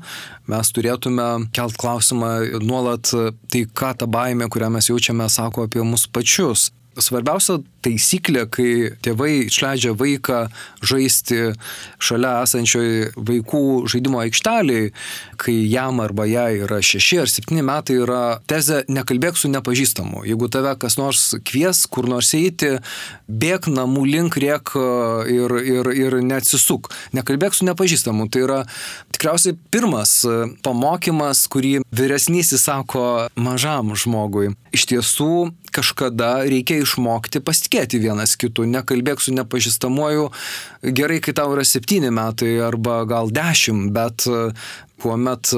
Mes 0.52 0.72
turėtume 0.76 1.28
kelt 1.56 1.76
klausimą 1.82 2.62
nuolat, 2.64 3.12
tai 3.52 3.66
ką 3.68 3.91
ta 4.00 4.08
baime, 4.08 4.48
kurią 4.48 4.72
mes 4.78 4.88
jaučiame, 4.88 5.28
sako 5.28 5.68
apie 5.68 5.84
mus 5.84 6.08
pačius. 6.08 6.70
Svarbiausia 7.00 7.60
taisyklė, 7.84 8.46
kai 8.54 8.70
tėvai 9.04 9.48
išleidžia 9.48 9.94
vaiką 9.98 10.46
žaisti 10.86 11.54
šalia 12.02 12.36
esančioj 12.46 13.14
vaikų 13.18 13.64
žaidimo 13.91 14.22
aikšteliai, 14.24 14.91
kai 15.41 15.56
jam 15.72 16.02
arba 16.04 16.28
jai 16.30 16.62
yra 16.64 16.80
šeši 16.84 17.24
ar 17.24 17.32
septyni 17.32 17.66
metai, 17.66 17.98
yra 18.04 18.22
tezė 18.50 18.84
nekalbėk 18.91 19.39
su 19.39 19.52
nepažįstamu. 19.52 20.24
Jeigu 20.30 20.50
tave 20.54 20.76
kas 20.80 20.98
nors 21.00 21.26
kvies, 21.46 21.86
kur 21.91 22.08
nors 22.12 22.34
eiti, 22.38 22.76
bėk 23.28 23.68
namų 23.72 24.06
link, 24.10 24.38
riek 24.39 24.74
ir, 25.34 25.58
ir, 25.60 25.91
ir 25.98 26.20
neatsisuk. 26.24 26.91
Nekalbėk 27.18 27.58
su 27.58 27.68
nepažįstamu. 27.68 28.30
Tai 28.32 28.46
yra 28.46 28.60
tikriausiai 29.16 29.58
pirmas 29.74 30.22
pamokymas, 30.66 31.46
kurį 31.52 31.80
vyresnysis 31.94 32.66
sako 32.68 33.30
mažam 33.36 33.94
žmogui. 33.98 34.54
Iš 34.74 34.88
tiesų, 34.89 35.34
kažkada 35.74 36.32
reikia 36.49 36.82
išmokti 36.84 37.41
pasitikėti 37.43 38.01
vienas 38.03 38.36
kitu, 38.39 38.67
nekalbėk 38.69 39.24
su 39.24 39.34
nepažįstamuoju, 39.38 40.30
gerai, 40.95 41.21
kai 41.24 41.36
tau 41.38 41.55
yra 41.55 41.65
septyni 41.67 42.13
metai 42.13 42.55
arba 42.63 43.01
gal 43.09 43.34
dešimt, 43.34 43.91
bet 43.95 44.28
kuomet 45.03 45.51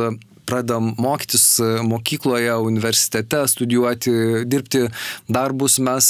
pradam 0.45 0.93
mokytis 0.97 1.59
mokykloje, 1.83 2.55
universitete, 2.55 3.47
studijuoti, 3.47 4.11
dirbti 4.45 4.85
darbus, 5.27 5.79
mes 5.81 6.09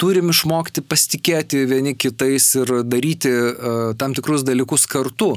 turim 0.00 0.32
išmokti 0.34 0.82
pasitikėti 0.86 1.62
vieni 1.70 1.94
kitais 1.94 2.48
ir 2.58 2.72
daryti 2.86 3.32
tam 4.00 4.16
tikrus 4.16 4.44
dalykus 4.46 4.88
kartu. 4.90 5.34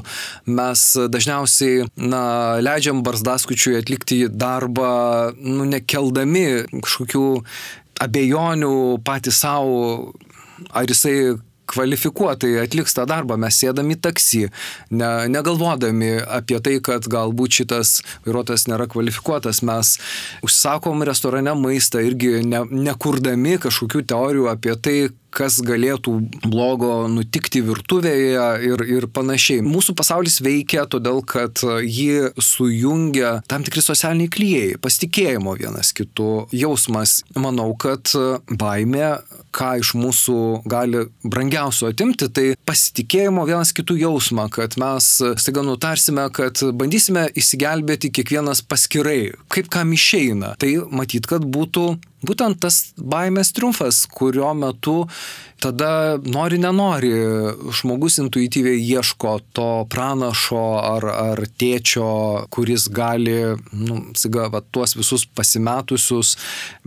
Mes 0.50 0.84
dažniausiai, 1.14 1.86
na, 1.96 2.22
leidžiam 2.64 3.04
barzdaskučiui 3.06 3.78
atlikti 3.78 4.24
darbą, 4.30 4.90
nu, 5.38 5.68
nekeldami 5.70 6.46
kažkokių 6.74 7.26
abejonių 8.00 8.72
patys 9.04 9.42
savo, 9.44 10.12
ar 10.72 10.88
jisai 10.88 11.36
kvalifikuotai 11.70 12.56
atliks 12.64 12.96
tą 12.96 13.04
darbą, 13.08 13.36
mes 13.40 13.58
sėdami 13.62 13.96
į 13.96 14.00
taksi, 14.06 14.42
ne, 14.90 15.10
negalvodami 15.30 16.16
apie 16.38 16.58
tai, 16.64 16.78
kad 16.84 17.06
galbūt 17.10 17.60
šitas 17.60 18.00
vairuotojas 18.26 18.66
nėra 18.70 18.88
kvalifikuotas, 18.90 19.62
mes 19.66 19.94
užsakom 20.46 21.04
restorane 21.06 21.54
maistą 21.58 22.02
irgi 22.04 22.40
ne, 22.46 22.64
nekurdami 22.70 23.58
kažkokių 23.62 24.04
teorijų 24.10 24.50
apie 24.50 24.76
tai, 24.82 24.98
kas 25.34 25.60
galėtų 25.64 26.16
blogo 26.44 27.06
nutikti 27.10 27.62
virtuvėje 27.64 28.46
ir, 28.66 28.84
ir 28.98 29.08
panašiai. 29.14 29.64
Mūsų 29.64 29.94
pasaulis 29.98 30.40
veikia 30.44 30.86
todėl, 30.90 31.22
kad 31.26 31.62
jį 31.62 32.32
sujungia 32.42 33.38
tam 33.50 33.64
tikri 33.66 33.84
socialiniai 33.84 34.30
klyjei, 34.32 34.78
pasitikėjimo 34.82 35.56
vienas 35.60 35.94
kitu 35.96 36.46
jausmas. 36.54 37.20
Manau, 37.38 37.72
kad 37.78 38.10
baimė, 38.50 39.20
ką 39.54 39.70
iš 39.82 39.94
mūsų 39.98 40.36
gali 40.70 41.06
brangiausio 41.24 41.90
atimti, 41.90 42.28
tai 42.30 42.46
pasitikėjimo 42.68 43.46
vienas 43.48 43.72
kitų 43.76 43.98
jausmą, 44.04 44.46
kad 44.52 44.76
mes 44.80 45.10
staiga 45.40 45.64
nutarsime, 45.66 46.26
kad 46.34 46.62
bandysime 46.76 47.28
įsigelbėti 47.38 48.12
kiekvienas 48.14 48.62
paskirai, 48.66 49.32
kaip 49.52 49.70
kam 49.72 49.94
išeina. 49.96 50.54
Tai 50.60 50.72
matyt, 50.94 51.26
kad 51.30 51.44
būtų 51.46 51.88
Būtent 52.26 52.58
tas 52.60 52.92
baimės 53.00 53.52
triumfas, 53.56 54.02
kurio 54.12 54.50
metu 54.52 55.06
tada 55.60 56.18
nori, 56.24 56.58
nenori, 56.58 57.10
žmogus 57.76 58.18
intuityviai 58.22 58.80
ieško 58.80 59.34
to 59.56 59.68
pranašo 59.92 60.62
ar, 60.80 61.06
ar 61.12 61.42
tėčio, 61.60 62.06
kuris 62.52 62.88
gali, 62.92 63.36
nu, 63.76 64.00
siga, 64.18 64.48
va, 64.52 64.62
tuos 64.64 64.96
visus 64.98 65.26
pasimetusius, 65.28 66.36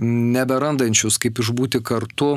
neberandančius, 0.01 1.19
kaip 1.21 1.41
išbūti 1.43 1.83
kartu, 1.85 2.35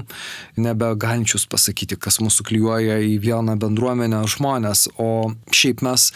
nebegalinčius 0.61 1.49
pasakyti, 1.51 1.99
kas 2.01 2.21
mūsų 2.21 2.47
klyjuoja 2.51 3.01
į 3.07 3.17
vieną 3.25 3.57
bendruomenę 3.63 4.25
žmonės. 4.37 4.91
O 5.01 5.33
šiaip 5.57 5.85
mes 5.87 6.11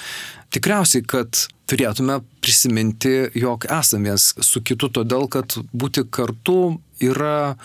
tikriausiai, 0.52 1.06
kad 1.08 1.46
turėtume 1.70 2.18
prisiminti, 2.42 3.30
jog 3.38 3.64
esame 3.70 4.10
vienas 4.10 4.34
su 4.44 4.62
kitu, 4.66 4.90
todėl 4.92 5.28
kad 5.32 5.56
būti 5.72 6.04
kartu 6.10 6.76
yra 7.00 7.56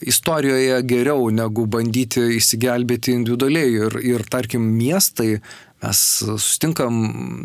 istorijoje 0.00 0.80
geriau 0.88 1.30
negu 1.34 1.66
bandyti 1.70 2.24
įsigelbėti 2.36 3.14
individualiai. 3.16 3.72
Ir, 3.86 3.98
ir 4.04 4.26
tarkim, 4.30 4.66
miestai, 4.76 5.38
mes 5.84 6.02
sustinkam 6.24 6.98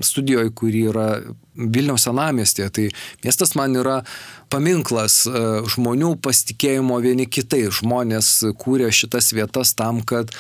studijoje, 0.06 0.54
kuri 0.56 0.86
yra 0.92 1.08
Vilniaus 1.56 2.06
senamestėje, 2.08 2.70
tai 2.72 2.86
miestas 3.26 3.56
man 3.60 3.76
yra 3.76 3.98
paminklas 4.52 5.26
žmonių 5.74 6.14
pasitikėjimo 6.24 7.00
vieni 7.04 7.28
kitai. 7.28 7.66
Žmonės 7.72 8.32
kūrė 8.62 8.92
šitas 8.96 9.34
vietas 9.36 9.76
tam, 9.78 10.00
kad 10.08 10.32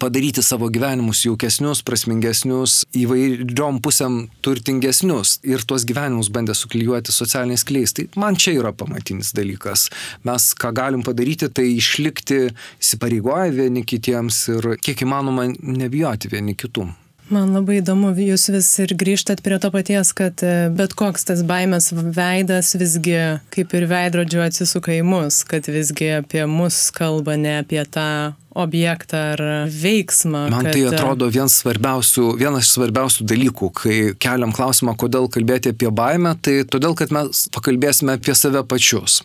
padaryti 0.00 0.42
savo 0.42 0.68
gyvenimus 0.72 1.24
jaukesnius, 1.26 1.82
prasmingesnius, 1.86 2.80
įvairiom 2.96 3.80
pusėm 3.84 4.22
turtingesnius 4.44 5.38
ir 5.46 5.64
tuos 5.68 5.84
gyvenimus 5.88 6.30
bandė 6.32 6.56
suklyjuoti 6.56 7.14
socialiniais 7.14 7.66
klyjais. 7.68 7.96
Tai 7.96 8.06
man 8.22 8.38
čia 8.40 8.56
yra 8.58 8.72
pamatinis 8.76 9.34
dalykas. 9.36 9.88
Mes 10.28 10.50
ką 10.60 10.72
galim 10.76 11.04
padaryti, 11.06 11.50
tai 11.52 11.68
išlikti 11.76 12.40
įsipareigoję 12.80 13.52
vieni 13.60 13.84
kitiems 13.84 14.42
ir 14.56 14.72
kiek 14.80 15.04
įmanoma 15.06 15.50
nebijoti 15.60 16.32
vieni 16.32 16.56
kitų. 16.58 16.88
Man 17.30 17.52
labai 17.54 17.78
įdomu, 17.78 18.10
jūs 18.18 18.48
vis 18.50 18.68
ir 18.82 18.90
grįžtat 18.98 19.38
prie 19.46 19.60
to 19.62 19.68
paties, 19.70 20.10
kad 20.18 20.42
e, 20.42 20.66
bet 20.74 20.96
koks 20.98 21.28
tas 21.28 21.44
baimės 21.46 21.92
veidas 21.94 22.72
visgi 22.74 23.16
kaip 23.54 23.74
ir 23.78 23.86
veidrodžio 23.90 24.42
atsisuka 24.42 24.96
į 24.96 25.04
mus, 25.06 25.44
kad 25.46 25.68
visgi 25.70 26.08
apie 26.16 26.42
mus 26.50 26.88
kalba, 26.94 27.36
ne 27.38 27.60
apie 27.60 27.84
tą 27.86 28.34
objektą 28.50 29.20
ar 29.36 29.42
veiksmą. 29.70 30.48
Man 30.50 30.66
kad... 30.66 30.74
tai 30.74 30.82
atrodo 30.90 31.28
vienas, 31.30 31.60
vienas 31.62 32.66
iš 32.66 32.72
svarbiausių 32.74 33.26
dalykų, 33.30 33.68
kai 33.78 33.98
keliam 34.18 34.54
klausimą, 34.56 34.96
kodėl 34.98 35.30
kalbėti 35.30 35.70
apie 35.70 35.92
baimę, 35.94 36.34
tai 36.42 36.64
todėl, 36.66 36.96
kad 36.98 37.14
mes 37.14 37.46
pakalbėsime 37.54 38.18
apie 38.18 38.34
save 38.34 38.64
pačius. 38.66 39.20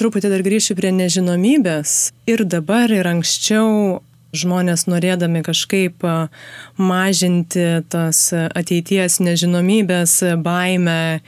Truputį 0.00 0.30
dar 0.32 0.40
grįšiu 0.40 0.78
prie 0.78 0.94
nežinomybės. 0.96 2.14
Ir 2.24 2.46
dabar, 2.48 2.88
ir 2.88 3.04
anksčiau 3.10 4.00
žmonės 4.32 4.86
norėdami 4.88 5.42
kažkaip 5.44 6.04
mažinti 6.80 7.66
tas 7.92 8.20
ateities 8.32 9.18
nežinomybės 9.20 10.16
baimę, 10.42 11.20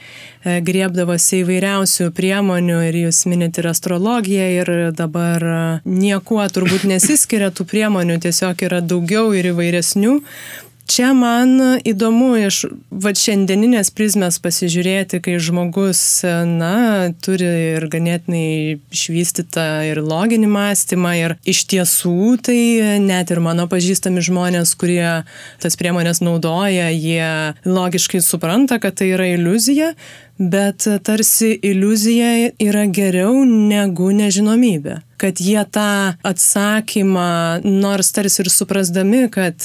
griebdavosi 0.44 1.42
įvairiausių 1.42 2.11
priemonių 2.16 2.80
ir 2.88 3.00
jūs 3.07 3.24
minite 3.30 3.62
ir 3.62 3.70
astrologiją 3.72 4.50
ir 4.59 4.72
dabar 4.96 5.48
niekuo 5.84 6.44
turbūt 6.48 6.88
nesiskiria 6.88 7.52
tų 7.55 7.68
priemonių, 7.70 8.20
tiesiog 8.24 8.66
yra 8.68 8.80
daugiau 8.84 9.32
ir 9.36 9.52
įvairesnių. 9.52 10.20
Čia 10.85 11.14
man 11.16 11.80
įdomu 11.80 12.35
iš 12.45 12.64
va 12.93 13.14
šiandieninės 13.16 13.89
prizmės 13.97 14.37
pasižiūrėti, 14.45 15.22
kai 15.24 15.39
žmogus, 15.41 16.01
na, 16.45 17.09
turi 17.24 17.49
ir 17.78 17.87
ganėtinai 17.89 18.76
išvystytą 18.93 19.64
ir 19.89 20.03
loginį 20.05 20.51
mąstymą 20.53 21.14
ir 21.22 21.37
iš 21.49 21.64
tiesų 21.72 22.37
tai 22.45 22.59
net 23.01 23.32
ir 23.32 23.41
mano 23.41 23.64
pažįstami 23.70 24.20
žmonės, 24.28 24.74
kurie 24.76 25.24
tas 25.64 25.80
priemonės 25.80 26.20
naudoja, 26.20 26.91
jie 26.93 27.57
logiškai 27.64 28.20
supranta, 28.20 28.76
kad 28.76 29.01
tai 29.01 29.14
yra 29.16 29.32
iliuzija, 29.39 29.95
bet 30.39 30.87
tarsi 31.07 31.53
iliuzija 31.62 32.51
yra 32.62 32.85
geriau 32.91 33.45
negu 33.47 34.11
nežinomybė. 34.14 35.01
Kad 35.20 35.41
jie 35.41 35.62
tą 35.72 36.16
atsakymą, 36.26 37.62
nors 37.64 38.11
tarsi 38.12 38.43
ir 38.43 38.51
suprasdami, 38.53 39.22
kad, 39.32 39.64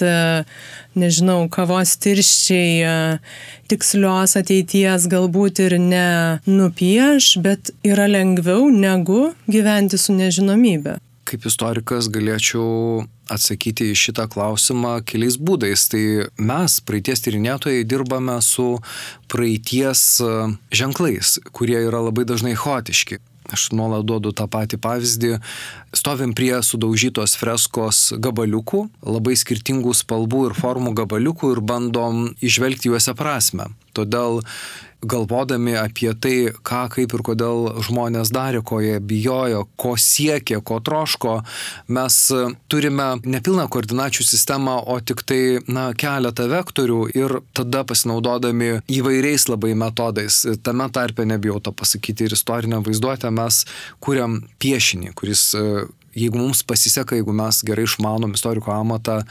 nežinau, 0.95 1.41
kavos 1.51 1.97
tirščiai 1.99 3.19
tikslios 3.71 4.37
ateities 4.39 5.09
galbūt 5.11 5.65
ir 5.65 5.79
nenupieš, 5.81 7.33
bet 7.43 7.73
yra 7.83 8.07
lengviau 8.07 8.69
negu 8.71 9.29
gyventi 9.49 9.99
su 9.99 10.15
nežinomybė 10.15 10.99
kaip 11.29 11.45
istorikas 11.45 12.09
galėčiau 12.11 13.05
atsakyti 13.29 13.91
į 13.93 13.97
šitą 13.97 14.25
klausimą 14.31 14.99
keliais 15.07 15.37
būdais. 15.37 15.85
Tai 15.91 16.03
mes, 16.41 16.79
praeities 16.85 17.25
tyrinėtojai, 17.25 17.85
dirbame 17.87 18.39
su 18.45 18.79
praeities 19.31 20.05
e, 20.25 20.29
ženklais, 20.73 21.37
kurie 21.53 21.77
yra 21.85 22.01
labai 22.09 22.25
dažnai 22.29 22.55
chaotiški. 22.57 23.21
Aš 23.49 23.71
nuolat 23.73 24.05
duodu 24.05 24.31
tą 24.35 24.45
patį 24.51 24.77
pavyzdį. 24.81 25.31
Stovim 25.97 26.35
prie 26.37 26.53
sudaužytos 26.65 27.33
freskos 27.39 28.01
gabaliukų, 28.21 28.83
labai 29.01 29.33
skirtingų 29.39 29.95
spalvų 29.97 30.49
ir 30.49 30.57
formų 30.57 30.93
gabaliukų 31.01 31.55
ir 31.55 31.63
bandom 31.65 32.27
išvelgti 32.45 32.91
juose 32.91 33.15
prasme. 33.17 33.71
todėl 33.93 34.43
galvodami 35.01 35.75
apie 35.79 36.11
tai, 36.19 36.51
ką, 36.51 36.81
kaip 36.93 37.13
ir 37.15 37.23
kodėl 37.25 37.69
žmonės 37.85 38.31
darė, 38.35 38.61
ko 38.65 38.81
jie 38.83 38.97
bijojo, 38.99 39.65
ko 39.79 39.95
siekė, 39.99 40.59
ko 40.65 40.79
troško, 40.83 41.35
mes 41.95 42.17
turime 42.71 43.09
nepilną 43.23 43.69
koordinačių 43.71 44.25
sistemą, 44.27 44.79
o 44.91 44.99
tik 44.99 45.23
tai, 45.27 45.41
na, 45.71 45.89
keletą 45.93 46.49
vektorių 46.51 46.99
ir 47.15 47.37
tada 47.55 47.85
pasinaudodami 47.87 48.79
įvairiais 48.91 49.47
labai 49.51 49.75
metodais, 49.79 50.43
tame 50.63 50.89
tarpe 50.91 51.27
nebijau 51.27 51.61
to 51.63 51.75
pasakyti 51.75 52.27
ir 52.27 52.35
istorinę 52.35 52.83
vaizduotę, 52.83 53.31
mes 53.31 53.63
kuriam 54.03 54.41
piešinį, 54.59 55.15
kuris 55.17 55.49
jeigu 56.15 56.37
mums 56.37 56.63
pasiseka, 56.63 57.17
jeigu 57.17 57.33
mes 57.35 57.61
gerai 57.65 57.85
išmanom 57.87 58.33
istoriko 58.37 58.73
amatą, 58.73 59.21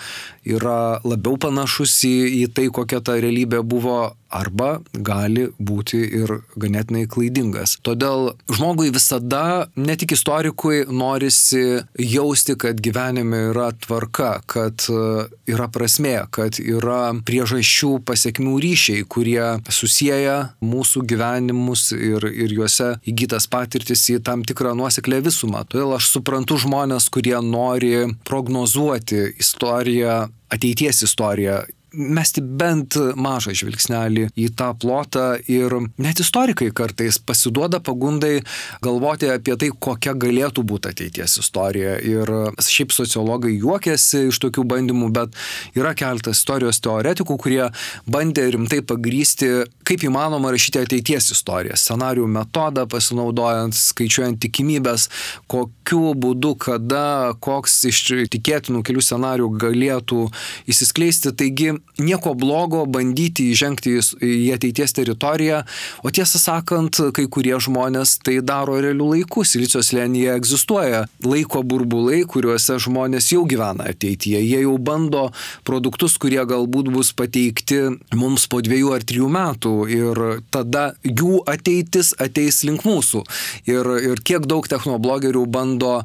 yra 0.46 1.00
labiau 1.04 1.38
panašus 1.40 1.96
į, 2.06 2.14
į 2.42 2.44
tai, 2.54 2.68
kokia 2.74 3.00
ta 3.04 3.18
realybė 3.18 3.62
buvo, 3.66 3.98
arba 4.28 4.78
gali 4.92 5.48
būti 5.58 6.00
ir 6.20 6.32
ganėtinai 6.60 7.06
klaidingas. 7.10 7.76
Todėl 7.84 8.32
žmogui 8.52 8.90
visada, 8.94 9.68
ne 9.76 9.96
tik 9.98 10.14
istorikui, 10.16 10.84
norisi 10.92 11.80
jausti, 11.98 12.56
kad 12.60 12.80
gyvenime 12.84 13.48
yra 13.52 13.70
tvarka, 13.86 14.38
kad 14.46 14.84
e, 14.92 15.26
yra 15.50 15.68
prasmė, 15.72 16.16
kad 16.34 16.60
yra 16.60 17.14
priežasčių 17.28 17.94
pasiekmių 18.08 18.56
ryšiai, 18.64 19.06
kurie 19.08 19.42
susiję 19.72 20.36
mūsų 20.64 21.04
gyvenimus 21.08 21.90
ir, 21.96 22.28
ir 22.28 22.56
juose 22.58 22.94
įgytas 23.08 23.48
patirtis 23.50 24.06
į 24.12 24.20
tam 24.26 24.44
tikrą 24.46 24.74
nuoseklę 24.78 25.22
visumą. 25.24 25.64
Todėl 25.68 25.96
aš 25.96 26.12
suprantu 26.16 26.60
žmonės, 26.60 27.08
kurie 27.12 27.36
nori 27.44 27.94
prognozuoti 28.28 29.24
istoriją 29.40 30.26
ateities 30.48 31.02
istoriją 31.02 31.62
mesti 31.92 32.42
bent 32.42 32.96
mažą 33.16 33.54
žvilgsnelį 33.56 34.28
į 34.38 34.48
tą 34.58 34.72
plotą 34.80 35.38
ir 35.50 35.72
net 36.00 36.20
istorikai 36.20 36.70
kartais 36.76 37.18
pasiduoda 37.18 37.80
pagundai 37.84 38.42
galvoti 38.84 39.30
apie 39.32 39.56
tai, 39.60 39.70
kokia 39.72 40.14
galėtų 40.18 40.64
būti 40.68 40.92
ateities 40.92 41.38
istorija. 41.42 41.96
Ir 42.04 42.30
šiaip 42.62 42.92
sociologai 42.94 43.54
juokiasi 43.56 44.26
iš 44.28 44.40
tokių 44.44 44.64
bandymų, 44.68 45.10
bet 45.16 45.38
yra 45.78 45.94
keltas 45.98 46.42
istorijos 46.42 46.80
teoretikų, 46.84 47.38
kurie 47.40 47.64
bandė 48.10 48.48
rimtai 48.54 48.82
pagrysti, 48.86 49.50
kaip 49.88 50.04
įmanoma 50.04 50.52
rašyti 50.54 50.82
ateities 50.84 51.32
istoriją. 51.34 51.78
Scenarių 51.78 52.28
metodą 52.30 52.84
pasinaudojant, 52.90 53.76
skaičiuojant 53.76 54.40
tikimybės, 54.44 55.08
kokiu 55.50 56.12
būdu, 56.18 56.54
kada, 56.68 57.34
koks 57.44 57.80
iš 57.88 58.04
tikėtinų 58.32 58.84
kelių 58.86 59.04
scenarių 59.04 59.50
galėtų 59.58 60.28
įsiskleisti. 60.68 61.34
Taigi 61.38 61.77
nieko 61.98 62.34
blogo 62.38 62.84
bandyti 62.86 63.48
įžengti 63.52 63.96
į 63.98 64.52
ateities 64.54 64.94
teritoriją, 64.96 65.62
o 66.04 66.12
tiesą 66.14 66.40
sakant, 66.40 67.00
kai 67.14 67.26
kurie 67.30 67.56
žmonės 67.60 68.18
tai 68.24 68.38
daro 68.44 68.78
realių 68.82 69.12
laikų. 69.14 69.44
Silicio 69.48 69.82
slėnyje 69.84 70.34
egzistuoja 70.38 71.04
laiko 71.24 71.62
burbulai, 71.66 72.22
kuriuose 72.28 72.78
žmonės 72.82 73.32
jau 73.32 73.44
gyvena 73.48 73.88
ateityje. 73.92 74.40
Jie 74.44 74.62
jau 74.64 74.76
bando 74.78 75.28
produktus, 75.66 76.18
kurie 76.20 76.40
galbūt 76.48 76.90
bus 76.94 77.12
pateikti 77.16 77.80
mums 78.18 78.46
po 78.50 78.62
dviejų 78.64 78.94
ar 78.96 79.06
trijų 79.08 79.30
metų 79.32 79.74
ir 79.92 80.22
tada 80.54 80.92
jų 81.04 81.42
ateitis 81.48 82.14
ateis 82.22 82.62
link 82.66 82.86
mūsų. 82.88 83.24
Ir, 83.70 83.92
ir 84.12 84.22
kiek 84.24 84.46
daug 84.48 84.66
technoblogerių 84.70 85.44
bando 85.50 85.98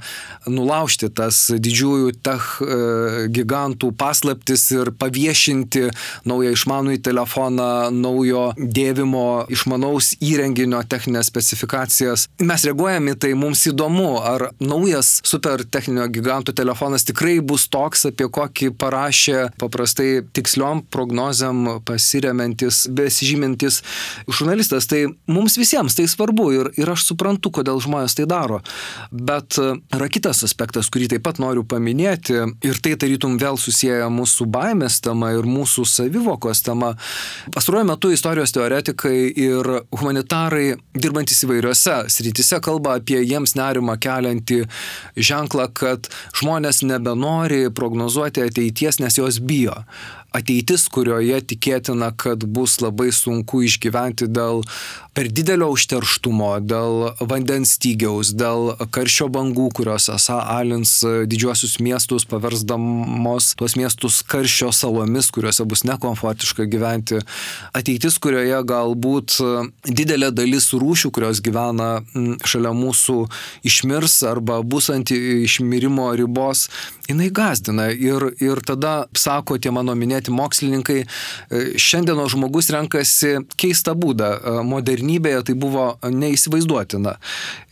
nulaužti 0.49 1.09
tas 1.13 1.45
didžiųjų 1.53 2.13
tech 2.26 2.49
e, 2.61 3.28
gigantų 3.34 3.93
paslaptis 3.99 4.65
ir 4.76 4.93
paviešinti 4.99 5.62
įsigyti 5.64 5.89
naują 6.26 6.51
išmanųjį 6.51 7.01
telefoną, 7.01 7.91
naujo 7.91 8.53
dėvimo 8.57 9.47
išmanaus 9.49 10.16
įrenginio 10.22 10.84
techninės 10.88 11.28
specifikacijas. 11.28 12.28
Mes 12.39 12.64
reaguojame 12.64 13.14
į 13.14 13.20
tai, 13.20 13.34
mums 13.34 13.66
įdomu, 13.68 14.22
ar 14.22 14.51
naujas 14.59 15.22
super 15.24 15.64
techninio 15.64 16.07
gigantų 16.07 16.53
telefonas 16.53 17.03
tikrai 17.03 17.39
bus 17.41 17.68
toks, 17.68 18.05
apie 18.05 18.28
kokį 18.28 18.74
parašė 18.78 19.53
paprastai 19.59 20.24
tiksliom 20.34 20.86
prognozėm 20.91 21.82
pasiremiantis, 21.86 22.88
besižymintis 22.89 23.82
žurnalistas. 24.28 24.88
Tai 24.88 25.14
mums 25.28 25.57
visiems 25.57 25.95
tai 25.95 26.07
svarbu 26.07 26.51
ir, 26.53 26.72
ir 26.78 26.89
aš 26.89 27.07
suprantu, 27.11 27.51
kodėl 27.51 27.82
žmonės 27.82 28.16
tai 28.16 28.26
daro. 28.26 28.61
Bet 29.11 29.57
yra 29.57 30.09
kitas 30.09 30.43
aspektas, 30.43 30.89
kurį 30.91 31.14
taip 31.16 31.24
pat 31.24 31.39
noriu 31.39 31.64
paminėti 31.64 32.39
ir 32.64 32.80
tai 32.84 32.95
tarytum 32.99 33.38
vėl 33.41 33.57
susiję 33.57 34.03
mūsų 34.11 34.47
baimės 34.51 34.99
tema 35.03 35.34
ir 35.34 35.47
mūsų 35.54 35.86
savivokos 35.89 36.64
tema. 36.66 36.93
Pastaruoju 37.54 37.89
metu 37.89 38.12
istorijos 38.14 38.54
teoretikai 38.56 39.16
ir 39.30 39.70
humanitarai, 39.93 40.74
dirbantis 40.97 41.43
įvairiose 41.45 42.04
srityse, 42.14 42.60
kalba 42.66 42.97
apie 42.99 43.22
jiems 43.22 43.56
nerimą 43.60 43.97
keliantį 44.01 44.64
ženklą, 45.18 45.70
kad 45.78 46.10
žmonės 46.39 46.84
nebenori 46.88 47.68
prognozuoti 47.76 48.45
ateities, 48.47 49.01
nes 49.04 49.22
jos 49.22 49.39
bijo 49.43 49.84
ateitis, 50.34 50.88
kurioje 50.92 51.40
tikėtina, 51.54 52.12
kad 52.18 52.46
bus 52.46 52.80
labai 52.84 53.12
sunku 53.14 53.64
išgyventi 53.68 54.28
dėl 54.32 54.64
per 55.14 55.30
didelio 55.30 55.70
užterštumo, 55.74 56.50
dėl 56.66 57.14
vandens 57.22 57.76
stygiaus, 57.78 58.32
dėl 58.34 58.74
karščio 58.94 59.28
bangų, 59.34 59.68
kurios 59.78 60.10
esą 60.10 60.40
alins 60.56 60.96
didžiuosius 61.30 61.78
miestus, 61.86 62.26
paversdamos 62.30 63.52
tuos 63.60 63.78
miestus 63.78 64.22
karščio 64.30 64.72
salomis, 64.74 65.30
kuriuose 65.34 65.68
bus 65.70 65.86
nekomfortiška 65.86 66.66
gyventi. 66.70 67.22
Ateitis, 67.78 68.18
kurioje 68.24 68.64
galbūt 68.70 69.38
didelė 69.86 70.32
dalis 70.34 70.72
rūšių, 70.74 71.14
kurios 71.14 71.44
gyvena 71.46 71.92
šalia 72.48 72.74
mūsų, 72.74 73.20
išmirs 73.70 74.22
arba 74.30 74.62
bus 74.66 74.90
ant 74.94 75.14
išmirimo 75.14 76.10
ribos, 76.18 76.68
jinai 77.10 77.30
gazdina. 77.34 77.90
Ir, 77.94 78.32
ir 78.42 78.62
tada, 78.66 79.06
sako 79.18 79.60
tie 79.62 79.72
mano 79.74 79.96
minėti, 79.98 80.22
minėti 80.24 80.32
mokslininkai, 80.32 81.05
e, 81.51 81.78
šiandieno 81.78 82.28
žmogus 82.30 82.69
renkasi 82.69 83.45
keistą 83.57 83.93
būdą. 83.95 84.39
E, 84.39 84.63
modernybėje 84.63 85.43
tai 85.47 85.55
buvo 85.55 85.97
neįsivaizduotina. 86.03 87.17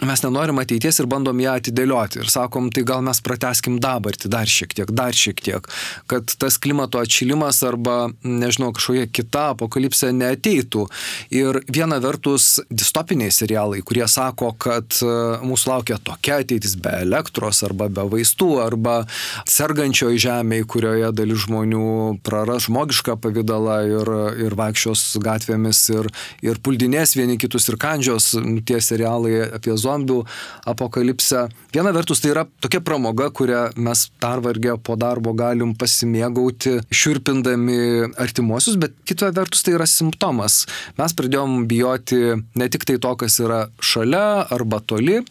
Mes 0.01 0.23
nenorim 0.23 0.59
ateities 0.59 0.99
ir 0.99 1.07
bandom 1.07 1.39
ją 1.39 1.57
atidėlioti. 1.59 2.21
Ir 2.21 2.29
sakom, 2.29 2.71
tai 2.71 2.83
gal 2.83 3.01
mes 3.01 3.21
prateskim 3.21 3.79
dabartį 3.79 4.29
dar 4.29 4.47
šiek 4.47 4.73
tiek, 4.73 4.91
dar 4.91 5.13
šiek 5.13 5.41
tiek, 5.41 5.67
kad 6.07 6.25
tas 6.25 6.57
klimato 6.57 6.99
atšilimas 6.99 7.63
arba, 7.63 8.11
nežinau, 8.23 8.73
kažkokia 8.73 9.07
kita 9.07 9.51
apokalipsė 9.55 10.11
neateitų. 10.11 10.87
Ir 11.31 11.61
viena 11.67 11.99
vertus 11.99 12.61
distopiniai 12.69 13.31
serialai, 13.31 13.81
kurie 13.81 14.07
sako, 14.07 14.53
kad 14.57 14.91
e, 15.01 15.11
mūsų 15.45 15.71
laukia 15.71 15.99
tokia 16.03 16.41
ateitis 16.41 16.75
be 16.75 16.91
elektros 17.01 17.63
arba 17.63 17.89
be 17.89 18.05
vaistų 18.11 18.51
arba 18.63 19.05
sergančioje 19.47 20.19
žemėje, 20.21 20.67
kurioje 20.67 21.11
dalis 21.15 21.45
žmonių 21.45 22.19
praras 22.23 22.40
praras 22.41 22.65
žmogišką 22.65 23.17
pavydalą 23.21 23.75
ir, 23.85 24.09
ir 24.47 24.55
vaikščios 24.57 25.19
gatvėmis 25.21 25.81
ir, 25.93 26.07
ir 26.45 26.59
puldinės 26.63 27.13
vieni 27.17 27.37
kitus 27.41 27.69
ir 27.69 27.77
kandžios 27.81 28.31
tie 28.65 28.79
serialai 28.81 29.51
apie 29.59 29.75
zombių 29.77 30.21
apokalipsę. 30.71 31.47
Viena 31.73 31.93
vertus 31.93 32.23
tai 32.23 32.33
yra 32.33 32.45
tokia 32.63 32.81
pramoga, 32.81 33.29
kurią 33.29 33.61
mes 33.77 34.07
pervargę 34.21 34.77
po 34.81 34.97
darbo 34.99 35.35
galim 35.37 35.75
pasimėgauti, 35.77 36.79
šiurpindami 36.89 38.09
artimuosius, 38.21 38.79
bet 38.81 38.97
kita 39.07 39.31
vertus 39.35 39.61
tai 39.65 39.75
yra 39.77 39.87
simptomas. 39.89 40.65
Mes 40.97 41.17
pradėjom 41.17 41.67
bijoti 41.69 42.21
ne 42.57 42.69
tik 42.73 42.87
tai 42.89 42.97
to, 43.01 43.13
kas 43.21 43.37
yra 43.43 43.67
šalia 43.77 44.47
arba 44.49 44.81
toli, 44.81 45.21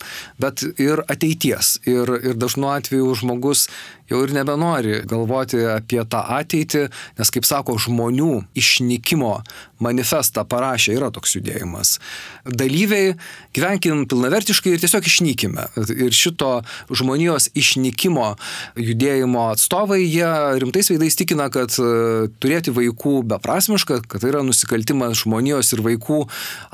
bet 0.41 0.63
ir 0.79 1.03
ateities. 1.11 1.81
Ir, 1.91 2.15
ir 2.31 2.39
dažnu 2.39 2.71
atveju 2.71 3.19
žmogus 3.19 3.67
jau 4.11 4.23
ir 4.27 4.35
nebenori 4.35 5.01
galvoti 5.09 5.63
apie 5.77 6.03
tą 6.11 6.23
ateitį, 6.41 6.87
nes, 7.21 7.33
kaip 7.35 7.47
sako, 7.47 7.79
žmonių 7.81 8.45
išnykimo 8.59 9.37
manifestą 9.85 10.45
parašė, 10.49 10.95
yra 10.99 11.11
toks 11.15 11.37
judėjimas. 11.39 11.97
Dalyviai, 12.45 13.15
gyvenkim 13.57 14.05
pilnavertiškai 14.11 14.75
ir 14.75 14.83
tiesiog 14.83 15.09
išnykime. 15.09 15.67
Ir 15.97 16.15
šito 16.17 16.61
žmonijos 16.93 17.51
išnykimo 17.59 18.35
judėjimo 18.81 19.47
atstovai, 19.55 20.03
jie 20.05 20.29
rimtais 20.63 20.91
veidais 20.93 21.17
tikina, 21.19 21.49
kad 21.53 21.75
e, 21.81 22.29
turėti 22.43 22.75
vaikų 22.77 23.21
beprasmiška, 23.31 24.03
kad 24.11 24.23
tai 24.23 24.33
yra 24.33 24.45
nusikaltimas 24.47 25.23
žmonijos 25.25 25.73
ir 25.75 25.85
vaikų 25.85 26.23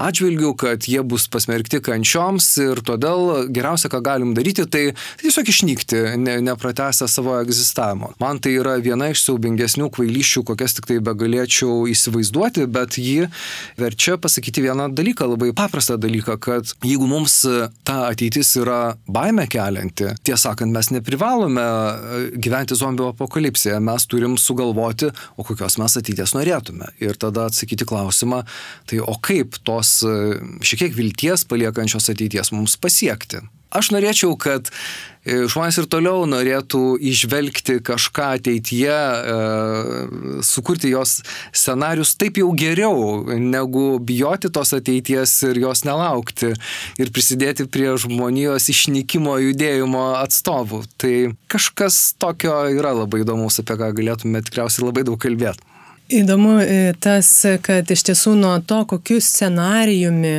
atžvilgių, 0.02 0.52
kad 0.60 0.88
jie 0.90 1.02
bus 1.06 1.28
pasmerkti 1.32 1.80
kančioms 1.84 2.48
ir 2.62 2.82
todėl 2.86 3.46
geriausia, 3.52 3.90
ką 3.92 4.02
galim 4.04 4.34
daryti, 4.36 4.66
tai 4.70 4.84
tiesiog 5.22 5.50
išnykti, 5.52 6.02
ne, 6.20 6.38
nepratęsę 6.46 7.08
savo 7.10 7.36
egzistavimo. 7.40 8.12
Man 8.22 8.40
tai 8.42 8.56
yra 8.60 8.76
viena 8.82 9.10
iš 9.12 9.24
siaubingesnių 9.26 9.90
kvailysčių, 9.96 10.44
kokias 10.50 10.76
tik 10.78 10.88
tai 10.90 10.98
begalėčiau 11.04 11.86
įsivaizduoti, 11.92 12.66
bet 12.70 12.95
ji 12.98 13.28
verčia 13.78 14.16
pasakyti 14.20 14.64
vieną 14.64 14.88
dalyką, 14.96 15.28
labai 15.34 15.52
paprastą 15.56 15.98
dalyką, 16.00 16.38
kad 16.40 16.74
jeigu 16.84 17.06
mums 17.10 17.42
ta 17.86 18.06
ateitis 18.10 18.54
yra 18.60 18.96
baime 19.06 19.46
kelianti, 19.50 20.10
tiesą 20.26 20.46
sakant, 20.46 20.72
mes 20.74 20.90
neprivalome 20.94 21.62
e, 21.62 22.20
gyventi 22.42 22.76
zombių 22.78 23.10
apokalipsėje, 23.12 23.78
mes 23.84 24.06
turim 24.10 24.36
sugalvoti, 24.40 25.10
o 25.36 25.46
kokios 25.46 25.78
mes 25.82 25.98
ateities 26.00 26.34
norėtume. 26.36 26.92
Ir 27.02 27.18
tada 27.20 27.48
atsakyti 27.50 27.88
klausimą, 27.88 28.42
tai 28.90 29.02
o 29.02 29.16
kaip 29.22 29.58
tos 29.66 29.98
e, 30.06 30.38
šiek 30.66 30.86
tiek 30.86 30.96
vilties 30.98 31.46
paliekančios 31.48 32.10
ateities 32.12 32.52
mums 32.54 32.78
pasiekti. 32.80 33.42
Aš 33.76 33.90
norėčiau, 33.92 34.36
kad 34.38 34.70
e, 34.70 34.74
žmonės 35.26 35.80
ir 35.80 35.88
toliau 35.90 36.22
norėtų 36.30 36.96
išvelgti 37.02 37.80
kažką 37.84 38.28
ateityje, 38.38 38.96
e, 38.96 40.42
sukurti 40.46 40.92
jos 40.92 41.18
scenarius 41.50 42.14
taip 42.18 42.38
jau 42.38 42.52
geriau, 42.54 43.24
negu 43.34 43.98
bijoti 43.98 44.52
tos 44.54 44.74
ateities 44.76 45.34
ir 45.50 45.58
jos 45.64 45.82
nelaukti 45.86 46.52
ir 47.02 47.10
prisidėti 47.14 47.66
prie 47.66 47.90
žmonijos 47.98 48.68
išnykimo 48.70 49.38
judėjimo 49.42 50.04
atstovų. 50.20 50.84
Tai 50.96 51.14
kažkas 51.50 52.14
tokio 52.22 52.62
yra 52.70 52.94
labai 52.94 53.24
įdomus, 53.24 53.58
apie 53.62 53.78
ką 53.80 53.90
galėtume 53.98 54.44
tikriausiai 54.46 54.86
labai 54.86 55.06
daug 55.08 55.18
kalbėti. 55.18 55.74
Įdomu 56.06 56.60
e, 56.62 56.94
tas, 57.02 57.28
kad 57.66 57.90
iš 57.90 58.06
tiesų 58.06 58.36
nuo 58.38 58.54
to, 58.62 58.84
kokiu 58.86 59.18
scenarijumi 59.18 60.36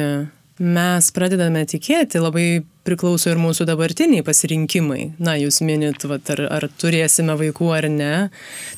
mes 0.63 1.11
pradedame 1.11 1.65
tikėti, 1.67 2.21
labai 2.23 2.63
priklauso 2.87 3.31
ir 3.31 3.41
mūsų 3.41 3.67
dabartiniai 3.67 4.25
pasirinkimai. 4.25 5.11
Na, 5.19 5.35
jūs 5.39 5.59
minit, 5.65 6.07
vat, 6.09 6.31
ar, 6.33 6.45
ar 6.59 6.69
turėsime 6.79 7.35
vaikų 7.39 7.71
ar 7.75 7.89
ne. 7.91 8.13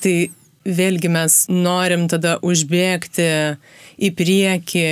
Tai 0.04 0.16
vėlgi 0.68 1.12
mes 1.12 1.46
norim 1.50 2.08
tada 2.12 2.38
užbėgti 2.46 3.30
į 4.00 4.10
priekį, 4.16 4.88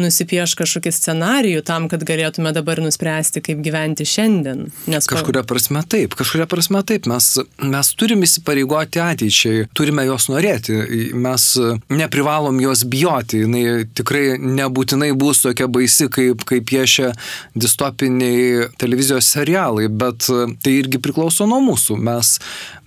nusipieš 0.00 0.54
kažkokį 0.56 0.92
scenarijų 0.96 1.62
tam, 1.66 1.88
kad 1.92 2.04
galėtume 2.08 2.52
dabar 2.56 2.80
nuspręsti, 2.80 3.42
kaip 3.44 3.60
gyventi 3.64 4.06
šiandien. 4.08 4.62
Nes 4.90 5.08
kažkuria 5.10 5.42
prasme 5.44 5.82
taip, 5.84 6.14
kažkuria 6.16 6.46
prasme 6.50 6.80
taip, 6.88 7.08
mes, 7.10 7.26
mes 7.60 7.92
turim 8.00 8.24
įsipareigoti 8.24 9.02
ateičiai, 9.04 9.66
turime 9.76 10.06
jos 10.08 10.30
norėti, 10.32 10.78
mes 11.12 11.46
neprivalom 11.92 12.60
jos 12.64 12.84
bijoti, 12.88 13.42
jinai 13.44 13.64
tikrai 13.96 14.38
nebūtinai 14.40 15.12
bus 15.20 15.44
tokia 15.44 15.68
baisi, 15.68 16.08
kaip, 16.12 16.46
kaip 16.48 16.68
piešia 16.70 17.12
distopiniai 17.58 18.70
televizijos 18.80 19.28
serialai, 19.36 19.88
bet 19.92 20.30
tai 20.64 20.76
irgi 20.78 21.00
priklauso 21.02 21.48
nuo 21.50 21.60
mūsų, 21.64 21.98
mes, 22.00 22.38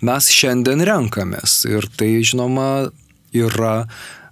mes 0.01 0.33
šiandien 0.33 0.81
renkamės 0.87 1.61
ir 1.69 1.87
tai 1.93 2.02
žinoma 2.25 2.89
yra 3.33 3.75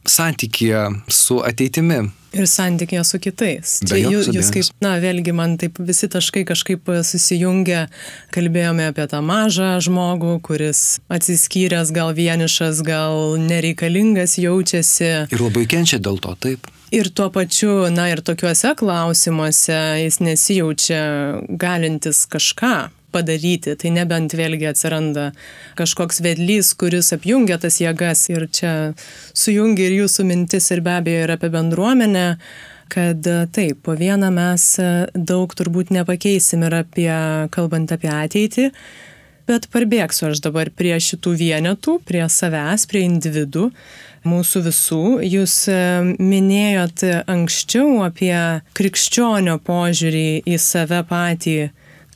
santykėje 0.08 0.88
su 1.12 1.40
ateitimi. 1.46 2.02
Ir 2.32 2.48
santykėje 2.48 3.04
su 3.04 3.20
kitais. 3.20 3.74
Čia 3.84 3.98
jūs, 4.00 4.30
jūs 4.32 4.50
kaip, 4.56 4.68
na, 4.84 4.94
vėlgi 5.04 5.34
man 5.36 5.58
taip 5.60 5.82
visi 5.84 6.08
taškai 6.12 6.46
kažkaip 6.48 6.88
susijungia, 7.04 7.90
kalbėjome 8.32 8.88
apie 8.88 9.06
tą 9.12 9.20
mažą 9.26 9.74
žmogų, 9.84 10.38
kuris 10.46 11.02
atsiskyręs, 11.12 11.92
gal 11.96 12.14
vienišas, 12.16 12.80
gal 12.88 13.36
nereikalingas 13.42 14.38
jaučiasi. 14.40 15.12
Ir 15.28 15.44
labai 15.44 15.68
kenčia 15.70 16.00
dėl 16.00 16.22
to, 16.24 16.38
taip. 16.40 16.72
Ir 16.96 17.12
tuo 17.16 17.30
pačiu, 17.32 17.88
na 17.92 18.10
ir 18.12 18.24
tokiuose 18.24 18.74
klausimuose 18.80 19.78
jis 20.02 20.20
nesijaučia 20.24 21.04
galintis 21.60 22.26
kažką 22.32 22.76
padaryti, 23.14 23.76
tai 23.76 23.94
nebent 23.94 24.34
vėlgi 24.38 24.70
atsiranda 24.72 25.30
kažkoks 25.80 26.22
vedlys, 26.26 26.74
kuris 26.80 27.14
apjungia 27.16 27.60
tas 27.62 27.80
jėgas 27.84 28.26
ir 28.32 28.48
čia 28.52 28.74
sujungia 29.34 29.90
ir 29.90 30.02
jūsų 30.02 30.28
mintis 30.28 30.72
ir 30.72 30.84
be 30.86 30.98
abejo 31.00 31.26
ir 31.26 31.36
apie 31.38 31.52
bendruomenę 31.54 32.28
kad 32.92 33.24
taip, 33.56 33.78
po 33.86 33.96
vieną 33.96 34.28
mes 34.36 34.66
daug 35.16 35.54
turbūt 35.56 35.94
nepakeisim 35.96 36.66
ir 36.68 36.76
apie, 36.82 37.12
kalbant 37.54 37.94
apie 37.96 38.10
ateitį, 38.12 38.66
bet 39.48 39.68
parbėgsiu 39.72 40.28
aš 40.32 40.42
dabar 40.44 40.72
prie 40.76 40.98
šitų 41.00 41.36
vienetų, 41.40 41.98
prie 42.08 42.26
savęs, 42.28 42.88
prie 42.92 43.06
individų, 43.08 43.70
mūsų 44.28 44.64
visų. 44.68 45.04
Jūs 45.26 45.56
minėjot 46.20 47.06
anksčiau 47.32 48.02
apie 48.06 48.36
krikščionio 48.78 49.58
požiūrį 49.66 50.44
į 50.46 50.60
save 50.62 51.02
patį 51.10 51.72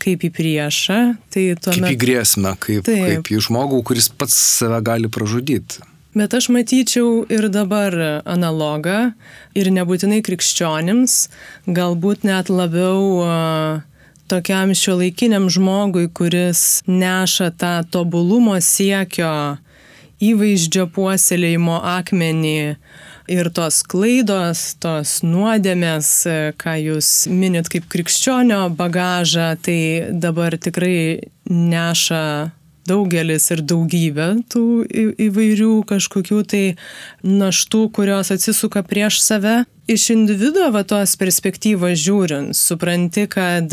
kaip 0.05 0.23
į 0.27 0.31
priešą, 0.35 0.99
tai 1.33 1.47
tuomet... 1.57 1.81
Kaip 1.81 1.95
į 1.95 1.99
grėsmę, 2.05 2.53
kaip, 2.61 2.85
taip. 2.87 3.03
kaip 3.09 3.33
į 3.33 3.41
žmogų, 3.47 3.81
kuris 3.89 4.09
pats 4.13 4.37
save 4.59 4.79
gali 4.85 5.11
pražudyti. 5.11 5.83
Bet 6.15 6.31
aš 6.37 6.47
matyčiau 6.53 7.25
ir 7.27 7.49
dabar 7.51 7.95
analogą, 8.23 9.11
ir 9.51 9.67
nebūtinai 9.75 10.21
krikščionims, 10.23 11.17
galbūt 11.67 12.23
net 12.23 12.47
labiau 12.47 13.83
tokiam 14.31 14.71
šio 14.71 14.95
laikiniam 15.01 15.49
žmogui, 15.51 16.07
kuris 16.07 16.85
neša 16.87 17.51
tą 17.59 17.73
tobulumo 17.91 18.55
siekio 18.63 19.57
įvaizdžio 20.23 20.87
puoselėjimo 20.95 21.81
akmenį 21.97 22.77
ir 23.31 23.49
tos 23.55 23.81
klaidos, 23.87 24.75
tos 24.81 25.19
nuodėmės, 25.25 26.11
ką 26.61 26.75
jūs 26.81 27.09
minit 27.31 27.69
kaip 27.71 27.87
krikščionio 27.91 28.67
bagažą, 28.77 29.53
tai 29.65 29.79
dabar 30.11 30.57
tikrai 30.57 31.31
neša 31.49 32.25
daugelis 32.89 33.49
ir 33.53 33.63
daugybė 33.65 34.31
tų 34.51 34.65
įvairių 35.27 35.71
kažkokių 35.89 36.41
tai 36.49 36.65
naštų, 37.25 37.87
kurios 37.95 38.33
atsisuka 38.35 38.85
prieš 38.85 39.21
save. 39.25 39.63
Iš 39.85 40.07
individuo 40.15 40.71
va 40.73 40.81
tos 40.81 41.11
perspektyvos 41.21 41.99
žiūrint, 42.01 42.57
supranti, 42.57 43.27
kad 43.29 43.69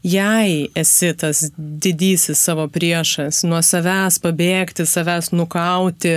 jei 0.00 0.54
esi 0.72 1.10
tas 1.20 1.42
didysis 1.58 2.40
savo 2.40 2.64
priešas, 2.72 3.42
nuo 3.44 3.60
savęs 3.60 4.16
pabėgti, 4.24 4.88
savęs 4.88 5.34
nukauti 5.36 6.14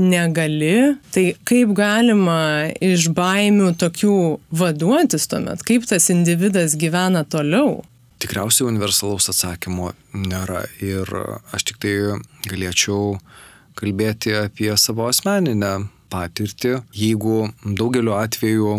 negali, 0.00 0.94
tai 1.12 1.26
kaip 1.44 1.76
galima 1.76 2.72
iš 2.80 3.10
baimių 3.12 3.74
tokių 3.76 4.18
vaduotis 4.56 5.28
tuomet, 5.28 5.68
kaip 5.68 5.84
tas 5.92 6.08
individas 6.14 6.78
gyvena 6.80 7.26
toliau? 7.28 7.82
Tikriausiai 8.22 8.68
universalaus 8.70 9.26
atsakymo 9.32 9.88
nėra 10.14 10.60
ir 10.78 11.08
aš 11.50 11.64
tik 11.66 11.80
tai 11.82 11.94
galėčiau 12.46 13.16
kalbėti 13.74 14.36
apie 14.38 14.70
savo 14.78 15.08
asmeninę 15.10 15.72
patirtį. 16.12 16.76
Jeigu 16.94 17.48
daugeliu 17.64 18.14
atveju 18.14 18.76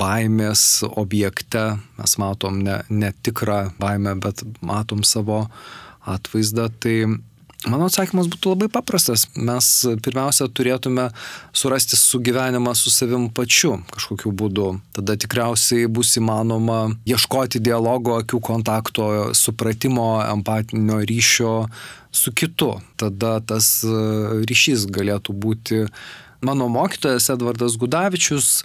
baimės 0.00 0.62
objekte 0.88 1.66
mes 1.98 2.16
matom 2.22 2.62
ne, 2.64 2.78
ne 2.88 3.12
tikrą 3.20 3.58
baimę, 3.82 4.16
bet 4.22 4.40
matom 4.64 5.04
savo 5.04 5.42
atvaizdą, 6.08 6.70
tai 6.80 6.96
Mano 7.66 7.88
atsakymas 7.90 8.28
būtų 8.30 8.52
labai 8.52 8.68
paprastas. 8.70 9.24
Mes 9.34 9.66
pirmiausia 10.04 10.46
turėtume 10.46 11.08
surasti 11.56 11.98
sugyvenimą 11.98 12.76
su 12.78 12.92
savim 12.94 13.26
pačiu 13.34 13.80
kažkokiu 13.90 14.30
būdu. 14.30 14.68
Tada 14.94 15.16
tikriausiai 15.18 15.88
bus 15.90 16.14
įmanoma 16.20 16.94
ieškoti 17.10 17.58
dialogo, 17.58 18.20
akių 18.22 18.38
kontakto, 18.50 19.08
supratimo, 19.34 20.20
empatinio 20.28 21.00
ryšio 21.10 21.56
su 22.14 22.30
kitu. 22.30 22.76
Tada 23.02 23.40
tas 23.42 23.80
e, 23.82 23.96
ryšys 24.46 24.86
galėtų 24.86 25.34
būti 25.34 25.82
mano 26.46 26.68
mokytojas 26.70 27.32
Edvardas 27.34 27.74
Gudavičius, 27.80 28.60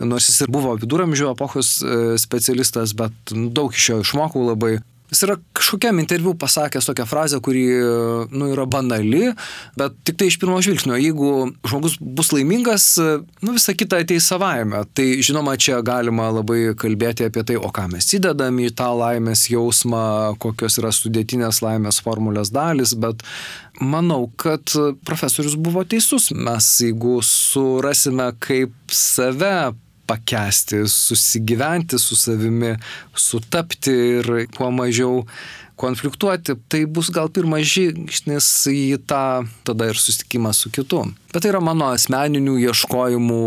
nors 0.00 0.30
jis 0.30 0.46
ir 0.46 0.52
buvo 0.54 0.72
viduramžių 0.80 1.34
epochos 1.34 1.82
e, 1.82 2.16
specialistas, 2.16 2.96
bet 2.96 3.12
daug 3.52 3.76
iš 3.76 3.90
jo 3.92 4.04
išmokau 4.06 4.48
labai 4.48 4.78
Jis 5.08 5.22
yra 5.24 5.38
kažkokiam 5.56 5.98
interviu 6.02 6.34
pasakęs 6.36 6.84
tokią 6.90 7.06
frazę, 7.08 7.40
kuri 7.40 7.64
nu, 8.30 8.50
yra 8.52 8.66
banali, 8.68 9.30
bet 9.78 9.96
tik 10.04 10.18
tai 10.20 10.28
iš 10.28 10.36
pirmo 10.40 10.58
žvilgsnio, 10.64 10.98
jeigu 11.00 11.30
žmogus 11.64 11.96
bus 12.00 12.32
laimingas, 12.36 12.90
nu, 13.40 13.54
visa 13.56 13.72
kita 13.72 14.02
ateis 14.04 14.28
savaime. 14.28 14.82
Tai 14.92 15.06
žinoma, 15.24 15.56
čia 15.56 15.80
galima 15.86 16.28
labai 16.34 16.74
kalbėti 16.78 17.28
apie 17.28 17.46
tai, 17.48 17.56
o 17.56 17.72
ką 17.72 17.86
mes 17.94 18.10
įdedam 18.18 18.60
į 18.60 18.68
tą 18.76 18.90
laimės 19.00 19.46
jausmą, 19.48 20.04
kokios 20.44 20.76
yra 20.82 20.92
sudėtinės 20.92 21.62
laimės 21.64 22.02
formulės 22.04 22.52
dalis, 22.52 22.92
bet 22.92 23.24
manau, 23.80 24.26
kad 24.36 24.76
profesorius 25.08 25.56
buvo 25.56 25.88
teisus. 25.88 26.30
Mes, 26.36 26.72
jeigu 26.84 27.18
surasime, 27.24 28.34
kaip 28.44 28.76
save 28.92 29.72
pakęsti, 30.08 30.82
susigyventi 30.88 32.00
su 32.00 32.16
savimi, 32.18 32.74
sutapti 33.14 33.94
ir 34.18 34.30
kuo 34.56 34.70
mažiau 34.74 35.24
konfliktuoti, 35.78 36.56
tai 36.68 36.82
bus 36.90 37.10
gal 37.14 37.30
pirmas 37.30 37.66
žingsnis 37.70 38.48
į 38.72 38.98
tą 39.08 39.46
tada 39.68 39.90
ir 39.92 40.00
susitikimą 40.00 40.52
su 40.56 40.72
kitu. 40.74 41.04
Bet 41.32 41.44
tai 41.44 41.52
yra 41.52 41.62
mano 41.62 41.92
asmeninių 41.94 42.56
ieškojimų 42.66 43.42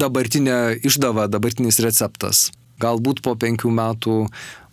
dabartinė 0.00 0.80
išdava, 0.86 1.28
dabartinis 1.30 1.78
receptas. 1.84 2.48
Galbūt 2.80 3.20
po 3.22 3.36
penkių 3.36 3.70
metų 3.76 4.16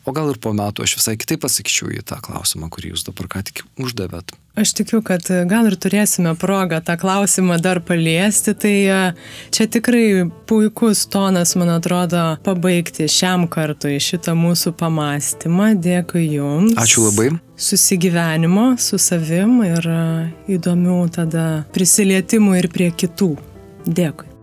o 0.07 0.15
gal 0.15 0.31
ir 0.31 0.39
po 0.41 0.53
metų 0.55 0.85
aš 0.85 0.97
visai 0.99 1.15
kitaip 1.19 1.45
atsakyčiau 1.47 1.91
į 1.93 2.03
tą 2.07 2.19
klausimą, 2.23 2.69
kurį 2.73 2.93
jūs 2.93 3.05
dabar 3.07 3.29
ką 3.31 3.43
tik 3.49 3.63
uždavėt. 3.81 4.33
Aš 4.57 4.71
tikiu, 4.79 5.03
kad 5.05 5.27
gal 5.45 5.67
ir 5.69 5.75
turėsime 5.77 6.31
progą 6.39 6.79
tą 6.81 6.95
klausimą 6.97 7.59
dar 7.61 7.77
paliesti, 7.85 8.55
tai 8.57 8.73
e, 8.89 9.01
čia 9.53 9.67
tikrai 9.69 10.25
puikus 10.49 11.03
tonas, 11.13 11.53
man 11.59 11.75
atrodo, 11.75 12.23
pabaigti 12.45 13.05
šiam 13.11 13.45
kartui 13.53 13.99
šitą 14.01 14.33
mūsų 14.37 14.73
pamastymą. 14.79 15.75
Dėkui 15.77 16.23
Jums. 16.39 16.73
Ačiū 16.79 17.05
labai. 17.05 17.35
Susigyvenimo 17.57 18.71
su 18.81 18.97
savim 19.01 19.59
ir 19.67 19.91
e, 19.91 20.07
įdomių 20.57 21.03
tada 21.19 21.45
prisilietimų 21.75 22.57
ir 22.63 22.71
prie 22.73 22.89
kitų. 22.95 23.35
Dėkui. 23.85 24.36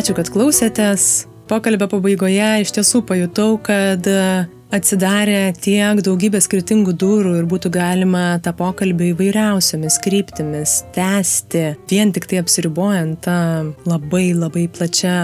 Ačiū, 0.00 0.14
kad 0.16 0.30
klausėtės. 0.32 1.26
Pokalbio 1.50 1.84
pabaigoje 1.92 2.62
iš 2.62 2.70
tiesų 2.72 3.02
pajutau, 3.04 3.58
kad 3.60 4.06
atsidarė 4.72 5.50
tiek 5.60 6.00
daugybė 6.06 6.40
skirtingų 6.40 6.94
durų 7.02 7.34
ir 7.42 7.48
būtų 7.50 7.68
galima 7.74 8.22
tą 8.40 8.54
pokalbį 8.56 9.10
įvairiausiamis 9.10 9.98
kryptimis 10.00 10.78
tęsti, 10.96 11.66
vien 11.92 12.14
tik 12.16 12.30
tai 12.30 12.40
apsiribojant 12.40 13.20
tą 13.28 13.36
labai 13.90 14.30
labai 14.32 14.64
plačią 14.72 15.18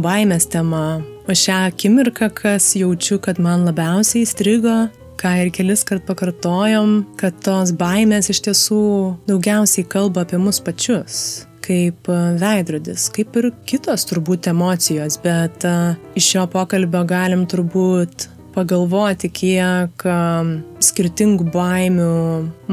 baimės 0.00 0.48
temą. 0.48 1.02
O 1.28 1.36
šią 1.36 1.60
akimirką, 1.68 2.32
kas 2.32 2.72
jaučiu, 2.80 3.20
kad 3.20 3.36
man 3.36 3.68
labiausiai 3.68 4.24
įstrigo, 4.24 4.80
ką 5.20 5.36
ir 5.44 5.52
kelis 5.52 5.84
kart 5.84 6.08
pakartojom, 6.08 7.02
kad 7.20 7.36
tos 7.44 7.76
baimės 7.76 8.32
iš 8.32 8.46
tiesų 8.48 8.84
daugiausiai 9.28 9.84
kalba 9.84 10.24
apie 10.24 10.40
mus 10.40 10.64
pačius 10.64 11.42
kaip 11.62 12.10
e, 12.10 12.18
veidrodis, 12.40 13.08
kaip 13.14 13.36
ir 13.40 13.50
kitos 13.68 14.06
turbūt 14.10 14.50
emocijos, 14.52 15.18
bet 15.22 15.66
e, 15.68 15.74
iš 16.18 16.32
šio 16.34 16.46
pokalbio 16.52 17.04
galim 17.08 17.46
turbūt 17.50 18.28
pagalvoti, 18.54 19.30
kiek 19.32 20.04
um, 20.08 20.52
skirtingų 20.82 21.48
baimių 21.52 22.12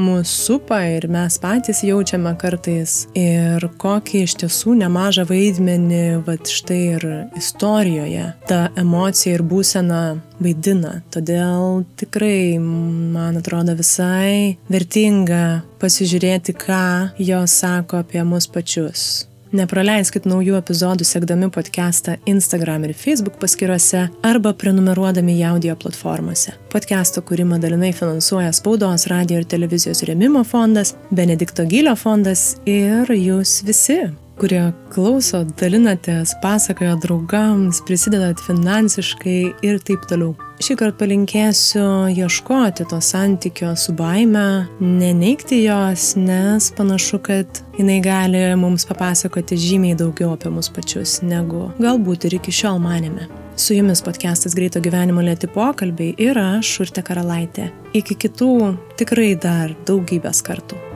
mūsų 0.00 0.28
supa 0.30 0.80
ir 0.96 1.06
mes 1.12 1.36
patys 1.42 1.82
jaučiame 1.86 2.32
kartais 2.40 3.04
ir 3.18 3.64
kokį 3.80 4.24
iš 4.26 4.36
tiesų 4.42 4.76
nemažą 4.80 5.26
vaidmenį, 5.28 6.02
vad 6.26 6.50
štai 6.50 6.80
ir 6.96 7.06
istorijoje 7.38 8.26
ta 8.48 8.60
emocija 8.80 9.38
ir 9.38 9.44
būsena 9.46 10.02
vaidina. 10.40 11.00
Todėl 11.12 11.84
tikrai, 12.00 12.58
man 12.60 13.40
atrodo, 13.40 13.76
visai 13.78 14.56
vertinga 14.72 15.62
pasižiūrėti, 15.80 16.56
ką 16.60 16.84
jos 17.20 17.60
sako 17.62 18.04
apie 18.04 18.24
mus 18.26 18.48
pačius. 18.50 19.29
Nepraleiskit 19.50 20.28
naujų 20.30 20.54
epizodų 20.60 21.02
sekdami 21.08 21.48
podcastą 21.50 22.14
Instagram 22.30 22.84
ir 22.86 22.92
Facebook 22.94 23.40
paskiruose 23.42 24.04
arba 24.22 24.52
prenumeruodami 24.54 25.34
į 25.40 25.48
audio 25.48 25.74
platformose. 25.74 26.54
Podcast'o 26.70 27.24
kūrimą 27.26 27.58
dalinai 27.58 27.90
finansuoja 27.90 28.52
Spaudos, 28.54 29.08
radio 29.10 29.40
ir 29.40 29.48
televizijos 29.50 30.04
rėmimo 30.06 30.44
fondas, 30.46 30.94
Benedikto 31.10 31.66
Gylio 31.66 31.96
fondas 31.98 32.60
ir 32.62 33.10
jūs 33.10 33.64
visi 33.66 34.04
kurie 34.40 34.62
klauso, 34.92 35.42
dalinatės, 35.60 36.32
pasakojo 36.42 36.96
draugams, 37.02 37.82
prisidedat 37.86 38.40
finansiškai 38.46 39.40
ir 39.66 39.80
taip 39.84 40.06
toliau. 40.08 40.32
Šį 40.60 40.76
kartą 40.80 40.98
palinkėsiu 41.00 41.84
ieškoti 42.12 42.84
to 42.90 42.98
santykio 43.04 43.72
su 43.80 43.94
baime, 43.96 44.66
neneikti 44.80 45.62
jos, 45.62 46.14
nes 46.20 46.68
panašu, 46.76 47.20
kad 47.24 47.62
jinai 47.78 48.00
gali 48.04 48.42
mums 48.60 48.84
papasakoti 48.88 49.60
žymiai 49.60 49.96
daugiau 50.00 50.34
apie 50.36 50.52
mus 50.52 50.68
pačius, 50.72 51.20
negu 51.24 51.68
galbūt 51.80 52.28
ir 52.28 52.40
iki 52.40 52.52
šiol 52.60 52.80
manėme. 52.82 53.28
Su 53.60 53.76
jumis 53.76 54.00
podcastas 54.04 54.56
Greito 54.56 54.80
gyvenimo 54.80 55.24
lėti 55.24 55.48
pokalbiai 55.52 56.14
ir 56.20 56.38
aš, 56.40 56.78
Urte 56.84 57.04
Karalaitė. 57.04 57.68
Iki 57.96 58.16
kitų 58.24 58.54
tikrai 59.00 59.34
dar 59.40 59.76
daugybės 59.88 60.40
kartų. 60.46 60.89